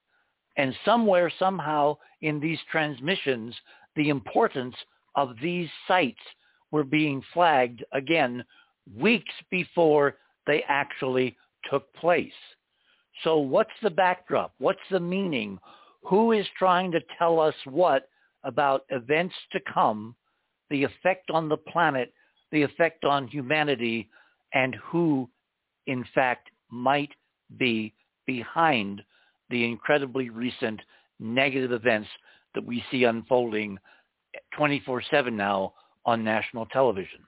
[0.57, 3.55] And somewhere, somehow, in these transmissions,
[3.95, 4.75] the importance
[5.15, 6.19] of these sites
[6.73, 8.43] were being flagged again
[8.99, 10.15] weeks before
[10.47, 11.37] they actually
[11.69, 12.33] took place.
[13.23, 14.53] So what's the backdrop?
[14.57, 15.59] What's the meaning?
[16.01, 18.09] Who is trying to tell us what
[18.43, 20.15] about events to come,
[20.71, 22.11] the effect on the planet,
[22.51, 24.09] the effect on humanity,
[24.53, 25.29] and who,
[25.85, 27.11] in fact, might
[27.57, 27.93] be
[28.25, 29.03] behind
[29.51, 30.81] the incredibly recent
[31.19, 32.09] negative events
[32.55, 33.77] that we see unfolding
[34.57, 35.73] 24-7 now
[36.05, 37.19] on national television.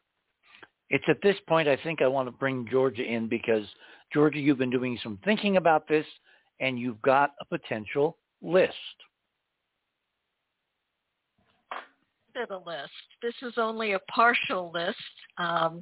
[0.90, 3.66] It's at this point I think I want to bring Georgia in because
[4.14, 6.06] Georgia, you've been doing some thinking about this
[6.60, 8.74] and you've got a potential list.
[12.34, 12.92] The list.
[13.22, 14.98] This is only a partial list,
[15.38, 15.82] um,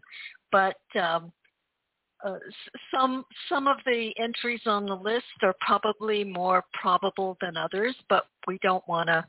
[0.51, 1.31] but um,
[2.23, 2.37] uh,
[2.93, 8.27] some some of the entries on the list are probably more probable than others, but
[8.47, 9.25] we don't want to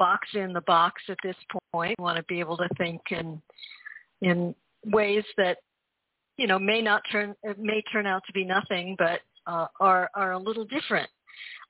[0.00, 1.36] box in the box at this
[1.72, 1.94] point.
[1.98, 3.40] We want to be able to think in
[4.22, 4.54] in
[4.86, 5.58] ways that
[6.38, 10.32] you know may not turn may turn out to be nothing, but uh, are are
[10.32, 11.08] a little different.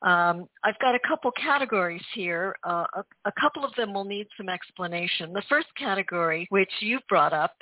[0.02, 2.56] Um, I've got a couple categories here.
[2.64, 5.34] Uh, a, a, couple of them will need some explanation.
[5.34, 7.52] The first category, which you've brought up,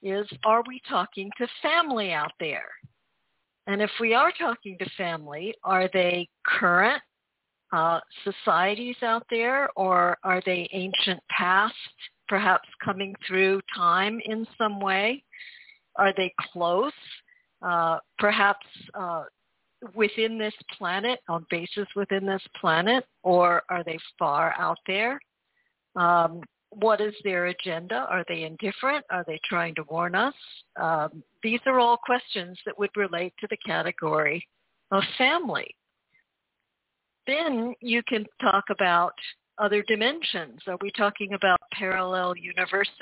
[0.00, 2.70] is are we talking to family out there?
[3.66, 7.02] And if we are talking to family, are they current
[7.72, 11.74] uh, societies out there or are they ancient past,
[12.28, 15.22] perhaps coming through time in some way?
[15.96, 16.92] Are they close?
[17.60, 19.24] Uh, perhaps uh,
[19.94, 25.18] within this planet, on basis within this planet, or are they far out there?
[25.96, 26.40] Um,
[26.70, 28.06] what is their agenda?
[28.10, 29.04] Are they indifferent?
[29.10, 30.34] Are they trying to warn us?
[30.80, 34.46] Um, these are all questions that would relate to the category
[34.90, 35.74] of family.
[37.28, 39.12] Then you can talk about
[39.58, 40.60] other dimensions.
[40.66, 42.92] Are we talking about parallel universes?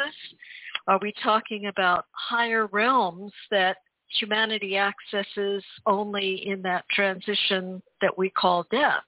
[0.86, 8.30] Are we talking about higher realms that humanity accesses only in that transition that we
[8.30, 9.02] call death.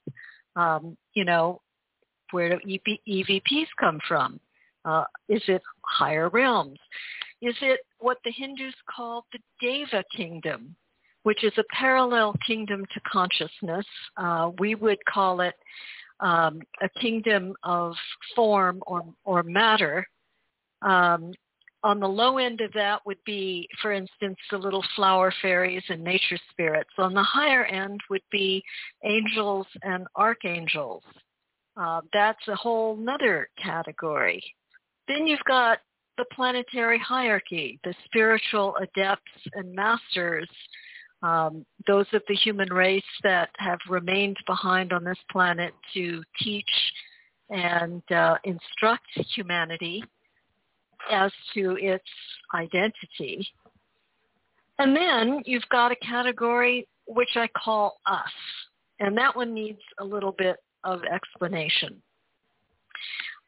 [0.57, 1.61] Um, you know,
[2.31, 4.41] where do EVPs come from?
[4.85, 6.79] Uh, is it higher realms?
[7.41, 10.75] Is it what the Hindus call the Deva kingdom,
[11.29, 13.85] which is a parallel kingdom to consciousness?
[14.17, 15.53] Uh, we would call it
[16.21, 17.93] um, a kingdom of
[18.35, 20.09] form or, or matter
[20.81, 21.35] um,
[21.85, 26.03] on the low end of that would be, for instance, the little flower fairies and
[26.03, 26.89] nature spirits.
[26.97, 28.63] On the higher end would be
[29.05, 31.03] angels and archangels.
[31.77, 34.43] Uh, that's a whole nother category.
[35.09, 35.81] Then you've got
[36.17, 40.49] the planetary hierarchy, the spiritual adepts and masters,
[41.23, 46.71] um, those of the human race that have remained behind on this planet to teach
[47.51, 50.05] and uh, instruct humanity
[51.11, 52.05] as to its
[52.55, 53.47] identity.
[54.79, 58.31] And then you've got a category which I call us.
[59.01, 62.01] And that one needs a little bit of explanation.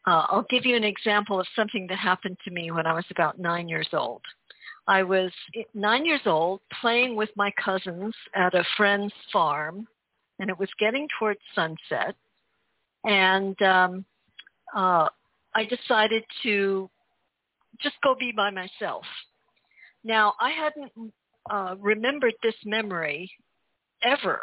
[0.06, 3.04] Uh, I'll give you an example of something that happened to me when I was
[3.10, 4.22] about nine years old.
[4.86, 5.30] I was
[5.74, 9.86] nine years old playing with my cousins at a friend's farm,
[10.38, 12.14] and it was getting towards sunset.
[13.04, 14.04] And um,
[14.74, 15.08] uh,
[15.54, 16.90] I decided to
[17.80, 19.04] just go be by myself.
[20.04, 21.12] Now, I hadn't
[21.50, 23.30] uh, remembered this memory
[24.02, 24.40] ever.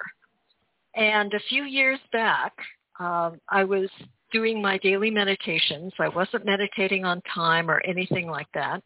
[0.95, 2.53] And a few years back,
[2.99, 3.89] uh, I was
[4.31, 5.93] doing my daily meditations.
[5.99, 8.83] I wasn't meditating on time or anything like that.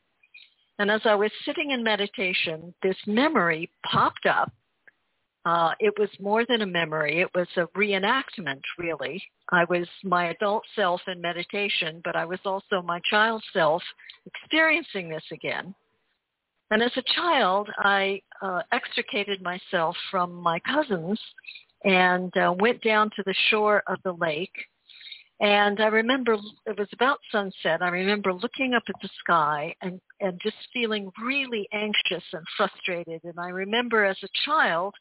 [0.81, 4.51] And as I was sitting in meditation, this memory popped up
[5.43, 7.19] uh, it was more than a memory.
[7.19, 9.23] It was a reenactment, really.
[9.51, 13.81] I was my adult self in meditation, but I was also my child self
[14.25, 15.73] experiencing this again.
[16.69, 21.19] And as a child, I uh, extricated myself from my cousins
[21.83, 24.53] and uh, went down to the shore of the lake.
[25.41, 26.37] And I remember
[26.67, 27.81] it was about sunset.
[27.81, 33.21] I remember looking up at the sky and, and just feeling really anxious and frustrated.
[33.23, 34.93] And I remember as a child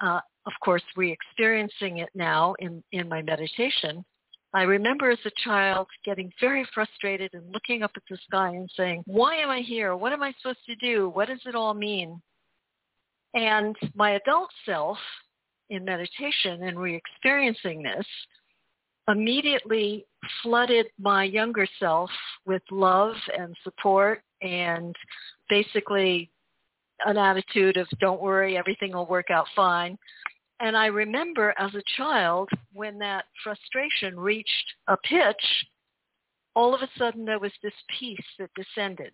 [0.00, 4.04] uh, of course, re-experiencing it now in, in my meditation,
[4.52, 8.68] I remember as a child getting very frustrated and looking up at the sky and
[8.76, 9.94] saying, why am I here?
[9.94, 11.10] What am I supposed to do?
[11.10, 12.20] What does it all mean?
[13.34, 14.98] And my adult self
[15.68, 18.06] in meditation and re-experiencing this
[19.08, 20.06] immediately
[20.42, 22.10] flooded my younger self
[22.46, 24.94] with love and support and
[25.48, 26.30] basically
[27.06, 29.98] an attitude of don't worry, everything will work out fine.
[30.60, 35.66] And I remember as a child when that frustration reached a pitch,
[36.54, 39.12] all of a sudden there was this peace that descended.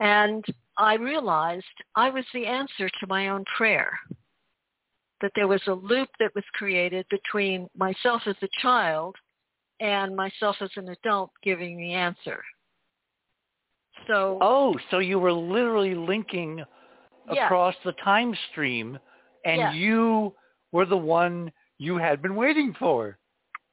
[0.00, 0.44] And
[0.76, 3.98] I realized I was the answer to my own prayer.
[5.22, 9.16] That there was a loop that was created between myself as a child
[9.80, 12.42] and myself as an adult giving the answer.
[14.06, 16.62] So Oh, so you were literally linking
[17.28, 18.98] across the time stream
[19.44, 20.34] and you
[20.72, 23.18] were the one you had been waiting for.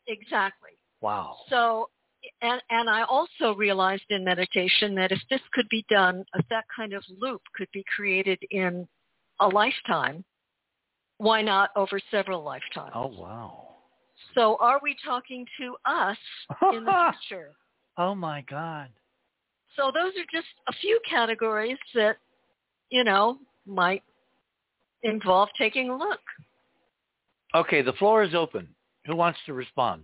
[0.07, 0.71] Exactly.
[1.01, 1.37] Wow.
[1.49, 1.89] So
[2.41, 6.65] and and I also realized in meditation that if this could be done, if that
[6.75, 8.87] kind of loop could be created in
[9.39, 10.23] a lifetime,
[11.23, 12.91] why not over several lifetimes?
[12.93, 13.67] Oh wow.
[14.35, 16.17] So are we talking to us
[16.73, 17.51] in the future?
[17.97, 18.89] Oh my God.
[19.77, 22.17] So those are just a few categories that,
[22.89, 24.03] you know, might
[25.03, 26.19] involve taking a look.
[27.55, 28.67] Okay, the floor is open.
[29.05, 30.03] Who wants to respond?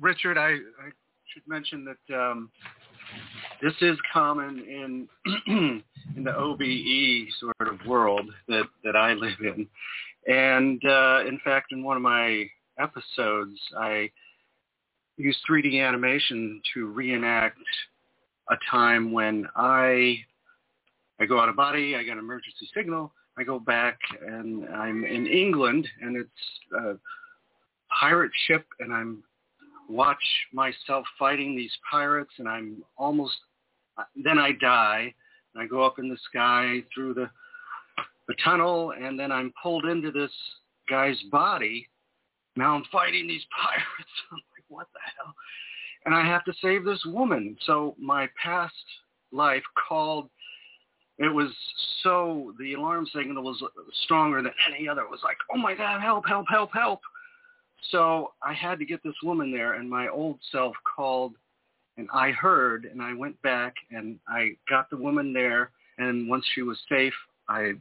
[0.00, 0.90] Richard, I, I
[1.32, 2.50] should mention that um,
[3.62, 5.08] this is common in
[6.16, 9.66] in the OBE sort of world that that I live in,
[10.26, 12.46] and uh, in fact, in one of my
[12.78, 14.10] episodes, I
[15.16, 17.58] use 3D animation to reenact
[18.50, 20.16] a time when I
[21.20, 25.04] I go out of body, I get an emergency signal, I go back and I'm
[25.04, 26.94] in England and it's a
[28.00, 29.22] pirate ship and I'm
[29.88, 30.22] watch
[30.52, 33.36] myself fighting these pirates and I'm almost
[34.16, 35.14] then I die
[35.54, 37.30] and I go up in the sky through the
[38.28, 40.30] the tunnel and then I'm pulled into this
[40.88, 41.88] guy's body.
[42.56, 44.10] Now I'm fighting these pirates.
[44.30, 45.34] I'm like, what the hell?
[46.06, 47.56] And I have to save this woman.
[47.66, 48.74] So my past
[49.32, 50.30] life called
[51.20, 51.50] it was
[52.02, 53.62] so the alarm signal was
[54.04, 55.02] stronger than any other.
[55.02, 57.00] It was like, oh my God, help, help, help, help.
[57.90, 61.34] So I had to get this woman there, and my old self called,
[62.00, 66.44] and I heard, and I went back, and I got the woman there, and once
[66.54, 67.12] she was safe,
[67.48, 67.72] I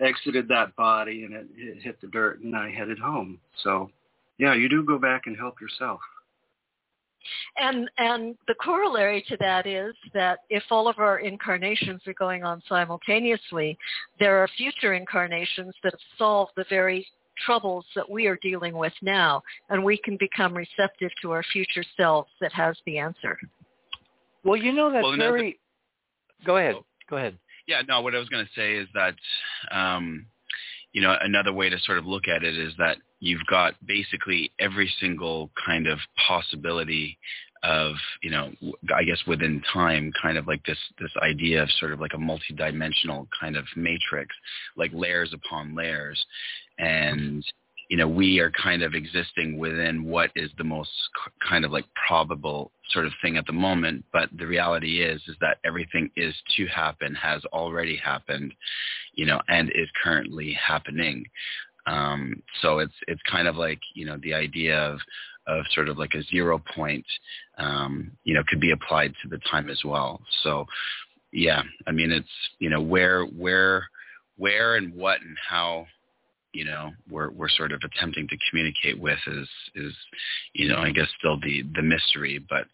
[0.00, 3.40] exited that body, and it, it hit the dirt, and I headed home.
[3.64, 3.90] So,
[4.38, 6.00] yeah, you do go back and help yourself.
[7.56, 12.44] And and the corollary to that is that if all of our incarnations are going
[12.44, 13.76] on simultaneously,
[14.20, 17.04] there are future incarnations that have solved the very
[17.44, 21.84] troubles that we are dealing with now, and we can become receptive to our future
[21.96, 23.38] selves that has the answer.
[24.44, 25.58] Well, you know that's well, very.
[26.44, 26.76] Go ahead.
[27.10, 27.36] Go ahead.
[27.66, 28.00] Yeah, no.
[28.00, 29.14] What I was going to say is that,
[29.72, 30.26] um,
[30.92, 34.52] you know, another way to sort of look at it is that you've got basically
[34.60, 35.98] every single kind of
[36.28, 37.18] possibility
[37.66, 38.50] of you know
[38.94, 42.16] i guess within time kind of like this this idea of sort of like a
[42.16, 44.34] multidimensional kind of matrix
[44.76, 46.24] like layers upon layers.
[46.78, 47.44] And
[47.88, 50.90] you know we are kind of existing within what is the most
[51.48, 54.04] kind of like probable sort of thing at the moment.
[54.12, 58.52] But the reality is is that everything is to happen has already happened
[59.14, 61.24] you know and is currently happening.
[61.86, 64.98] Um, so it's it's kind of like you know the idea of
[65.46, 67.06] of sort of like a zero point,
[67.58, 70.20] um, you know, could be applied to the time as well.
[70.42, 70.66] So
[71.32, 73.88] yeah, I mean it's you know where where
[74.36, 75.86] where and what and how
[76.52, 79.94] you know we're we're sort of attempting to communicate with is is
[80.54, 82.66] you know I guess still the the mystery, but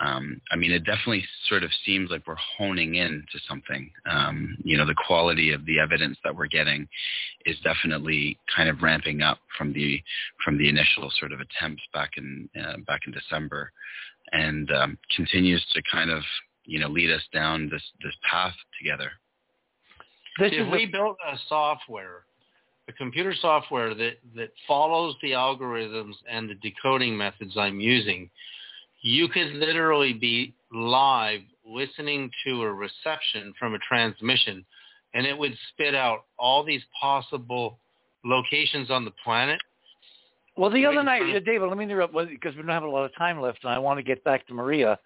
[0.00, 3.90] um, I mean, it definitely sort of seems like we're honing in to something.
[4.10, 6.88] Um, you know, the quality of the evidence that we're getting
[7.44, 10.02] is definitely kind of ramping up from the
[10.42, 13.72] from the initial sort of attempts back in uh, back in December,
[14.32, 16.22] and um, continues to kind of
[16.64, 19.10] you know lead us down this this path together.
[20.38, 22.24] This if we a- built a software,
[22.88, 28.30] a computer software that that follows the algorithms and the decoding methods I'm using
[29.02, 34.64] you could literally be live listening to a reception from a transmission
[35.14, 37.78] and it would spit out all these possible
[38.24, 39.60] locations on the planet.
[40.56, 43.04] Well, the other night, uh, David, let me interrupt because we don't have a lot
[43.04, 44.98] of time left, and I want to get back to Maria.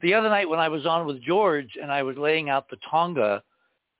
[0.00, 2.78] The other night when I was on with George and I was laying out the
[2.90, 3.42] Tonga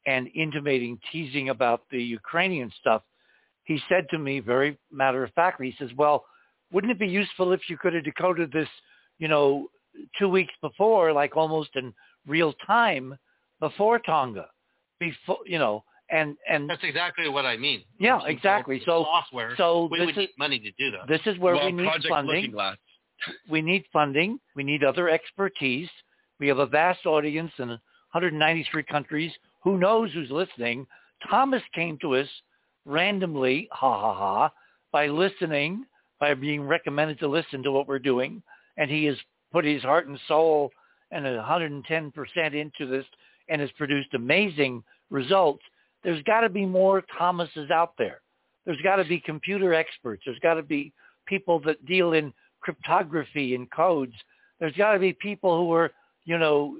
[0.07, 3.03] and intimating, teasing about the Ukrainian stuff,
[3.65, 6.25] he said to me very matter of factly, he says, well,
[6.73, 8.69] wouldn't it be useful if you could have decoded this
[9.19, 9.69] you know,
[10.19, 11.93] two weeks before, like almost in
[12.27, 13.17] real time
[13.61, 14.47] before Tonga,
[14.99, 17.83] before you know, and and that's exactly what I mean.
[17.99, 18.81] Yeah, exactly.
[18.85, 19.55] So software.
[19.57, 21.09] So we would need money to do that.
[21.09, 22.55] This is where well, we need funding.
[23.51, 24.39] we need funding.
[24.55, 25.89] We need other expertise.
[26.39, 29.33] We have a vast audience in 193 countries.
[29.65, 30.86] Who knows who's listening?
[31.31, 32.28] Thomas came to us
[32.85, 34.53] randomly, ha ha ha,
[34.93, 35.86] by listening,
[36.20, 38.43] by being recommended to listen to what we're doing
[38.77, 39.17] and he has
[39.53, 40.71] put his heart and soul
[41.11, 43.05] and 110% into this
[43.49, 45.63] and has produced amazing results.
[46.03, 48.21] There's got to be more Thomases out there.
[48.65, 50.23] There's got to be computer experts.
[50.27, 50.93] There's got to be
[51.27, 54.15] people that deal in cryptography and codes.
[54.59, 55.93] There's got to be people who are,
[56.25, 56.79] you know,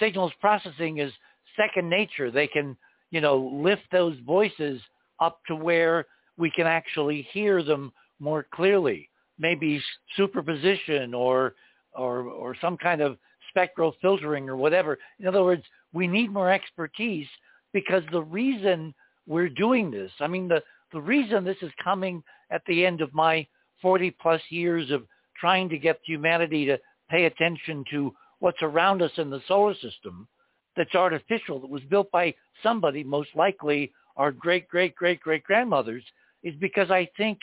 [0.00, 1.12] signals processing is
[1.56, 2.30] second nature.
[2.30, 2.76] They can,
[3.10, 4.80] you know, lift those voices
[5.20, 9.82] up to where we can actually hear them more clearly maybe
[10.16, 11.54] superposition or
[11.96, 14.98] or or some kind of spectral filtering or whatever.
[15.20, 17.28] In other words, we need more expertise
[17.72, 18.94] because the reason
[19.26, 23.12] we're doing this, I mean the the reason this is coming at the end of
[23.14, 23.46] my
[23.82, 25.04] 40 plus years of
[25.38, 26.78] trying to get humanity to
[27.10, 30.28] pay attention to what's around us in the solar system
[30.76, 36.04] that's artificial, that was built by somebody, most likely our great, great, great, great grandmothers,
[36.42, 37.38] is because I think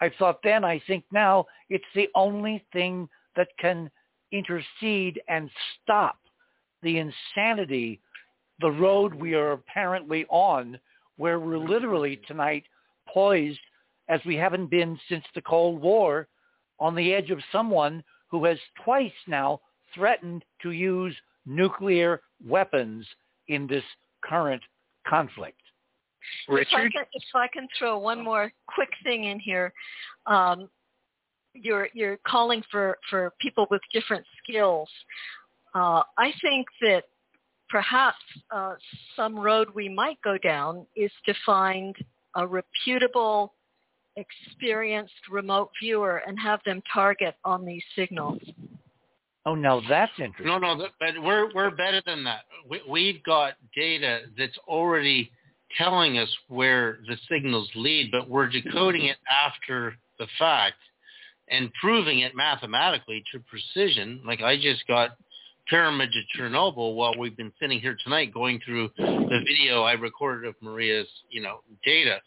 [0.00, 3.90] I thought then, I think now, it's the only thing that can
[4.32, 5.50] intercede and
[5.82, 6.18] stop
[6.82, 8.00] the insanity,
[8.60, 10.78] the road we are apparently on,
[11.16, 12.64] where we're literally tonight
[13.08, 13.58] poised
[14.08, 16.28] as we haven't been since the Cold War
[16.78, 19.60] on the edge of someone who has twice now
[19.94, 21.14] threatened to use
[21.46, 23.06] nuclear weapons
[23.48, 23.84] in this
[24.22, 24.62] current
[25.06, 25.60] conflict.
[26.48, 26.68] Richard?
[26.68, 29.72] If I can, if I can throw one more quick thing in here,
[30.26, 30.68] um,
[31.54, 34.88] you're you're calling for for people with different skills.
[35.74, 37.04] Uh, I think that
[37.68, 38.16] perhaps
[38.50, 38.74] uh,
[39.16, 41.94] some road we might go down is to find
[42.36, 43.54] a reputable,
[44.16, 48.40] experienced remote viewer and have them target on these signals.
[49.46, 50.46] Oh, no, that's interesting.
[50.46, 52.40] No, no, but we're we're better than that.
[52.68, 55.30] We, we've got data that's already
[55.76, 60.76] telling us where the signals lead, but we're decoding it after the fact
[61.50, 64.20] and proving it mathematically to precision.
[64.26, 65.16] Like I just got
[65.68, 70.48] Pyramid to Chernobyl while we've been sitting here tonight going through the video I recorded
[70.48, 72.20] of Maria's, you know, data.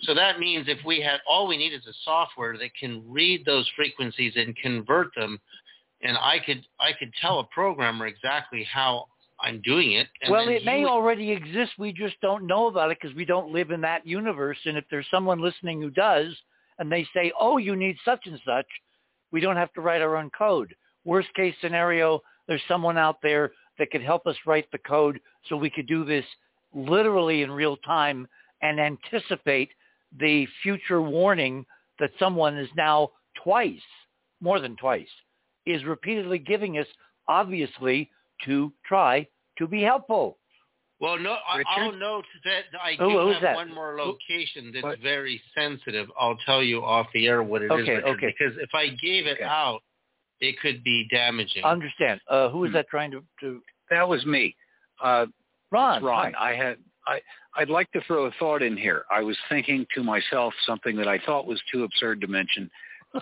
[0.00, 3.44] So that means if we had all we need is a software that can read
[3.44, 5.38] those frequencies and convert them
[6.02, 9.06] and I could I could tell a programmer exactly how
[9.42, 10.08] I'm doing it.
[10.30, 10.90] well, it may would...
[10.90, 11.72] already exist.
[11.78, 14.58] We just don't know about it because we don't live in that universe.
[14.64, 16.34] And if there's someone listening who does,
[16.78, 18.66] and they say, "Oh, you need such and such,"
[19.32, 20.74] we don't have to write our own code.
[21.04, 25.56] Worst case scenario, there's someone out there that could help us write the code so
[25.56, 26.24] we could do this
[26.74, 28.28] literally in real time
[28.62, 29.70] and anticipate
[30.20, 31.66] the future warning
[31.98, 33.10] that someone is now
[33.42, 33.80] twice,
[34.40, 35.08] more than twice,
[35.66, 36.86] is repeatedly giving us,
[37.28, 38.10] obviously,
[38.44, 39.26] to try
[39.58, 40.38] to be helpful.
[41.00, 43.56] Well, no, I, I'll note that I do Ooh, have that?
[43.56, 45.00] one more location that's what?
[45.00, 46.06] very sensitive.
[46.18, 48.34] I'll tell you off the air what it is, okay, Richard, okay.
[48.38, 49.44] because if I gave it okay.
[49.44, 49.80] out,
[50.40, 51.64] it could be damaging.
[51.64, 52.20] I Understand.
[52.28, 52.74] Uh, who is Hmm.
[52.74, 53.60] that trying to, to...
[53.90, 54.54] That was me.
[55.02, 55.26] Uh,
[55.72, 56.04] Ron.
[56.04, 56.52] Ron, hi.
[56.52, 57.20] I had I
[57.56, 59.04] I'd like to throw a thought in here.
[59.10, 62.70] I was thinking to myself something that I thought was too absurd to mention,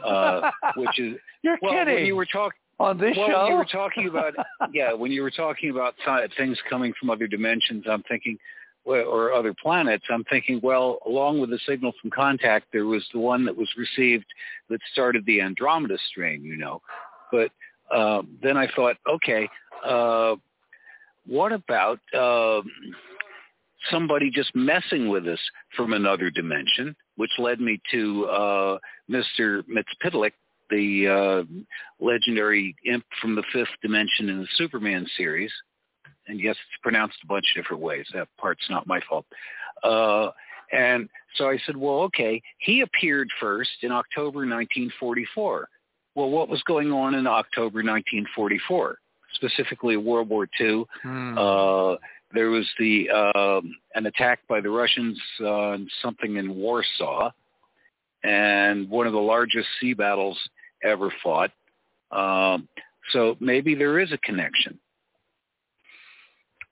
[0.05, 1.95] uh, which is You're well kidding.
[1.95, 3.43] when you were talking on this well, show.
[3.43, 4.35] when you were talking about
[4.73, 5.95] yeah, when you were talking about
[6.37, 8.39] things coming from other dimensions, I'm thinking
[8.87, 13.21] or other planets, I'm thinking, well, along with the signal from contact, there was the
[13.21, 14.25] one that was received
[14.71, 16.81] that started the Andromeda strain, you know.
[17.31, 17.51] But
[17.95, 19.49] uh, then I thought, okay,
[19.87, 20.37] uh,
[21.27, 22.65] what about um,
[23.91, 25.39] somebody just messing with us
[25.77, 28.79] from another dimension, which led me to uh,
[29.11, 29.63] Mr.
[29.69, 30.33] Mxyzptlk,
[30.71, 35.53] the uh, legendary imp from the fifth dimension in the Superman series.
[36.29, 38.07] And yes, it's pronounced a bunch of different ways.
[38.15, 39.27] That part's not my fault.
[39.83, 40.31] Uh,
[40.73, 45.69] and so I said, well, okay, he appeared first in October 1944.
[46.15, 48.99] Well, what was going on in October 1944?
[49.35, 50.85] Specifically World War II.
[51.03, 51.39] Hmm.
[51.39, 51.97] Uh,
[52.33, 57.31] there was the um, an attack by the Russians on something in Warsaw,
[58.23, 60.39] and one of the largest sea battles
[60.83, 61.51] ever fought.
[62.11, 62.69] Um,
[63.13, 64.79] so maybe there is a connection.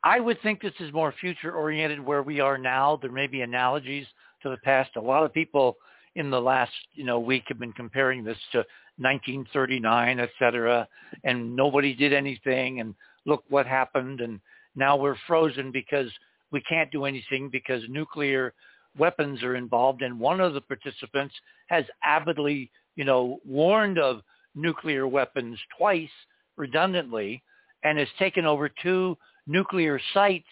[0.05, 2.99] I would think this is more future oriented where we are now.
[3.01, 4.07] There may be analogies
[4.43, 4.91] to the past.
[4.97, 5.77] A lot of people
[6.15, 8.59] in the last, you know, week have been comparing this to
[8.99, 10.89] 1939, et cetera,
[11.25, 12.95] and nobody did anything and
[13.27, 14.41] look what happened and
[14.75, 16.11] now we're frozen because
[16.53, 18.55] we can't do anything because nuclear
[18.97, 21.35] weapons are involved and one of the participants
[21.67, 24.23] has avidly, you know, warned of
[24.57, 26.11] nuclear weapons twice
[26.57, 27.41] redundantly
[27.85, 30.49] and has taken over two nuclear sites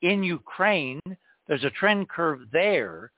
[0.00, 0.98] in Ukraine.
[1.46, 3.12] There's a trend curve there.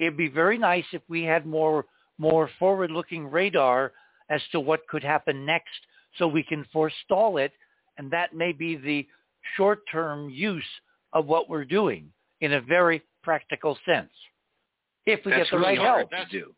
[0.00, 1.86] It'd be very nice if we had more
[2.18, 3.92] more forward-looking radar
[4.30, 5.80] as to what could happen next
[6.16, 7.52] so we can forestall it
[7.98, 9.06] and that may be the
[9.56, 10.62] short-term use
[11.12, 14.12] of what we're doing in a very practical sense
[15.06, 16.30] if we That's get the really right hard help.
[16.30, 16.54] to do.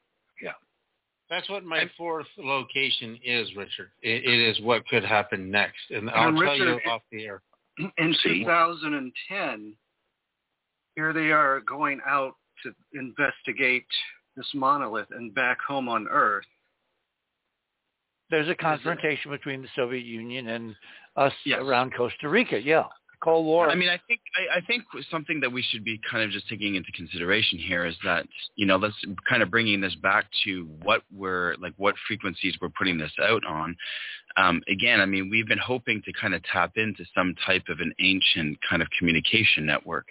[1.31, 1.37] Yeah.
[1.37, 3.91] That's what my fourth location is, Richard.
[4.03, 7.43] It, it is what could happen next, and I'll And tell you off the air.
[7.99, 9.75] In 2010,
[10.95, 13.87] here they are going out to investigate
[14.37, 16.45] this monolith and back home on Earth.
[18.31, 20.75] There's a confrontation between the Soviet Union and
[21.17, 21.61] us Yes.
[21.63, 22.61] around Costa Rica.
[22.61, 22.85] Yeah,
[23.23, 23.71] Cold War.
[23.71, 26.49] I mean, I think I, I think something that we should be kind of just
[26.49, 28.95] taking into consideration here is that you know let's
[29.29, 33.45] kind of bringing this back to what we're like what frequencies we're putting this out
[33.47, 33.77] on.
[34.37, 37.81] Um, again, I mean, we've been hoping to kind of tap into some type of
[37.81, 40.07] an ancient kind of communication network.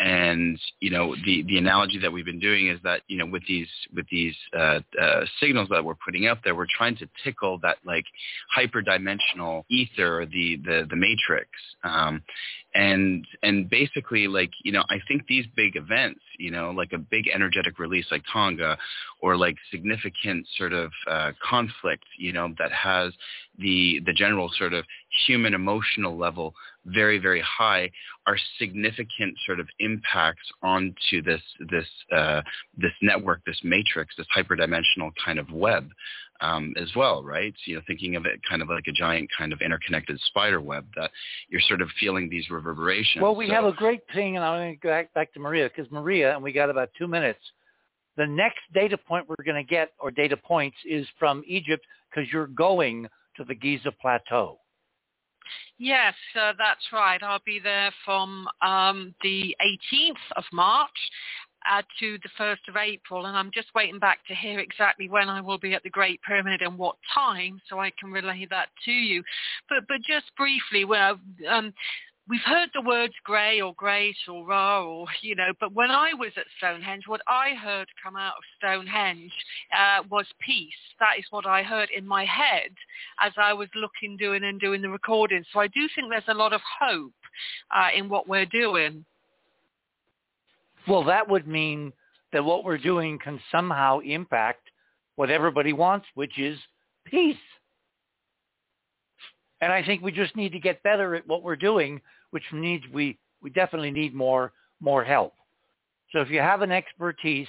[0.00, 3.42] And you know the the analogy that we've been doing is that you know with
[3.46, 7.58] these with these uh, uh, signals that we're putting out there, we're trying to tickle
[7.58, 8.04] that like
[8.56, 11.48] hyperdimensional ether, the the the matrix,
[11.84, 12.22] um,
[12.74, 16.98] and and basically like you know I think these big events, you know, like a
[16.98, 18.76] big energetic release like Tonga,
[19.20, 23.12] or like significant sort of uh, conflict, you know, that has
[23.58, 24.84] the the general sort of
[25.26, 26.54] human emotional level
[26.86, 27.90] very very high
[28.26, 32.42] are significant sort of impacts onto this this uh,
[32.76, 35.88] this network this matrix this hyperdimensional kind of web
[36.40, 37.54] um, as well right?
[37.64, 40.60] So, you know thinking of it kind of like a giant kind of interconnected spider
[40.60, 41.10] web that
[41.48, 43.22] you're sort of feeling these reverberations.
[43.22, 45.40] Well we so, have a great thing and i'm going to go back, back to
[45.40, 47.40] maria because maria and we got about two minutes.
[48.16, 52.30] The next data point we're going to get or data points is from egypt because
[52.32, 54.58] you're going to the giza plateau
[55.78, 57.22] Yes, uh, that's right.
[57.22, 59.56] I'll be there from um, the
[59.92, 60.90] 18th of March
[61.70, 65.28] uh, to the 1st of April, and I'm just waiting back to hear exactly when
[65.28, 68.68] I will be at the Great Pyramid and what time, so I can relay that
[68.84, 69.22] to you.
[69.68, 71.72] But but just briefly, well, um,
[72.28, 76.12] we've heard the words grey or great or raw or you know but when i
[76.14, 79.32] was at stonehenge what i heard come out of stonehenge
[79.76, 80.72] uh, was peace.
[81.00, 82.70] That is what i heard in my head
[83.20, 85.44] as i was looking doing and doing the recording.
[85.52, 87.12] So i do think there's a lot of hope
[87.74, 89.04] uh, in what we're doing.
[90.88, 91.92] Well that would mean
[92.32, 94.70] that what we're doing can somehow impact
[95.16, 96.58] what everybody wants which is
[97.04, 97.36] peace
[99.64, 102.84] and I think we just need to get better at what we're doing, which needs
[102.92, 105.32] we we definitely need more more help.
[106.12, 107.48] So if you have an expertise,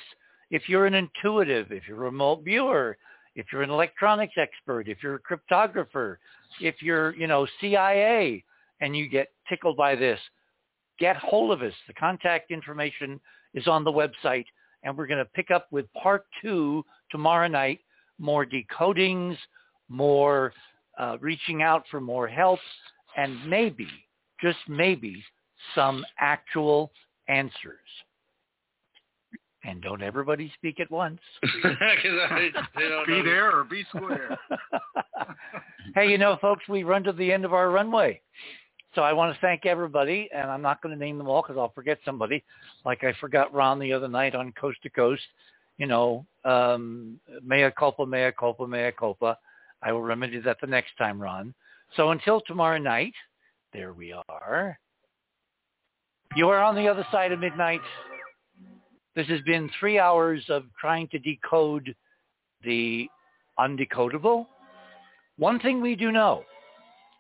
[0.50, 2.98] if you're an intuitive, if you're a remote viewer,
[3.36, 6.18] if you're an electronics expert, if you're a cryptographer,
[6.62, 8.44] if you're, you know, CIA
[8.80, 10.20] and you get tickled by this,
[11.00, 11.74] get hold of us.
[11.88, 13.20] The contact information
[13.54, 14.46] is on the website
[14.84, 17.82] and we're going to pick up with part two tomorrow night,
[18.20, 19.36] more decodings,
[19.90, 20.54] more
[20.98, 22.60] uh, reaching out for more help,
[23.18, 23.88] and maybe,
[24.42, 25.24] just maybe,
[25.74, 26.92] some actual
[27.28, 27.80] answers.
[29.64, 31.20] And don't everybody speak at once.
[31.64, 32.50] I,
[33.08, 34.38] be there or be square.
[35.96, 38.22] hey, you know, folks, we run to the end of our runway.
[38.94, 41.58] So I want to thank everybody, and I'm not going to name them all because
[41.58, 42.44] I'll forget somebody,
[42.86, 45.22] like I forgot Ron the other night on Coast to Coast.
[45.78, 49.38] You know, um, mea culpa, mea culpa, mea culpa.
[49.86, 51.54] I will remedy that the next time, Ron.
[51.96, 53.14] So until tomorrow night,
[53.72, 54.80] there we are.
[56.36, 57.82] You are on the other side of midnight.
[59.16, 61.96] This has been three hours of trying to decode
[62.64, 63.08] the
[63.60, 64.48] undecodable.
[65.38, 66.44] One thing we do know,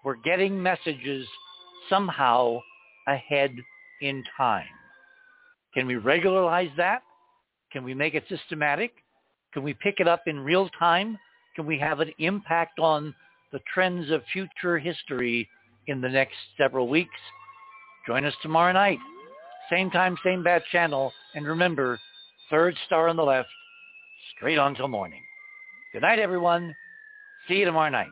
[0.03, 1.27] we're getting messages
[1.87, 2.59] somehow
[3.07, 3.51] ahead
[4.01, 4.65] in time.
[5.75, 7.03] Can we regularize that?
[7.71, 8.93] Can we make it systematic?
[9.53, 11.17] Can we pick it up in real time
[11.55, 13.13] can we have an impact on
[13.51, 15.47] the trends of future history
[15.87, 17.09] in the next several weeks?
[18.07, 18.99] Join us tomorrow night.
[19.69, 21.11] Same time, same bad channel.
[21.33, 21.99] And remember,
[22.49, 23.49] third star on the left,
[24.35, 25.21] straight on till morning.
[25.93, 26.75] Good night, everyone.
[27.47, 28.11] See you tomorrow night.